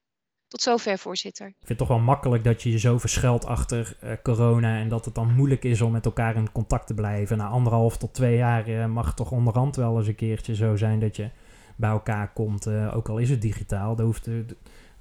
Tot 0.48 0.62
zover, 0.62 0.98
voorzitter. 0.98 1.46
Ik 1.46 1.54
vind 1.56 1.68
het 1.68 1.78
toch 1.78 1.88
wel 1.88 1.98
makkelijk 1.98 2.44
dat 2.44 2.62
je 2.62 2.70
je 2.70 2.78
zo 2.78 2.98
verschuilt 2.98 3.44
achter 3.44 3.96
uh, 4.04 4.10
corona 4.22 4.78
en 4.78 4.88
dat 4.88 5.04
het 5.04 5.14
dan 5.14 5.34
moeilijk 5.34 5.64
is 5.64 5.80
om 5.80 5.92
met 5.92 6.04
elkaar 6.04 6.36
in 6.36 6.52
contact 6.52 6.86
te 6.86 6.94
blijven. 6.94 7.36
Na 7.36 7.46
anderhalf 7.46 7.96
tot 7.96 8.14
twee 8.14 8.36
jaar 8.36 8.68
uh, 8.68 8.86
mag 8.86 9.06
het 9.06 9.16
toch 9.16 9.30
onderhand 9.30 9.76
wel 9.76 9.98
eens 9.98 10.06
een 10.06 10.14
keertje 10.14 10.54
zo 10.54 10.76
zijn 10.76 11.00
dat 11.00 11.16
je 11.16 11.30
bij 11.76 11.90
elkaar 11.90 12.32
komt. 12.32 12.66
Uh, 12.66 12.96
ook 12.96 13.08
al 13.08 13.18
is 13.18 13.30
het 13.30 13.42
digitaal, 13.42 13.96
dan 13.96 14.06
hoeft 14.06 14.26
het 14.26 14.54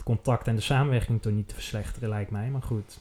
contact 0.03 0.47
en 0.47 0.55
de 0.55 0.61
samenwerking 0.61 1.21
toch 1.21 1.33
niet 1.33 1.47
te 1.47 1.53
verslechteren, 1.53 2.09
lijkt 2.09 2.31
mij. 2.31 2.49
Maar 2.49 2.61
goed. 2.61 2.99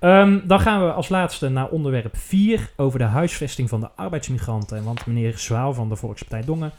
Um, 0.00 0.46
dan 0.46 0.60
gaan 0.60 0.84
we 0.86 0.92
als 0.92 1.08
laatste 1.08 1.48
naar 1.48 1.68
onderwerp 1.68 2.16
4 2.16 2.70
over 2.76 2.98
de 2.98 3.04
huisvesting 3.04 3.68
van 3.68 3.80
de 3.80 3.90
arbeidsmigranten. 3.90 4.84
Want 4.84 5.06
meneer 5.06 5.38
Zwaal 5.38 5.74
van 5.74 5.88
de 5.88 5.96
Volkspartij 5.96 6.44
Dongen 6.44 6.72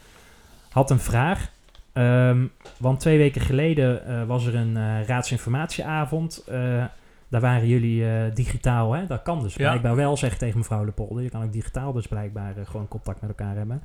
had 0.70 0.90
een 0.90 1.00
vraag. 1.00 1.50
Um, 1.98 2.50
want 2.78 3.00
twee 3.00 3.18
weken 3.18 3.40
geleden 3.40 4.02
uh, 4.08 4.24
was 4.24 4.46
er 4.46 4.54
een 4.54 4.76
uh, 4.76 5.06
raadsinformatieavond. 5.06 6.44
Uh, 6.48 6.84
daar 7.28 7.40
waren 7.40 7.68
jullie 7.68 8.32
digitaal, 8.32 8.92
hè? 8.92 9.06
Dat 9.06 9.22
kan 9.22 9.42
dus 9.42 9.54
ja. 9.54 9.68
blijkbaar 9.68 9.96
wel, 9.96 10.16
zegt 10.16 10.38
tegen 10.38 10.58
mevrouw 10.58 10.84
Lepolder. 10.84 11.22
Je 11.22 11.30
kan 11.30 11.42
ook 11.42 11.52
digitaal 11.52 11.92
dus 11.92 12.06
blijkbaar 12.06 12.54
gewoon 12.64 12.88
contact 12.88 13.20
met 13.20 13.30
elkaar 13.30 13.56
hebben. 13.56 13.82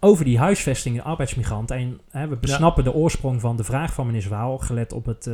Over 0.00 0.24
die 0.24 0.38
huisvesting 0.38 0.96
en 0.96 1.04
arbeidsmigranten. 1.04 1.76
En 1.76 2.00
hè, 2.10 2.28
we 2.28 2.36
besnappen 2.36 2.84
ja. 2.84 2.90
de 2.90 2.96
oorsprong 2.96 3.40
van 3.40 3.56
de 3.56 3.64
vraag 3.64 3.92
van 3.92 4.06
meneer 4.06 4.22
Zwaal, 4.22 4.58
gelet 4.58 4.92
op 4.92 5.06
het, 5.06 5.30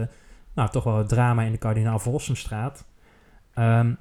nou, 0.54 0.70
toch 0.70 0.84
wel 0.84 0.98
het 0.98 1.08
drama 1.08 1.42
in 1.42 1.52
de 1.52 1.58
Kardinaal 1.58 1.98
Verlossenstraat. 1.98 2.84
Um, 3.54 3.98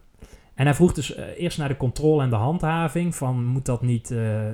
en 0.62 0.68
hij 0.68 0.76
vroeg 0.76 0.94
dus 0.94 1.18
uh, 1.18 1.40
eerst 1.40 1.58
naar 1.58 1.68
de 1.68 1.78
controle 1.78 2.24
en 2.24 2.30
de 2.30 2.36
handhaving. 2.36 3.16
Van 3.16 3.46
moet 3.46 3.66
dat 3.66 3.82
niet 3.82 4.12
uh, 4.12 4.54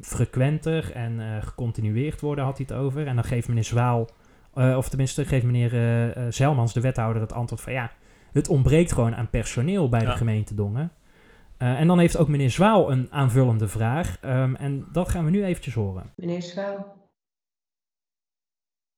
frequenter 0.00 0.92
en 0.92 1.18
uh, 1.18 1.42
gecontinueerd 1.42 2.20
worden, 2.20 2.44
had 2.44 2.56
hij 2.56 2.66
het 2.68 2.78
over. 2.78 3.06
En 3.06 3.14
dan 3.14 3.24
geeft 3.24 3.48
meneer 3.48 3.64
Zwaal, 3.64 4.08
of 4.52 4.88
tenminste 4.88 5.24
geeft 5.24 5.44
meneer 5.44 6.32
Zelmans, 6.32 6.72
de 6.72 6.80
wethouder, 6.80 7.22
het 7.22 7.32
antwoord 7.32 7.60
van 7.60 7.72
ja, 7.72 7.92
het 8.32 8.48
ontbreekt 8.48 8.92
gewoon 8.92 9.14
aan 9.14 9.30
personeel 9.30 9.88
bij 9.88 10.00
ja. 10.00 10.10
de 10.10 10.16
gemeente 10.16 10.54
Dongen. 10.54 10.92
en 11.56 11.86
dan 11.86 11.98
heeft 11.98 12.16
ook 12.16 12.28
meneer 12.28 12.50
Zwaal 12.50 12.92
een 12.92 13.08
aanvullende 13.10 13.68
vraag. 13.68 14.18
Um, 14.24 14.56
en 14.56 14.86
dat 14.92 15.08
gaan 15.08 15.24
we 15.24 15.30
nu 15.30 15.44
eventjes 15.44 15.74
horen. 15.74 16.12
Meneer 16.16 16.42
Zwaal. 16.42 17.00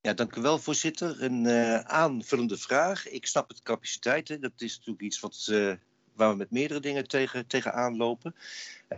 Ja, 0.00 0.12
dank 0.12 0.36
u 0.36 0.40
wel, 0.40 0.58
voorzitter. 0.58 1.22
Een 1.22 1.44
uh, 1.44 1.78
aanvullende 1.78 2.56
vraag. 2.56 3.08
Ik 3.08 3.26
snap 3.26 3.48
het 3.48 3.62
capaciteiten. 3.62 4.40
Dat 4.40 4.52
is 4.56 4.76
natuurlijk 4.76 5.04
iets 5.04 5.20
wat, 5.20 5.46
uh, 5.50 5.72
waar 6.14 6.30
we 6.30 6.36
met 6.36 6.50
meerdere 6.50 6.80
dingen 6.80 7.08
tegen, 7.08 7.46
tegenaan 7.46 7.96
lopen. 7.96 8.34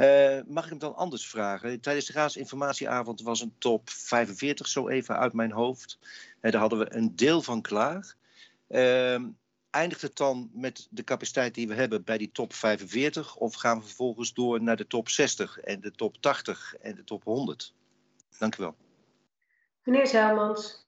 Uh, 0.01 0.41
mag 0.47 0.65
ik 0.65 0.71
hem 0.71 0.79
dan 0.79 0.97
anders 0.97 1.27
vragen? 1.27 1.81
Tijdens 1.81 2.07
de 2.07 2.13
raadsinformatieavond 2.13 3.23
was 3.23 3.41
een 3.41 3.55
top 3.59 3.91
45 3.91 4.69
zo 4.69 4.89
even 4.89 5.19
uit 5.19 5.33
mijn 5.33 5.53
hoofd. 5.53 5.99
daar 6.41 6.55
hadden 6.55 6.79
we 6.79 6.95
een 6.95 7.17
deel 7.17 7.43
van 7.43 7.63
klaar. 7.63 8.15
Ehm, 8.69 9.25
eindigt 9.71 10.03
het 10.03 10.17
dan 10.17 10.51
met 10.53 10.87
de 10.91 11.05
capaciteit 11.05 11.55
die 11.55 11.69
we 11.69 11.75
hebben 11.75 12.05
bij 12.05 12.19
die 12.19 12.33
top 12.33 12.53
45? 12.53 13.37
Of 13.37 13.55
gaan 13.55 13.79
we 13.79 13.85
vervolgens 13.85 14.35
door 14.35 14.63
naar 14.63 14.77
de 14.77 14.87
top 14.87 15.09
60 15.09 15.59
en 15.59 15.81
de 15.81 15.91
top 15.91 16.17
80 16.17 16.75
en 16.81 16.95
de 16.95 17.05
top 17.05 17.25
100? 17.25 17.75
Dank 18.39 18.57
u 18.57 18.63
wel. 18.63 18.77
Meneer 19.83 20.07
Zijlmans. 20.07 20.87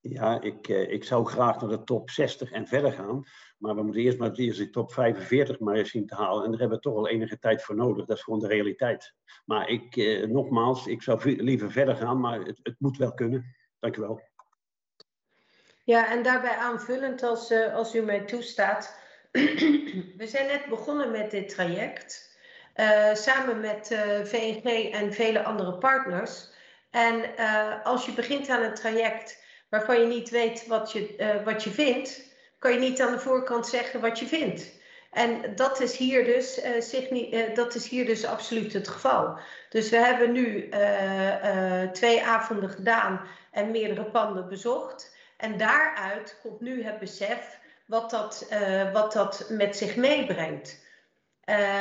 Ja, 0.00 0.40
ik, 0.40 0.68
eh, 0.68 0.92
ik 0.92 1.04
zou 1.04 1.26
graag 1.26 1.60
naar 1.60 1.70
de 1.70 1.84
top 1.84 2.10
60 2.10 2.50
en 2.50 2.66
verder 2.66 2.92
gaan. 2.92 3.24
Maar 3.58 3.74
we 3.74 3.82
moeten 3.82 4.02
eerst 4.02 4.18
maar 4.18 4.32
eerst 4.32 4.72
top 4.72 4.92
45 4.92 5.58
maar 5.60 5.74
eens 5.74 5.90
zien 5.90 6.06
te 6.06 6.14
halen. 6.14 6.44
En 6.44 6.50
daar 6.50 6.60
hebben 6.60 6.76
we 6.76 6.82
toch 6.82 6.96
al 6.96 7.08
enige 7.08 7.38
tijd 7.38 7.62
voor 7.62 7.74
nodig. 7.74 8.06
Dat 8.06 8.16
is 8.16 8.22
gewoon 8.22 8.40
de 8.40 8.46
realiteit. 8.46 9.14
Maar 9.44 9.68
ik, 9.68 9.96
eh, 9.96 10.26
nogmaals, 10.26 10.86
ik 10.86 11.02
zou 11.02 11.42
liever 11.42 11.70
verder 11.70 11.96
gaan, 11.96 12.20
maar 12.20 12.40
het, 12.40 12.60
het 12.62 12.74
moet 12.78 12.96
wel 12.96 13.14
kunnen. 13.14 13.56
Dank 13.78 13.96
u 13.96 14.00
wel. 14.00 14.20
Ja, 15.84 16.10
en 16.10 16.22
daarbij 16.22 16.56
aanvullend, 16.56 17.22
als, 17.22 17.50
uh, 17.50 17.74
als 17.74 17.94
u 17.94 18.00
mij 18.00 18.20
toestaat. 18.20 19.00
we 20.20 20.26
zijn 20.26 20.46
net 20.46 20.66
begonnen 20.68 21.10
met 21.10 21.30
dit 21.30 21.48
traject. 21.48 22.36
Uh, 22.74 23.14
samen 23.14 23.60
met 23.60 23.90
uh, 23.90 24.24
VNG 24.24 24.92
en 24.92 25.12
vele 25.12 25.44
andere 25.44 25.78
partners. 25.78 26.50
En 26.90 27.36
als 27.82 28.06
je 28.06 28.12
begint 28.12 28.48
aan 28.48 28.62
een 28.62 28.74
traject 28.74 29.44
waarvan 29.68 30.00
je 30.00 30.06
niet 30.06 30.30
weet 30.30 30.66
wat 30.66 30.92
je, 30.92 31.40
wat 31.44 31.64
je 31.64 31.70
vindt, 31.70 32.27
kan 32.58 32.72
je 32.72 32.78
niet 32.78 33.00
aan 33.00 33.12
de 33.12 33.18
voorkant 33.18 33.66
zeggen 33.66 34.00
wat 34.00 34.18
je 34.18 34.26
vindt. 34.26 34.76
En 35.12 35.54
dat 35.54 35.80
is 35.80 35.96
hier 35.96 36.24
dus, 36.24 36.64
uh, 36.64 37.54
dat 37.54 37.74
is 37.74 37.88
hier 37.88 38.06
dus 38.06 38.24
absoluut 38.24 38.72
het 38.72 38.88
geval. 38.88 39.38
Dus 39.68 39.90
we 39.90 39.96
hebben 39.96 40.32
nu 40.32 40.68
uh, 40.68 41.82
twee 41.82 42.24
avonden 42.24 42.70
gedaan 42.70 43.20
en 43.52 43.70
meerdere 43.70 44.04
panden 44.04 44.48
bezocht. 44.48 45.16
En 45.36 45.58
daaruit 45.58 46.38
komt 46.42 46.60
nu 46.60 46.84
het 46.84 46.98
besef 46.98 47.58
wat 47.86 48.10
dat, 48.10 48.48
wat 48.92 49.12
dat 49.12 49.46
met 49.48 49.76
zich 49.76 49.96
meebrengt. 49.96 50.86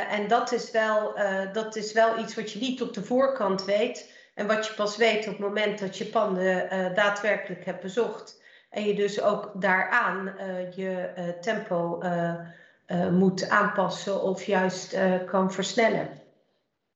en 0.10 0.28
dat 0.28 0.52
is, 0.52 0.72
wel, 0.72 1.16
dat 1.54 1.76
is 1.76 1.94
wel 1.94 2.20
iets 2.20 2.36
wat 2.36 2.52
je 2.52 2.60
niet 2.60 2.82
op 2.82 2.94
de 2.94 3.04
voorkant 3.04 3.66
weet. 3.66 4.14
En 4.34 4.48
wat 4.48 4.68
je 4.68 4.74
pas 4.74 4.98
weet 4.98 5.26
op 5.26 5.32
het 5.32 5.40
moment 5.40 5.80
dat 5.80 5.98
je 5.98 6.06
panden 6.06 6.70
daadwerkelijk 6.96 7.66
hebt 7.66 7.82
bezocht. 7.82 8.42
En 8.70 8.84
je 8.84 8.96
dus 8.96 9.22
ook 9.22 9.52
daaraan 9.54 10.28
uh, 10.28 10.72
je 10.72 11.10
uh, 11.18 11.24
tempo 11.42 12.00
uh, 12.04 13.10
moet 13.10 13.50
aanpassen 13.50 14.22
of 14.22 14.44
juist 14.44 14.98
kan 15.26 15.52
versnellen. 15.52 16.10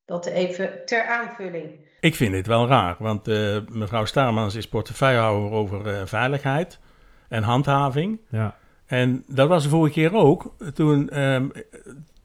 Dat 0.06 0.26
even 0.26 0.86
ter 0.86 1.06
aanvulling. 1.06 1.90
Ik 2.00 2.16
vind 2.16 2.34
dit 2.34 2.48
wel 2.48 2.68
raar, 2.68 2.96
want 3.00 3.26
mevrouw 3.70 4.06
Starmans 4.06 4.56
is 4.56 4.68
portefeuillehouder 4.68 5.52
over 5.52 6.08
veiligheid 6.08 6.80
en 7.28 7.44
handhaving. 7.44 8.20
Ja. 8.30 8.56
En 8.86 9.24
dat 9.28 9.48
was 9.48 9.64
de 9.64 9.70
vorige 9.70 9.94
keer 9.94 10.14
ook, 10.14 10.56
toen, 10.74 11.22
um, 11.22 11.52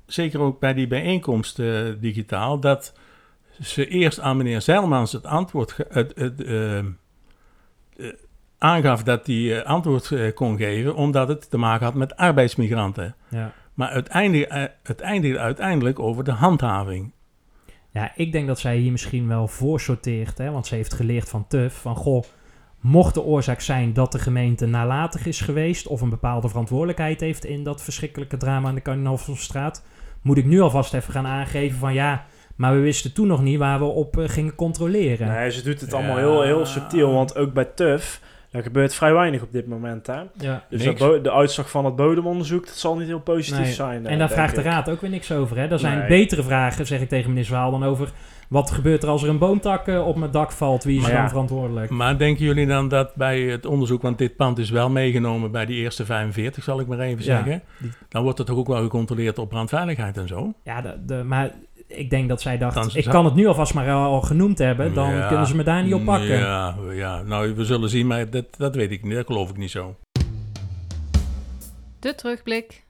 zeker 0.07 0.41
ook 0.41 0.61
bij 0.61 0.75
die 0.75 0.87
bijeenkomst 0.87 1.57
digitaal, 2.01 2.61
dat 2.61 2.93
ze 3.61 3.87
eerst 3.87 4.21
aan 4.21 4.37
meneer 4.37 4.61
Zeilmans 4.61 5.13
het 5.13 5.27
antwoord, 5.27 5.77
het, 5.89 6.13
het, 6.15 6.45
ehm, 6.45 6.87
aangaf 8.59 9.03
dat 9.03 9.27
hij 9.27 9.37
uh, 9.37 9.63
antwoord 9.63 10.11
uh, 10.11 10.35
kon 10.35 10.57
geven, 10.57 10.95
omdat 10.95 11.29
het 11.29 11.51
te 11.51 11.59
maken 11.59 11.85
had 11.85 11.95
met 11.95 12.17
arbeidsmigranten. 12.17 13.15
Ja. 13.29 13.53
Maar 13.75 13.95
het 13.95 14.09
eindigde, 14.09 14.73
het 14.83 15.01
eindigde 15.01 15.39
uiteindelijk 15.39 15.99
over 15.99 16.25
de 16.25 16.33
handhaving. 16.33 17.13
Ja, 17.91 18.13
ik 18.15 18.33
denk 18.33 18.47
dat 18.47 18.59
zij 18.59 18.77
hier 18.77 18.93
misschien 18.93 19.29
wel 19.29 19.49
voor 19.49 19.81
sorteert, 19.81 20.39
hè, 20.39 20.51
want 20.51 20.67
ze 20.67 20.75
heeft 20.75 20.95
geleerd 20.95 21.29
van 21.29 21.47
TUF, 21.47 21.75
van 21.75 21.97
goh, 21.97 22.23
mocht 22.81 23.15
de 23.15 23.23
oorzaak 23.23 23.61
zijn 23.61 23.93
dat 23.93 24.13
de 24.13 24.19
gemeente 24.19 24.67
nalatig 24.67 25.27
is 25.27 25.41
geweest 25.41 25.87
of 25.87 26.01
een 26.01 26.11
bepaalde 26.11 26.49
verantwoordelijkheid 26.49 27.21
heeft 27.21 27.45
in 27.45 27.65
dat 27.65 27.83
verschrikkelijke 27.83 28.37
drama 28.37 28.69
aan 28.69 28.75
de 28.75 28.81
Kardinalstraat, 28.81 29.85
moet 30.23 30.39
ik 30.39 30.45
nu 30.45 30.61
alvast 30.61 30.95
even 30.95 31.13
gaan 31.13 31.27
aangeven 31.27 31.79
van 31.79 31.95
ja, 31.95 32.25
maar 32.57 32.75
we 32.75 32.81
wisten 32.81 33.13
toen 33.13 33.27
nog 33.27 33.43
niet 33.43 33.59
waar 33.59 33.79
we 33.79 33.85
op 33.85 34.17
uh, 34.17 34.29
gingen 34.29 34.55
controleren. 34.55 35.29
Nee, 35.29 35.51
ze 35.51 35.63
doet 35.63 35.81
het 35.81 35.93
allemaal 35.93 36.17
heel, 36.17 36.43
heel 36.43 36.67
subtiel, 36.67 37.13
want 37.13 37.37
ook 37.37 37.53
bij 37.53 37.65
TUF 37.65 38.21
er 38.57 38.63
gebeurt 38.63 38.95
vrij 38.95 39.13
weinig 39.13 39.43
op 39.43 39.53
dit 39.53 39.67
moment. 39.67 40.07
Hè? 40.07 40.21
Ja, 40.39 40.65
dus 40.71 40.83
de 41.23 41.33
uitslag 41.33 41.71
van 41.71 41.85
het 41.85 41.97
bodemonderzoek 41.97 42.67
dat 42.67 42.77
zal 42.77 42.97
niet 42.97 43.07
heel 43.07 43.21
positief 43.21 43.61
nee. 43.61 43.73
zijn. 43.73 44.07
En 44.07 44.19
daar 44.19 44.31
vraagt 44.31 44.55
de 44.55 44.63
raad 44.63 44.89
ook 44.91 45.01
weer 45.01 45.11
niks 45.11 45.33
over. 45.33 45.57
Hè? 45.57 45.67
Er 45.67 45.79
zijn 45.79 45.99
nee. 45.99 46.09
betere 46.09 46.43
vragen, 46.43 46.87
zeg 46.87 47.01
ik 47.01 47.09
tegen 47.09 47.29
meneer 47.29 47.45
Zwaal, 47.45 47.71
dan 47.71 47.85
over 47.85 48.13
wat 48.49 48.71
gebeurt 48.71 49.03
er 49.03 49.09
als 49.09 49.23
er 49.23 49.29
een 49.29 49.39
boomtak 49.39 49.87
uh, 49.87 50.07
op 50.07 50.17
mijn 50.17 50.31
dak 50.31 50.53
valt. 50.53 50.85
Wie 50.85 50.97
is 50.97 51.03
maar 51.03 51.13
dan 51.13 51.21
ja. 51.21 51.29
verantwoordelijk? 51.29 51.91
Maar 51.91 52.19
denken 52.19 52.45
jullie 52.45 52.67
dan 52.67 52.89
dat 52.89 53.15
bij 53.15 53.41
het 53.41 53.67
onderzoek, 53.67 54.03
want 54.03 54.19
dit 54.19 54.37
pand 54.37 54.59
is 54.59 54.71
wel 54.71 54.91
meegenomen 54.91 55.51
bij 55.51 55.67
die 55.67 55.77
eerste 55.77 56.05
45, 56.05 56.63
zal 56.63 56.81
ik 56.81 56.87
maar 56.87 56.99
even 56.99 57.25
Ja, 57.25 57.25
zeggen. 57.25 57.63
Dan 58.09 58.23
wordt 58.23 58.39
het 58.39 58.47
toch 58.47 58.57
ook 58.57 58.67
wel 58.67 58.83
gecontroleerd 58.83 59.39
op 59.39 59.49
brandveiligheid 59.49 60.17
en 60.17 60.29
zo? 60.29 60.53
Ja, 60.65 60.81
de, 60.81 61.05
de, 61.07 61.23
maar 61.25 61.51
ik 61.97 62.11
denk 62.11 62.29
dat 62.29 62.41
zij 62.41 62.59
dacht, 62.59 62.97
ik 62.97 63.05
kan 63.05 63.25
het 63.25 63.35
nu 63.35 63.47
alvast 63.47 63.75
maar 63.75 63.91
al 63.93 64.21
genoemd 64.21 64.59
hebben. 64.59 64.95
Dan 64.95 65.15
Ja. 65.15 65.29
kunnen 65.29 65.47
ze 65.47 65.57
me 65.57 65.63
daar 65.63 65.83
niet 65.83 65.95
op 65.95 66.05
pakken. 66.05 66.39
Ja, 66.39 66.77
ja, 66.93 67.23
nou 67.23 67.55
we 67.55 67.65
zullen 67.65 67.89
zien, 67.89 68.07
maar 68.07 68.31
dat, 68.31 68.45
dat 68.57 68.75
weet 68.75 68.91
ik 68.91 69.03
niet, 69.03 69.15
dat 69.15 69.27
geloof 69.27 69.51
ik 69.51 69.57
niet 69.57 69.71
zo. 69.71 69.97
De 72.01 72.15
terugblik. 72.15 72.85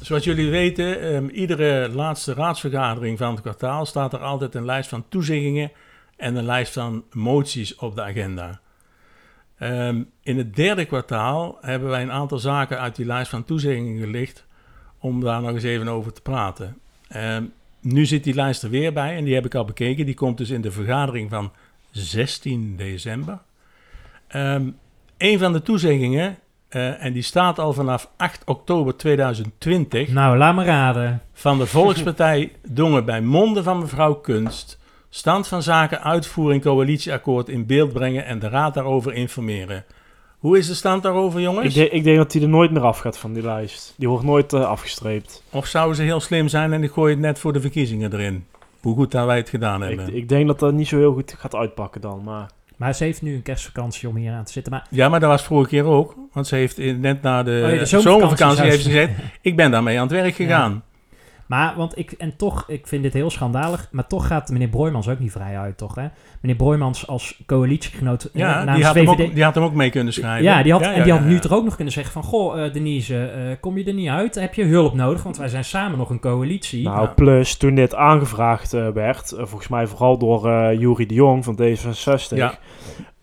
Zoals 0.00 0.24
jullie 0.24 0.50
weten, 0.50 1.00
ehm, 1.00 1.28
iedere 1.28 1.88
laatste 1.88 2.34
raadsvergadering 2.34 3.18
van 3.18 3.30
het 3.30 3.40
kwartaal 3.40 3.86
staat 3.86 4.12
er 4.12 4.18
altijd 4.18 4.54
een 4.54 4.64
lijst 4.64 4.88
van 4.88 5.04
toezeggingen 5.08 5.72
en 6.16 6.36
een 6.36 6.44
lijst 6.44 6.72
van 6.72 7.04
moties 7.12 7.74
op 7.74 7.94
de 7.94 8.02
agenda. 8.02 8.60
Ehm, 9.58 10.02
in 10.22 10.38
het 10.38 10.56
derde 10.56 10.84
kwartaal 10.84 11.58
hebben 11.60 11.88
wij 11.88 12.02
een 12.02 12.12
aantal 12.12 12.38
zaken 12.38 12.80
uit 12.80 12.96
die 12.96 13.06
lijst 13.06 13.30
van 13.30 13.44
toezeggingen 13.44 13.98
gelicht 14.00 14.46
om 14.98 15.20
daar 15.20 15.40
nog 15.40 15.50
eens 15.50 15.62
even 15.62 15.88
over 15.88 16.12
te 16.12 16.20
praten. 16.20 16.78
Ehm, 17.08 17.44
nu 17.80 18.06
zit 18.06 18.24
die 18.24 18.34
lijst 18.34 18.62
er 18.62 18.70
weer 18.70 18.92
bij 18.92 19.16
en 19.16 19.24
die 19.24 19.34
heb 19.34 19.44
ik 19.44 19.54
al 19.54 19.64
bekeken. 19.64 20.06
Die 20.06 20.14
komt 20.14 20.38
dus 20.38 20.50
in 20.50 20.60
de 20.60 20.70
vergadering 20.70 21.30
van 21.30 21.52
16 21.90 22.76
december. 22.76 23.38
Ehm 24.28 24.68
een 25.18 25.38
van 25.38 25.52
de 25.52 25.62
toezeggingen, 25.62 26.38
eh, 26.68 27.04
en 27.04 27.12
die 27.12 27.22
staat 27.22 27.58
al 27.58 27.72
vanaf 27.72 28.10
8 28.16 28.44
oktober 28.44 28.96
2020 28.96 30.08
Nou, 30.08 30.36
laat 30.36 30.54
me 30.54 30.64
raden. 30.64 31.22
van 31.32 31.58
de 31.58 31.66
Volkspartij 31.76 32.52
Dongen 32.68 33.04
bij 33.04 33.20
monden 33.20 33.64
van 33.64 33.78
mevrouw 33.78 34.14
Kunst. 34.14 34.78
Stand 35.10 35.48
van 35.48 35.62
zaken 35.62 36.02
uitvoering 36.02 36.62
coalitieakkoord 36.62 37.48
in 37.48 37.66
beeld 37.66 37.92
brengen 37.92 38.24
en 38.24 38.38
de 38.38 38.48
raad 38.48 38.74
daarover 38.74 39.12
informeren. 39.12 39.84
Hoe 40.44 40.58
is 40.58 40.66
de 40.66 40.74
stand 40.74 41.02
daarover, 41.02 41.40
jongens? 41.40 41.66
Ik, 41.66 41.74
denk- 41.74 41.90
ik 41.90 42.04
denk 42.04 42.16
dat 42.16 42.32
hij 42.32 42.42
er 42.42 42.48
nooit 42.48 42.70
meer 42.70 42.82
af 42.82 42.98
gaat 42.98 43.18
van 43.18 43.32
die 43.32 43.42
lijst. 43.42 43.94
Die 43.96 44.08
wordt 44.08 44.24
nooit 44.24 44.52
eh, 44.52 44.64
afgestreept. 44.66 45.42
Of 45.50 45.66
zouden 45.66 45.96
ze 45.96 46.02
heel 46.02 46.20
slim 46.20 46.48
zijn 46.48 46.72
en 46.72 46.82
ik 46.82 46.90
gooi 46.90 47.10
het 47.12 47.20
net 47.20 47.38
voor 47.38 47.52
de 47.52 47.60
verkiezingen 47.60 48.12
erin? 48.12 48.44
Hoe 48.80 48.94
goed 48.94 49.10
dat 49.10 49.26
wij 49.26 49.36
het 49.36 49.48
gedaan 49.48 49.82
Ik, 49.82 49.88
hebben. 49.96 50.16
ik 50.16 50.28
denk 50.28 50.46
dat 50.46 50.58
dat 50.58 50.72
niet 50.72 50.88
zo 50.88 50.96
heel 50.98 51.12
goed 51.12 51.34
gaat 51.38 51.54
uitpakken 51.54 52.00
dan. 52.00 52.20
Maar 52.24 52.50
Maar 52.76 52.94
ze 52.94 53.04
heeft 53.04 53.22
nu 53.22 53.34
een 53.34 53.42
kerstvakantie 53.42 54.08
om 54.08 54.16
hier 54.16 54.32
aan 54.32 54.44
te 54.44 54.52
zitten. 54.52 54.72
Maar 54.72 54.86
Ja, 54.90 55.08
maar 55.08 55.20
dat 55.20 55.28
was 55.30 55.42
vorige 55.42 55.68
keer 55.70 55.84
ook. 55.84 56.14
Want 56.32 56.46
ze 56.46 56.54
heeft 56.54 56.78
in- 56.78 57.00
net 57.00 57.22
na 57.22 57.42
de, 57.42 57.50
Oh 57.64 57.72
ja, 57.72 57.78
de 57.78 57.86
zomervakantie, 57.86 58.00
zomervakantie 58.10 58.64
heeft 58.64 58.82
ze 58.82 58.88
gezegd... 58.90 59.12
ik 59.40 59.56
ben 59.56 59.70
daarmee 59.70 59.96
aan 59.96 60.06
het 60.06 60.12
werk 60.16 60.34
gegaan. 60.34 60.82
Maar, 61.54 61.74
want 61.76 61.98
ik, 61.98 62.12
en 62.12 62.36
toch, 62.36 62.64
ik 62.68 62.86
vind 62.86 63.02
dit 63.02 63.12
heel 63.12 63.30
schandalig, 63.30 63.88
maar 63.90 64.06
toch 64.06 64.26
gaat 64.26 64.48
meneer 64.48 64.68
Broijmans 64.68 65.08
ook 65.08 65.18
niet 65.18 65.32
vrij 65.32 65.58
uit, 65.58 65.76
toch? 65.76 65.94
Hè? 65.94 66.06
Meneer 66.40 66.56
Broijmans 66.56 67.06
als 67.06 67.42
coalitiegenoot 67.46 68.24
eh, 68.24 68.30
Ja, 68.32 68.64
namens 68.64 68.76
die 68.76 68.84
had, 68.84 68.94
hem 68.94 69.06
VVD 69.06 69.28
ook, 69.28 69.34
die 69.34 69.44
had 69.44 69.54
hem 69.54 69.64
ook 69.64 69.74
mee 69.74 69.90
kunnen 69.90 70.12
schrijven. 70.12 70.44
Ja, 70.44 70.62
die 70.62 70.72
had, 70.72 70.82
en 70.82 71.02
die 71.02 71.12
had 71.12 71.22
ja, 71.22 71.28
nu 71.28 71.38
toch 71.38 71.52
ook 71.52 71.64
nog 71.64 71.74
kunnen 71.74 71.92
zeggen 71.92 72.12
van... 72.12 72.22
Goh, 72.22 72.64
eh, 72.64 72.72
Denise, 72.72 73.26
eh, 73.26 73.56
kom 73.60 73.78
je 73.78 73.84
er 73.84 73.94
niet 73.94 74.08
uit? 74.08 74.34
Heb 74.34 74.54
je 74.54 74.64
hulp 74.64 74.94
nodig? 74.94 75.22
Want 75.22 75.36
wij 75.36 75.48
zijn 75.48 75.64
samen 75.64 75.98
nog 75.98 76.10
een 76.10 76.20
coalitie. 76.20 76.84
nou, 76.84 77.08
plus 77.08 77.56
toen 77.56 77.74
dit 77.74 77.94
aangevraagd 77.94 78.72
werd, 78.72 79.32
volgens 79.36 79.68
mij 79.68 79.86
vooral 79.86 80.18
door 80.18 80.48
eh 80.48 80.78
Jury 80.80 81.06
de 81.06 81.14
Jong 81.14 81.44
van 81.44 81.58
D66, 81.62 82.36
Ja. 82.36 82.54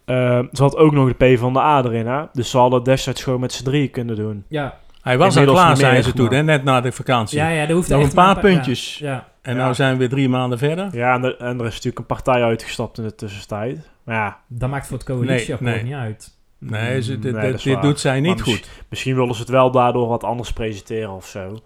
eh, 0.06 0.40
zat 0.52 0.76
ook 0.76 0.92
nog 0.92 1.14
de 1.14 1.34
P 1.34 1.40
van 1.40 1.54
de 1.54 1.60
A 1.60 1.84
erin. 1.84 2.08
Hè? 2.08 2.24
Dus 2.34 2.50
ze 2.50 2.58
hadden 2.58 2.76
het 2.80 2.88
destijds 2.88 3.24
gewoon 3.24 3.40
met 3.40 3.54
z'n 3.54 3.64
drieën 3.64 3.92
kunnen 3.92 4.16
doen. 4.16 4.44
Ja, 4.48 4.78
Hij 5.02 5.18
was 5.18 5.38
al 5.38 5.46
klaar, 5.46 5.78
zijn 5.78 6.04
ze 6.04 6.14
toen, 6.14 6.34
hè, 6.34 6.44
net 6.44 6.64
na 6.64 6.82
de 6.82 6.92
vakantie. 6.92 7.38
ja, 7.38 7.50
ja, 7.50 7.68
er 7.68 7.74
hoeft 7.74 7.90
Nog 7.90 8.00
echt 8.00 8.10
een 8.10 8.16
paar 8.16 8.40
puntjes. 8.40 8.98
Ja, 8.98 9.28
En 9.42 9.56
Ja. 9.56 9.62
nou 9.62 9.74
zijn 9.74 9.92
we 9.94 9.98
weer 10.00 10.10
drie 10.10 10.30
maanden 10.30 10.58
verder. 10.58 10.88
Ja, 10.96 11.14
en 11.14 11.24
er, 11.24 11.38
en 11.38 11.60
er 11.60 11.66
is 11.66 11.72
natuurlijk 11.74 12.00
een 12.00 12.06
partij 12.06 12.44
uitgestapt 12.44 12.98
in 12.98 13.04
de 13.04 13.16
tussentijd. 13.16 13.90
Maar 14.04 14.16
ja, 14.16 14.38
dat 14.48 14.70
maakt 14.70 14.88
voor 14.88 14.98
het 14.98 15.06
coalitieakkoord 15.06 15.60
Nee, 15.62 15.74
nee. 15.76 15.84
niet 15.84 15.94
uit. 15.94 16.38
Nee, 16.58 17.02
ze, 17.02 17.20
dit, 17.20 17.34
Nee, 17.34 17.52
dit- 17.52 17.64
dat 17.64 17.82
doet 17.82 18.00
zij 18.00 18.20
niet 18.20 18.36
Maar 18.36 18.46
goed. 18.46 18.70
misschien 18.90 19.16
willen 19.16 19.34
ze 19.36 19.42
het 19.42 19.50
wel 19.50 19.72
daardoor 19.72 20.08
wat 20.08 20.24
anders 20.24 20.54
presenteren 20.54 21.10
of 21.12 21.26
zo. 21.28 21.60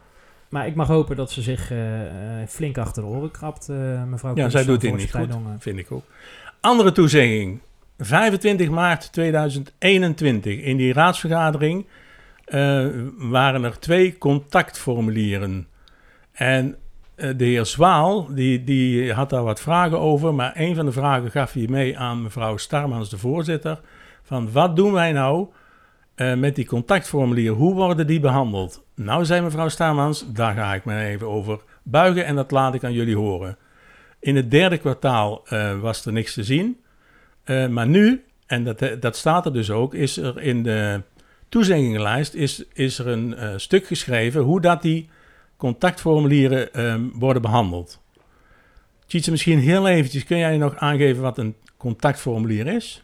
Maar 0.50 0.68
ik 0.68 0.76
mag 0.76 0.88
hopen 0.88 1.16
dat 1.16 1.32
ze 1.32 1.42
zich 1.42 1.72
eh, 1.72 2.02
eh, 2.42 2.48
flink 2.48 2.78
achter 2.78 3.02
de 3.04 3.08
oren 3.10 3.32
krabt, 3.32 3.70
eh, 3.70 3.76
mevrouw 4.04 4.36
Ja, 4.36 4.50
zij 4.50 4.66
doet 4.66 4.82
dit 4.82 4.96
niet 4.96 5.12
goed, 5.14 5.32
Dongen. 5.32 5.60
vind 5.60 5.78
ik 5.80 5.92
ook. 5.92 6.04
Andere 6.62 6.92
toezegging. 6.92 7.60
25 7.98 8.70
maart 8.70 9.12
2021 9.12 10.60
in 10.62 10.78
die 10.78 10.94
raadsvergadering 10.94 11.86
eh, 12.46 12.86
waren 13.18 13.64
er 13.64 13.80
twee 13.80 14.18
contactformulieren. 14.18 15.68
En 16.32 16.76
eh, 17.16 17.30
de 17.38 17.46
heer 17.46 17.66
Zwaal, 17.66 18.34
die, 18.34 18.64
die 18.64 19.14
had 19.14 19.30
daar 19.30 19.44
wat 19.44 19.62
vragen 19.62 20.00
over, 20.00 20.34
maar 20.34 20.52
een 20.56 20.76
van 20.76 20.86
de 20.86 20.92
vragen 20.92 21.32
gaf 21.32 21.54
hij 21.54 21.68
mee 21.70 21.98
aan 21.98 22.22
mevrouw 22.22 22.58
Starmans, 22.58 23.10
de 23.10 23.18
voorzitter, 23.18 23.80
van 24.24 24.52
wat 24.52 24.76
doen 24.76 24.92
wij 24.92 25.12
nou 25.12 25.48
eh, 26.16 26.34
met 26.34 26.56
die 26.56 26.66
contactformulieren, 26.66 27.56
hoe 27.56 27.74
worden 27.74 28.08
die 28.08 28.20
behandeld? 28.20 28.84
Nou, 28.96 29.26
zei 29.26 29.42
mevrouw 29.42 29.70
Starmans, 29.70 30.34
daar 30.34 30.54
ga 30.54 30.74
ik 30.74 30.86
me 30.86 31.06
even 31.06 31.28
over 31.28 31.60
buigen 31.84 32.26
en 32.26 32.36
dat 32.36 32.52
laat 32.52 32.74
ik 32.74 32.84
aan 32.84 32.94
jullie 32.94 33.18
horen. 33.18 33.58
In 34.20 34.36
het 34.36 34.52
derde 34.52 34.78
kwartaal 34.78 35.44
was 35.82 36.06
er 36.06 36.12
niks 36.12 36.34
te 36.34 36.44
zien, 36.44 36.80
maar 37.70 37.88
nu, 37.88 38.24
en 38.46 38.64
dat, 38.64 38.98
dat 39.00 39.16
staat 39.16 39.46
er 39.46 39.54
dus 39.54 39.72
ook, 39.72 39.94
is 39.94 40.18
er 40.18 40.42
in 40.42 40.64
de 40.64 41.02
toezeggingenlijst 41.50 42.34
is, 42.34 42.64
is 42.74 43.00
er 43.00 43.08
een 43.08 43.36
eh, 43.36 43.54
stuk 43.56 43.88
geschreven 43.88 44.42
hoe 44.42 44.62
dat 44.62 44.82
die 44.82 45.10
contactformulieren 45.58 46.74
ehm, 46.74 47.04
worden 47.14 47.42
behandeld. 47.42 48.02
Tjitse, 49.06 49.32
misschien 49.32 49.60
heel 49.60 49.88
eventjes, 49.88 50.24
kun 50.24 50.38
jij 50.38 50.58
nog 50.58 50.76
aangeven 50.76 51.22
wat 51.22 51.38
een 51.38 51.56
contactformulier 51.78 52.68
is? 52.68 53.04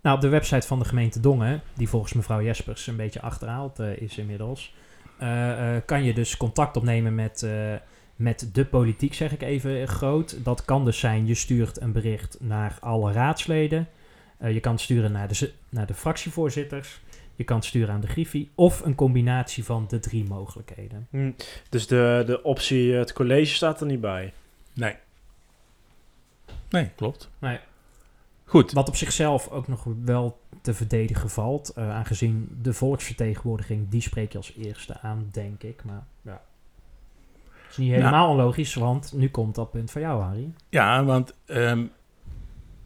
Nou, 0.00 0.16
op 0.16 0.22
de 0.22 0.28
website 0.28 0.66
van 0.66 0.78
de 0.78 0.84
gemeente 0.84 1.20
Dongen, 1.20 1.62
die 1.74 1.88
volgens 1.88 2.12
mevrouw 2.12 2.42
Jespers 2.42 2.86
een 2.86 2.96
beetje 2.96 3.20
achterhaald 3.20 3.78
eh, 3.78 3.96
is 3.96 4.18
inmiddels, 4.18 4.74
eh, 5.18 5.76
kan 5.84 6.04
je 6.04 6.14
dus 6.14 6.36
contact 6.36 6.76
opnemen 6.76 7.14
met, 7.14 7.46
met 8.16 8.50
de 8.52 8.64
politiek, 8.64 9.14
zeg 9.14 9.32
ik 9.32 9.42
even 9.42 9.88
groot. 9.88 10.44
Dat 10.44 10.64
kan 10.64 10.84
dus 10.84 10.98
zijn, 10.98 11.26
je 11.26 11.34
stuurt 11.34 11.80
een 11.80 11.92
bericht 11.92 12.36
naar 12.40 12.76
alle 12.80 13.12
raadsleden. 13.12 13.88
Je 14.48 14.60
kan 14.60 14.78
sturen 14.78 15.12
naar 15.12 15.28
de, 15.28 15.52
naar 15.68 15.86
de 15.86 15.94
fractievoorzitters. 15.94 17.00
Je 17.38 17.44
kan 17.44 17.56
het 17.56 17.64
sturen 17.66 17.94
aan 17.94 18.00
de 18.00 18.06
Griffie. 18.06 18.50
Of 18.54 18.80
een 18.84 18.94
combinatie 18.94 19.64
van 19.64 19.84
de 19.88 19.98
drie 20.00 20.24
mogelijkheden. 20.24 21.06
Hm, 21.10 21.30
Dus 21.68 21.86
de, 21.86 22.22
de 22.26 22.42
optie 22.42 22.92
eh, 22.92 22.98
het 22.98 23.12
college 23.12 23.54
staat 23.54 23.80
er 23.80 23.86
niet 23.86 24.00
bij. 24.00 24.32
Nee. 24.72 24.94
Nee, 26.70 26.90
klopt. 26.96 27.30
Nee. 27.38 27.58
Goed. 28.44 28.72
Wat 28.72 28.88
op 28.88 28.96
zichzelf 28.96 29.48
ook 29.50 29.68
nog 29.68 29.84
wel 30.04 30.40
te 30.62 30.74
verdedigen 30.74 31.30
valt. 31.30 31.68
eh, 31.68 31.90
aangezien 31.94 32.58
de 32.62 32.72
volksvertegenwoordiging, 32.72 33.88
die 33.88 34.00
spreek 34.00 34.32
je 34.32 34.38
als 34.38 34.54
eerste 34.58 35.00
aan, 35.00 35.28
denk 35.32 35.62
ik. 35.62 35.84
Maar 35.84 36.06
ja. 36.22 36.40
Het 37.52 37.70
is 37.70 37.76
niet 37.76 37.88
Nou. 37.88 38.00
helemaal 38.02 38.28
onlogisch, 38.30 38.74
want 38.74 39.12
nu 39.12 39.28
komt 39.30 39.54
dat 39.54 39.70
punt 39.70 39.90
van 39.90 40.00
jou, 40.00 40.22
Harry. 40.22 40.52
Ja, 40.68 41.04
want 41.04 41.34
ehm, 41.46 41.84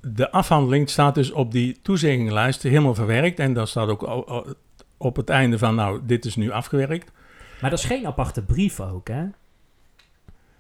de 0.03 0.31
afhandeling 0.31 0.91
staat 0.91 1.15
dus 1.15 1.31
op 1.33 1.53
die 1.53 1.79
toezeggingenlijst 1.83 2.63
helemaal 2.63 2.95
verwerkt. 2.95 3.39
En 3.39 3.53
dan 3.53 3.67
staat 3.67 3.89
ook 3.89 4.25
op 4.97 5.17
het 5.17 5.29
einde 5.31 5.59
van, 5.59 5.75
nou, 5.75 6.01
dit 6.07 6.25
is 6.25 6.37
nu 6.37 6.51
afgewerkt. 6.51 7.11
Maar 7.61 7.71
dat 7.71 7.79
is 7.79 7.85
geen 7.85 8.07
aparte 8.07 8.43
brief 8.43 8.81
ook, 8.81 9.09
hè? 9.09 9.25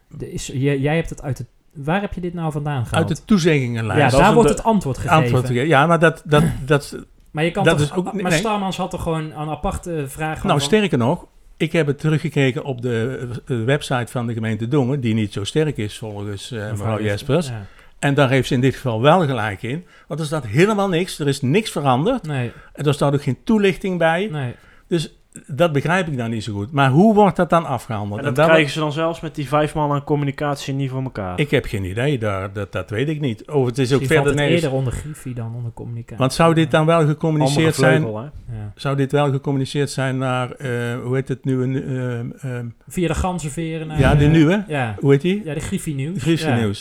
De 0.08 0.32
is, 0.32 0.46
jij, 0.46 0.78
jij 0.78 0.96
hebt 0.96 1.10
het 1.10 1.22
uit 1.22 1.38
het... 1.38 1.46
Waar 1.72 2.00
heb 2.00 2.12
je 2.12 2.20
dit 2.20 2.34
nou 2.34 2.52
vandaan 2.52 2.86
gehaald? 2.86 3.08
Uit 3.08 3.16
de 3.18 3.24
toezeggingenlijst. 3.24 4.12
Ja, 4.16 4.22
daar 4.22 4.34
wordt 4.34 4.48
de- 4.48 4.54
het 4.54 4.64
antwoord 4.64 4.96
gegeven. 4.98 5.16
Antwoord 5.22 5.46
gegeven. 5.46 5.68
Ja, 5.68 5.86
maar 5.86 5.98
dat... 5.98 6.22
dat, 6.24 6.42
dat 6.66 6.96
Maar 7.30 7.44
je 7.44 7.50
kan 7.50 7.64
dat 7.64 7.78
toch... 7.78 7.86
is 7.86 7.92
ook- 7.94 8.04
maar 8.12 8.22
nee. 8.30 8.38
Starmans 8.38 8.76
had 8.76 8.90
toch 8.90 9.02
gewoon 9.02 9.24
een 9.32 9.48
aparte 9.48 10.04
vraag... 10.08 10.36
Nou, 10.42 10.58
van- 10.58 10.60
sterker 10.60 10.98
nog, 10.98 11.26
ik 11.56 11.72
heb 11.72 11.86
het 11.86 11.98
teruggekeken 11.98 12.64
op 12.64 12.82
de, 12.82 13.28
website 13.44 14.12
van 14.12 14.26
de 14.26 14.32
gemeente 14.32 14.68
Dongen, 14.68 15.00
die 15.00 15.14
niet 15.14 15.32
zo 15.32 15.44
sterk 15.44 15.76
is 15.76 15.98
volgens 15.98 16.50
eh, 16.50 16.70
mevrouw 16.70 17.00
Jespers. 17.02 17.48
Ja. 17.48 17.66
En 18.02 18.14
daar 18.14 18.30
heeft 18.30 18.48
ze 18.48 18.54
in 18.54 18.60
dit 18.60 18.74
geval 18.74 19.00
wel 19.00 19.26
gelijk 19.26 19.62
in, 19.62 19.84
want 20.06 20.20
er 20.20 20.26
staat 20.26 20.46
helemaal 20.46 20.88
niks, 20.88 21.18
er 21.18 21.28
is 21.28 21.40
niks 21.40 21.70
veranderd. 21.70 22.26
Nee. 22.26 22.52
En 22.72 22.84
er 22.84 22.94
staat 22.94 23.14
ook 23.14 23.22
geen 23.22 23.38
toelichting 23.44 23.98
bij. 23.98 24.28
Nee. 24.30 24.54
Dus 24.88 25.16
dat 25.46 25.72
begrijp 25.72 26.08
ik 26.08 26.16
dan 26.16 26.30
niet 26.30 26.44
zo 26.44 26.52
goed. 26.52 26.72
Maar 26.72 26.90
hoe 26.90 27.14
wordt 27.14 27.36
dat 27.36 27.50
dan 27.50 27.66
afgehandeld? 27.66 28.22
En 28.22 28.34
dat 28.34 28.46
krijgen 28.46 28.72
ze 28.72 28.78
dan 28.78 28.92
zelfs 28.92 29.20
met 29.20 29.34
die 29.34 29.48
vijf 29.48 29.74
man 29.74 29.92
aan 29.92 30.04
communicatie 30.04 30.74
niet 30.74 30.90
voor 30.90 31.02
elkaar. 31.02 31.40
Ik 31.40 31.50
heb 31.50 31.64
geen 31.64 31.84
idee, 31.84 32.18
daar, 32.18 32.52
dat, 32.52 32.72
dat 32.72 32.90
weet 32.90 33.08
ik 33.08 33.20
niet. 33.20 33.50
Of 33.50 33.66
het 33.66 33.78
is 33.78 33.92
ook 33.92 34.04
verder 34.04 34.32
het 34.32 34.40
eerder 34.40 34.72
onder 34.72 34.92
Griffie 34.92 35.34
dan 35.34 35.54
onder 35.54 35.72
communicatie. 35.72 36.16
Want 36.16 36.32
zou 36.32 36.54
dit 36.54 36.70
dan 36.70 36.86
wel 36.86 37.06
gecommuniceerd 37.06 37.74
zijn? 37.74 38.02
Ja. 38.02 38.32
Zou 38.74 38.96
dit 38.96 39.12
wel 39.12 39.30
gecommuniceerd 39.30 39.90
zijn 39.90 40.18
naar, 40.18 40.50
eh, 40.50 40.68
hoe 41.02 41.14
heet 41.14 41.28
het 41.28 41.44
nu? 41.44 41.62
Een, 41.62 41.82
ehm, 41.82 42.52
ehm, 42.52 42.66
Via 42.88 43.08
de 43.08 43.14
ganzenveren 43.14 43.98
ja, 43.98 44.14
de 44.14 44.26
nieuwe. 44.26 44.64
Ja. 44.68 44.96
Hoe 45.00 45.10
heet 45.10 45.20
die? 45.20 45.44
Ja, 45.44 45.54
de 45.54 45.60
Griffie 45.60 45.94
Nieuws. 45.94 46.22
Griffie 46.22 46.48
Ja. 46.48 46.72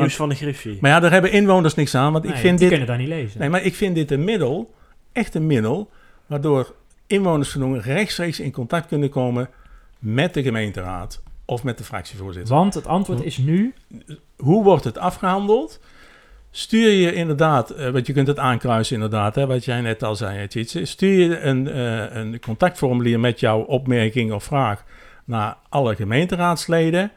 Nieuws. 0.00 0.16
Van 0.16 0.28
de 0.28 0.34
Griffie. 0.34 0.78
Maar 0.80 0.90
ja, 0.90 1.00
daar 1.00 1.10
hebben 1.10 1.32
inwoners 1.32 1.74
niks 1.74 1.94
aan. 1.94 2.12
Want 2.12 2.24
ik 2.24 2.34
vind 2.34 2.58
die 2.58 2.68
dit. 2.68 2.68
kunnen 2.68 2.86
daar 2.86 2.98
niet 2.98 3.08
lezen. 3.08 3.40
Nee, 3.40 3.48
maar 3.48 3.62
ik 3.62 3.74
vind 3.74 3.94
dit 3.94 4.10
een 4.10 4.24
middel, 4.24 4.74
echt 5.12 5.34
een 5.34 5.46
middel, 5.46 5.90
waardoor 6.26 6.74
inwoners 7.06 7.50
van 7.50 7.78
rechtstreeks 7.78 8.40
in 8.40 8.52
contact 8.52 8.86
kunnen 8.86 9.08
komen 9.08 9.48
met 9.98 10.34
de 10.34 10.42
gemeenteraad 10.42 11.22
of 11.44 11.64
met 11.64 11.78
de 11.78 11.84
fractievoorzitter. 11.84 12.54
Want 12.54 12.74
het 12.74 12.86
antwoord 12.86 13.24
is 13.24 13.38
nu... 13.38 13.74
Hoe 14.36 14.64
wordt 14.64 14.84
het 14.84 14.98
afgehandeld? 14.98 15.80
Stuur 16.50 16.90
je 16.90 17.12
inderdaad, 17.12 17.70
eh, 17.70 17.90
want 17.90 18.06
je 18.06 18.12
kunt 18.12 18.26
het 18.26 18.38
aankruisen 18.38 18.94
inderdaad, 18.94 19.34
hè, 19.34 19.46
wat 19.46 19.64
jij 19.64 19.80
net 19.80 20.02
al 20.02 20.16
zei, 20.16 20.46
Tjitse. 20.46 20.84
Stuur 20.84 21.28
je 21.28 21.40
een, 21.40 21.68
eh, 21.68 22.14
een 22.16 22.40
contactformulier 22.40 23.20
met 23.20 23.40
jouw 23.40 23.60
opmerking 23.60 24.32
of 24.32 24.44
vraag 24.44 24.84
naar 25.24 25.56
alle 25.68 25.94
gemeenteraadsleden. 25.94 27.12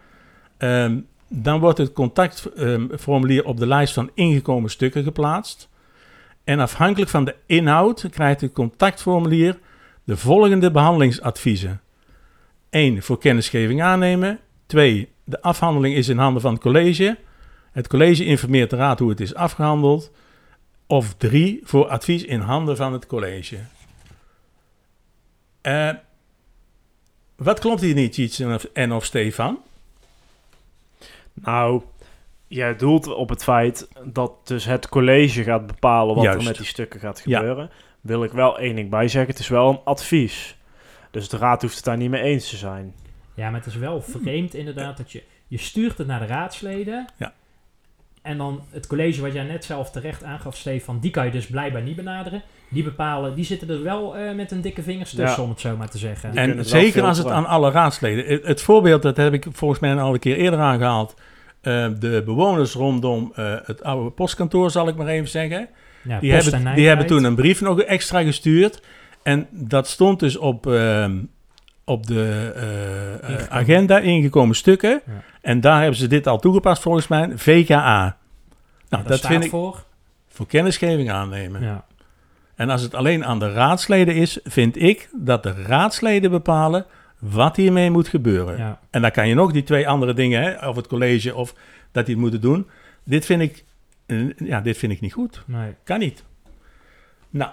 Ehm, 0.57 0.99
dan 1.28 1.59
wordt 1.59 1.78
het 1.78 1.93
contactformulier 1.93 3.45
op 3.45 3.57
de 3.57 3.67
lijst 3.67 3.93
van 3.93 4.11
ingekomen 4.13 4.69
stukken 4.69 5.03
geplaatst. 5.03 5.69
En 6.43 6.59
afhankelijk 6.59 7.11
van 7.11 7.25
de 7.25 7.36
inhoud 7.45 8.07
krijgt 8.09 8.41
het 8.41 8.51
contactformulier 8.51 9.59
de 10.03 10.17
volgende 10.17 10.71
behandelingsadviezen. 10.71 11.82
1. 12.69 13.01
Voor 13.01 13.17
kennisgeving 13.17 13.82
aannemen. 13.82 14.39
2. 14.65 15.09
De 15.23 15.41
afhandeling 15.41 15.95
is 15.95 16.07
in 16.07 16.17
handen 16.17 16.41
van 16.41 16.53
het 16.53 16.61
college. 16.61 17.17
Het 17.71 17.88
college 17.88 18.25
informeert 18.25 18.69
de 18.69 18.75
raad 18.75 18.99
hoe 18.99 19.09
het 19.09 19.19
is 19.19 19.36
afgehandeld. 19.36 20.11
Of 20.86 21.13
3. 21.13 21.59
Voor 21.63 21.88
advies 21.88 22.23
in 22.23 22.39
handen 22.39 22.78
van 22.78 22.93
het 22.93 23.05
college. 23.05 23.57
Eh, 25.61 25.89
wat 27.36 27.59
klopt 27.59 27.82
hier 27.82 27.93
niet, 27.93 28.45
of, 28.45 28.63
en 28.73 28.91
of 28.91 29.05
Stefan? 29.05 29.59
Nou, 31.41 31.81
jij 32.47 32.75
doelt 32.75 33.07
op 33.07 33.29
het 33.29 33.43
feit 33.43 33.88
dat 34.03 34.31
dus 34.47 34.65
het 34.65 34.89
college 34.89 35.43
gaat 35.43 35.67
bepalen 35.67 36.15
wat 36.15 36.23
Juist. 36.23 36.39
er 36.39 36.45
met 36.45 36.57
die 36.57 36.65
stukken 36.65 36.99
gaat 36.99 37.21
Ja. 37.25 37.38
gebeuren. 37.38 37.69
Wil 38.01 38.23
ik 38.23 38.31
wel 38.31 38.59
één 38.59 38.75
ding 38.75 38.89
bij 38.89 39.07
zeggen, 39.07 39.31
het 39.31 39.39
is 39.41 39.47
wel 39.47 39.69
een 39.69 39.79
advies. 39.83 40.57
Dus 41.11 41.29
de 41.29 41.38
raad 41.38 41.61
hoeft 41.61 41.75
het 41.75 41.83
daar 41.85 41.97
niet 41.97 42.09
mee 42.09 42.21
eens 42.21 42.49
te 42.49 42.55
zijn. 42.57 42.93
Ja, 43.33 43.49
maar 43.49 43.59
het 43.59 43.69
is 43.69 43.75
wel 43.75 44.01
vreemd 44.01 44.53
inderdaad 44.53 44.97
dat 44.97 45.11
je... 45.11 45.23
Je 45.47 45.57
stuurt 45.57 45.97
het 45.97 46.07
naar 46.07 46.19
de 46.19 46.25
raadsleden. 46.25 47.05
Ja. 47.17 47.33
En 48.28 48.38
dan 48.38 48.61
het 48.71 48.88
college 48.88 49.21
wat 49.21 49.34
jij 49.34 49.43
net 49.43 49.65
zelf 49.65 49.91
terecht 49.91 50.23
aangaf, 50.23 50.55
Stefan... 50.55 50.99
Die 50.99 51.11
kan 51.11 51.25
je 51.25 51.32
dus 51.32 51.47
blijkbaar 51.47 51.82
niet 51.82 51.95
benaderen. 51.95 52.41
Die 52.69 52.84
bepalen... 52.84 53.36
Die 53.36 53.45
zitten 53.45 53.69
er 53.69 53.84
wel 53.84 54.15
eh, 54.15 54.36
met 54.36 54.51
een 54.51 54.61
dikke 54.61 54.84
vingers 54.84 55.09
tussen, 55.09 55.38
Ja. 55.38 55.43
om 55.43 55.49
het 55.49 55.59
zo 55.59 55.78
maar 55.78 55.89
te 55.89 55.97
zeggen. 55.97 56.32
Die 56.32 56.39
kunnen 56.39 56.57
En 56.57 56.65
zeker 56.65 57.03
als 57.03 57.17
het 57.17 57.28
aan 57.28 57.45
alle 57.45 57.71
raadsleden. 57.71 58.25
Het, 58.25 58.45
het 58.45 58.61
voorbeeld, 58.61 59.01
dat 59.01 59.17
heb 59.17 59.34
ik 59.34 59.45
volgens 59.51 59.80
mij 59.80 59.95
al 59.95 60.13
een 60.13 60.19
keer 60.19 60.38
eerder 60.38 60.59
aangehaald. 60.59 61.13
Eh, 61.61 61.88
de 61.99 62.21
bewoners 62.25 62.73
rondom 62.73 63.32
eh, 63.36 63.55
het 63.63 63.84
oude 63.84 64.09
postkantoor, 64.09 64.71
zal 64.71 64.88
ik 64.88 64.95
maar 64.95 65.07
even 65.07 65.30
zeggen. 65.30 65.69
Ja, 66.03 66.19
Die, 66.19 66.32
hebben, 66.32 66.65
en 66.65 66.75
die 66.75 66.88
hebben 66.88 67.05
toen 67.05 67.23
een 67.23 67.36
brief 67.36 67.61
nog 67.61 67.82
extra 67.82 68.23
gestuurd. 68.23 68.82
En 69.23 69.47
dat 69.51 69.88
stond 69.88 70.19
dus 70.19 70.38
op, 70.38 70.67
ehm, 70.67 71.17
op 71.88 72.07
de 72.07 72.51
eh, 72.55 73.13
eh, 73.13 73.29
Ingekomen. 73.29 73.51
agenda, 73.51 73.99
ingekomen 73.99 74.55
stukken. 74.55 75.01
Ja. 75.05 75.23
En 75.41 75.61
daar 75.61 75.79
hebben 75.79 75.99
ze 75.99 76.07
dit 76.07 76.27
al 76.27 76.39
toegepast 76.39 76.81
volgens 76.81 77.07
mij. 77.07 77.31
VKA. 77.35 78.17
Nou, 78.89 79.03
dat 79.03 79.19
vind 79.19 79.43
ik 79.43 79.49
voor. 79.49 79.83
voor 80.27 80.47
kennisgeving 80.47 81.11
aannemen. 81.11 81.61
Ja. 81.61 81.85
En 82.55 82.69
als 82.69 82.81
het 82.81 82.95
alleen 82.95 83.25
aan 83.25 83.39
de 83.39 83.51
raadsleden 83.51 84.15
is, 84.15 84.39
vind 84.43 84.81
ik 84.81 85.09
dat 85.13 85.43
de 85.43 85.63
raadsleden 85.63 86.31
bepalen 86.31 86.85
wat 87.19 87.55
hiermee 87.55 87.91
moet 87.91 88.07
gebeuren. 88.07 88.57
Ja. 88.57 88.79
En 88.89 89.01
dan 89.01 89.11
kan 89.11 89.27
je 89.27 89.35
nog 89.35 89.51
die 89.51 89.63
twee 89.63 89.88
andere 89.88 90.13
dingen, 90.13 90.41
hè, 90.41 90.67
of 90.67 90.75
het 90.75 90.88
college 90.88 91.35
of 91.35 91.53
dat 91.91 92.05
die 92.05 92.13
het 92.13 92.23
moeten 92.23 92.41
doen. 92.41 92.67
Dit 93.03 93.25
vind 93.25 93.41
ik, 93.41 93.63
eh, 94.05 94.29
ja, 94.38 94.61
dit 94.61 94.77
vind 94.77 94.91
ik 94.91 95.01
niet 95.01 95.13
goed. 95.13 95.43
Nee. 95.45 95.73
Kan 95.83 95.99
niet. 95.99 96.23
Nou, 97.29 97.51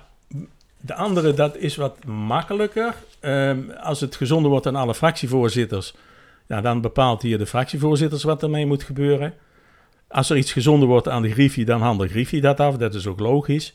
de 0.87 0.95
andere, 0.95 1.35
dat 1.35 1.57
is 1.57 1.77
wat 1.77 2.05
makkelijker. 2.05 2.95
Ehm, 3.21 3.59
als 3.81 4.01
het 4.01 4.17
gezonden 4.17 4.51
wordt 4.51 4.67
aan 4.67 4.77
alle 4.77 4.95
fractievoorzitters, 4.95 5.95
ja, 6.47 6.61
dan 6.61 6.81
bepaalt 6.81 7.23
hier 7.23 7.39
de 7.39 7.47
fractievoorzitters 7.47 8.23
wat 8.23 8.43
ermee 8.43 8.67
moet 8.67 8.83
gebeuren. 8.83 9.35
Als 10.09 10.31
er 10.31 10.37
iets 10.37 10.53
gezonden 10.53 10.89
wordt 10.89 11.09
aan 11.09 11.23
de 11.23 11.31
Griffie, 11.31 11.65
dan 11.65 11.81
handelt 11.81 12.11
Griffie 12.11 12.41
dat 12.41 12.61
af. 12.61 12.77
Dat 12.77 12.95
is 12.95 13.07
ook 13.07 13.21
logisch. 13.21 13.75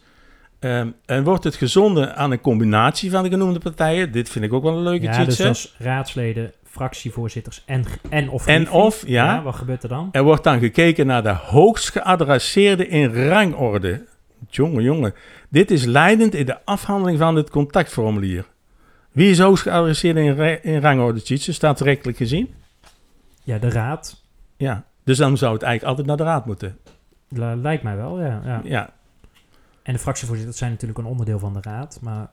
Ehm, 0.59 0.87
en 1.05 1.23
wordt 1.23 1.43
het 1.43 1.55
gezonden 1.55 2.15
aan 2.15 2.31
een 2.31 2.41
combinatie 2.41 3.11
van 3.11 3.23
de 3.23 3.29
genoemde 3.29 3.59
partijen? 3.59 4.11
Dit 4.11 4.29
vind 4.29 4.45
ik 4.45 4.53
ook 4.53 4.63
wel 4.63 4.75
een 4.75 4.83
leuke 4.83 5.05
Ja, 5.05 5.25
dus 5.25 5.45
als 5.45 5.75
raadsleden, 5.77 6.53
fractievoorzitters 6.63 7.63
en, 7.65 7.85
en 8.09 8.29
of 8.29 8.47
En 8.47 8.55
Griffie. 8.55 8.79
of, 8.81 9.03
ja. 9.07 9.43
Wat 9.43 9.55
gebeurt 9.55 9.83
er 9.83 9.89
dan? 9.89 10.09
Er 10.11 10.23
wordt 10.23 10.43
dan 10.43 10.59
gekeken 10.59 11.07
naar 11.07 11.23
de 11.23 11.33
hoogst 11.33 11.89
geadresseerde 11.89 12.87
in 12.87 13.27
rangorde. 13.29 14.05
Jongen, 14.49 14.83
jongen. 14.83 15.13
Dit 15.49 15.71
is 15.71 15.85
leidend 15.85 16.35
in 16.35 16.45
de 16.45 16.65
afhandeling 16.65 17.17
van 17.17 17.35
het 17.35 17.49
contactformulier. 17.49 18.45
Wie 19.11 19.29
is 19.29 19.39
hoogst 19.39 19.63
geadresseerd 19.63 20.17
in, 20.17 20.63
in 20.63 20.81
rangorde 20.81 21.21
Tjitse? 21.21 21.53
Staat 21.53 21.79
rechtelijk 21.79 22.17
gezien? 22.17 22.53
Ja, 23.43 23.57
de 23.57 23.69
raad. 23.69 24.23
Ja. 24.57 24.83
Dus 25.03 25.17
dan 25.17 25.37
zou 25.37 25.53
het 25.53 25.63
eigenlijk 25.63 25.97
altijd 25.97 26.07
naar 26.07 26.27
de 26.27 26.31
raad 26.33 26.45
moeten. 26.45 26.77
Lijkt 27.61 27.83
mij 27.83 27.95
wel, 27.95 28.19
ja, 28.19 28.41
ja. 28.45 28.61
Ja. 28.63 28.89
En 29.83 29.93
de 29.93 29.99
fractievoorzitters 29.99 30.57
zijn 30.57 30.71
natuurlijk 30.71 30.99
een 30.99 31.05
onderdeel 31.05 31.39
van 31.39 31.53
de 31.53 31.61
raad. 31.61 31.99
Maar 32.01 32.29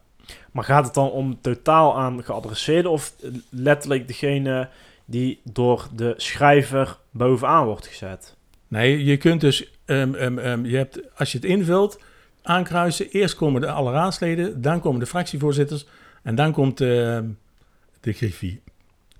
Maar 0.52 0.64
gaat 0.64 0.84
het 0.84 0.94
dan 0.94 1.10
om 1.10 1.40
totaal 1.40 1.98
aan 1.98 2.24
geadresseerden 2.24 2.90
of 2.90 3.14
letterlijk 3.50 4.06
degene 4.06 4.68
die 5.04 5.40
door 5.44 5.88
de 5.94 6.14
schrijver 6.16 6.98
bovenaan 7.10 7.64
wordt 7.64 7.86
gezet? 7.86 8.35
Nee, 8.68 9.04
je 9.04 9.16
kunt 9.16 9.40
dus, 9.40 9.70
ehm, 9.84 10.14
ehm, 10.14 10.38
ehm, 10.38 10.64
je 10.64 10.76
hebt, 10.76 11.00
als 11.18 11.32
je 11.32 11.38
het 11.38 11.46
invult, 11.46 12.00
aankruisen. 12.42 13.10
Eerst 13.10 13.34
komen 13.34 13.60
de 13.60 13.70
alle 13.70 13.92
raadsleden, 13.92 14.62
dan 14.62 14.80
komen 14.80 15.00
de 15.00 15.06
fractievoorzitters 15.06 15.86
en 16.22 16.34
dan 16.34 16.52
komt 16.52 16.80
ehm, 16.80 17.24
de 18.00 18.12
griffie. 18.12 18.60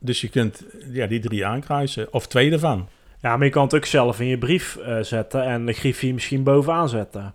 Dus 0.01 0.21
je 0.21 0.29
kunt 0.29 0.65
ja, 0.93 1.07
die 1.07 1.21
drie 1.21 1.47
aankruisen, 1.47 2.13
of 2.13 2.27
twee 2.27 2.53
ervan. 2.53 2.89
Ja, 3.21 3.37
maar 3.37 3.47
je 3.47 3.53
kan 3.53 3.65
het 3.65 3.75
ook 3.75 3.85
zelf 3.85 4.21
in 4.21 4.27
je 4.27 4.39
brief 4.39 4.77
eh, 4.77 4.99
zetten 5.01 5.45
en 5.45 5.67
de 5.67 5.73
griffie 5.73 6.15
misschien 6.15 6.43
bovenaan 6.43 6.89
zetten. 6.89 7.35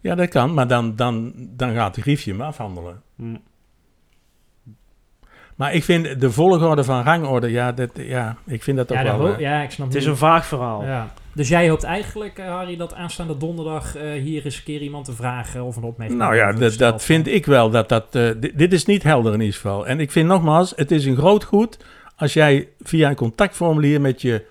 Ja, 0.00 0.14
dat 0.14 0.28
kan, 0.28 0.54
maar 0.54 0.68
dan, 0.68 0.96
dan, 0.96 1.32
dan 1.36 1.74
gaat 1.74 1.94
de 1.94 2.00
griffie 2.00 2.32
hem 2.32 2.42
afhandelen. 2.42 3.02
Hm. 3.16 3.36
Maar 5.56 5.74
ik 5.74 5.84
vind 5.84 6.20
de 6.20 6.30
volgorde 6.30 6.84
van 6.84 7.02
rangorde, 7.02 7.50
ja, 7.50 7.72
dat, 7.72 7.90
ja 7.94 8.36
ik 8.44 8.62
vind 8.62 8.76
dat 8.76 8.86
toch 8.86 8.96
ja, 8.96 9.02
wel... 9.04 9.16
ho- 9.16 9.32
eh, 9.32 9.38
ja, 9.38 9.62
ik 9.62 9.70
snap 9.70 9.86
Het 9.86 9.96
is 9.96 10.06
een 10.06 10.16
vaag 10.16 10.46
verhaal. 10.46 10.84
Ja. 10.84 11.12
Dus 11.36 11.48
jij 11.48 11.68
hoopt 11.68 11.82
eigenlijk, 11.82 12.38
eh, 12.38 12.48
Harry, 12.48 12.76
dat 12.76 12.94
aanstaande 12.94 13.36
donderdag 13.36 13.96
eh, 13.96 14.12
hier 14.12 14.44
eens 14.44 14.56
een 14.56 14.62
keer 14.62 14.80
iemand 14.80 15.04
te 15.04 15.12
vragen 15.12 15.64
of 15.64 15.76
een 15.76 15.82
opmerking 15.82 16.18
Nou 16.18 16.36
ja, 16.36 16.52
dat, 16.52 17.04
vind 17.04 17.26
ik 17.26 17.46
wel. 17.46 17.70
Dat, 17.70 17.88
dat, 17.88 18.14
eh, 18.14 18.30
dit, 18.36 18.58
dit 18.58 18.72
is 18.72 18.84
niet 18.84 19.02
helder 19.02 19.32
in 19.32 19.40
ieder 19.40 19.54
geval. 19.54 19.86
En 19.86 20.00
ik 20.00 20.10
vind 20.10 20.28
nogmaals, 20.28 20.72
het 20.76 20.90
is 20.90 21.04
een 21.04 21.16
groot 21.16 21.44
goed 21.44 21.78
als 22.16 22.32
jij 22.32 22.68
via 22.80 23.08
een 23.08 23.14
contactformulier 23.14 24.00
met 24.00 24.22
je 24.22 24.44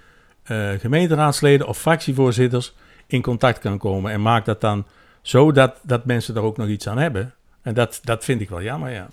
eh, 0.43 0.69
gemeenteraadsleden 0.69 1.67
of 1.67 1.77
fractievoorzitters 1.77 2.73
in 3.07 3.21
contact 3.21 3.59
kan 3.59 3.77
komen. 3.77 4.11
En 4.11 4.21
maak 4.21 4.45
dat 4.45 4.61
dan 4.61 4.85
zo 5.21 5.51
dat, 5.51 5.79
dat 5.83 6.05
mensen 6.05 6.33
daar 6.33 6.43
ook 6.43 6.57
nog 6.57 6.67
iets 6.67 6.87
aan 6.87 6.97
hebben. 6.97 7.33
En 7.61 7.73
dat, 7.73 7.99
dat 8.03 8.23
vind 8.23 8.41
ik 8.41 8.49
wel 8.49 8.61
jammer, 8.61 8.91
ja. 8.91 9.07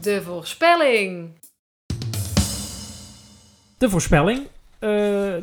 De 0.00 0.22
voorspelling. 0.22 1.30
De 3.78 3.90
voorspelling. 3.90 4.46
Eh, 4.78 4.88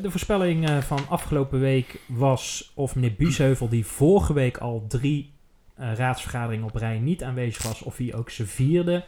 de 0.02 0.08
voorspelling 0.10 0.70
eh, 0.70 0.78
van 0.78 1.00
afgelopen 1.10 1.60
week 1.60 2.00
was 2.06 2.72
of 2.76 2.96
meneer 2.96 3.14
Biesheuvel, 3.18 3.70
die 3.70 3.86
vorige 3.86 4.34
week 4.34 4.58
al 4.58 4.86
drie 4.88 5.32
eh, 5.76 5.94
raadsvergaderingen 5.94 6.66
op 6.66 6.76
rij 6.76 7.00
niet 7.00 7.24
aanwezig 7.24 7.64
was, 7.64 7.82
of 7.82 7.98
hij 7.98 8.14
ook 8.16 8.30
zijn 8.30 8.48
vierde 8.48 9.04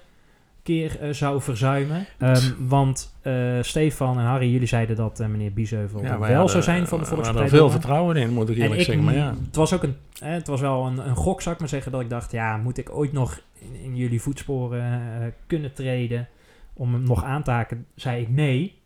keer 0.63 0.97
zou 1.11 1.41
verzuimen. 1.41 2.05
Ehm, 2.17 2.51
want 2.67 3.15
Stefan 3.61 4.19
en 4.19 4.25
Harry, 4.25 4.51
jullie 4.51 4.67
zeiden 4.67 4.95
dat 4.95 5.19
meneer 5.19 5.53
Biesheuvel 5.53 6.01
ja 6.01 6.11
er 6.11 6.19
wel 6.19 6.29
hadden- 6.29 6.49
zou 6.49 6.63
zijn 6.63 6.87
van 6.87 6.99
de 6.99 7.03
we 7.03 7.09
hadden 7.09 7.25
Volkspartij. 7.25 7.43
er 7.43 7.49
veel 7.49 7.69
vertrouwen 7.69 8.15
in, 8.15 8.33
moet 8.33 8.49
ik 8.49 8.57
eerlijk 8.57 8.79
ik, 8.79 8.85
zeggen. 8.85 9.03
Maar 9.03 9.15
ja. 9.15 9.33
het 9.45 9.55
was 9.55 9.73
ook 9.73 9.83
een, 9.83 9.95
eh, 10.21 10.31
het 10.31 10.47
was 10.47 10.61
wel 10.61 10.85
een, 10.85 11.07
een 11.07 11.15
gok, 11.15 11.41
zou 11.41 11.53
ik 11.53 11.59
maar 11.59 11.69
zeggen, 11.69 11.91
dat 11.91 12.01
ik 12.01 12.09
dacht, 12.09 12.31
ja, 12.31 12.57
moet 12.57 12.77
ik 12.77 12.89
ooit 12.95 13.11
nog 13.11 13.41
in, 13.59 13.75
in 13.83 13.95
jullie 13.95 14.21
voetsporen 14.21 15.33
kunnen 15.47 15.73
treden 15.73 16.27
om 16.73 16.93
hem 16.93 17.03
nog 17.03 17.23
aan 17.23 17.43
te 17.43 17.51
haken? 17.51 17.85
Zei 17.95 18.21
ik 18.21 18.29
nee. 18.29 18.83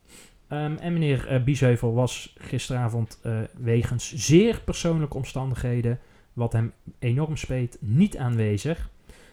Ehm, 0.50 0.76
en 0.80 0.94
meneer 0.94 1.28
eh 1.28 1.40
Biesheuvel 1.44 1.94
was 1.94 2.36
gisteravond 2.38 3.20
eh, 3.24 3.32
wegens 3.58 4.14
zeer 4.16 4.62
persoonlijke 4.66 5.18
omstandigheden, 5.18 6.00
wat 6.34 6.54
hem 6.54 6.74
enorm 7.00 7.38
speet, 7.38 7.78
niet 7.80 8.18
aanwezig. 8.18 8.90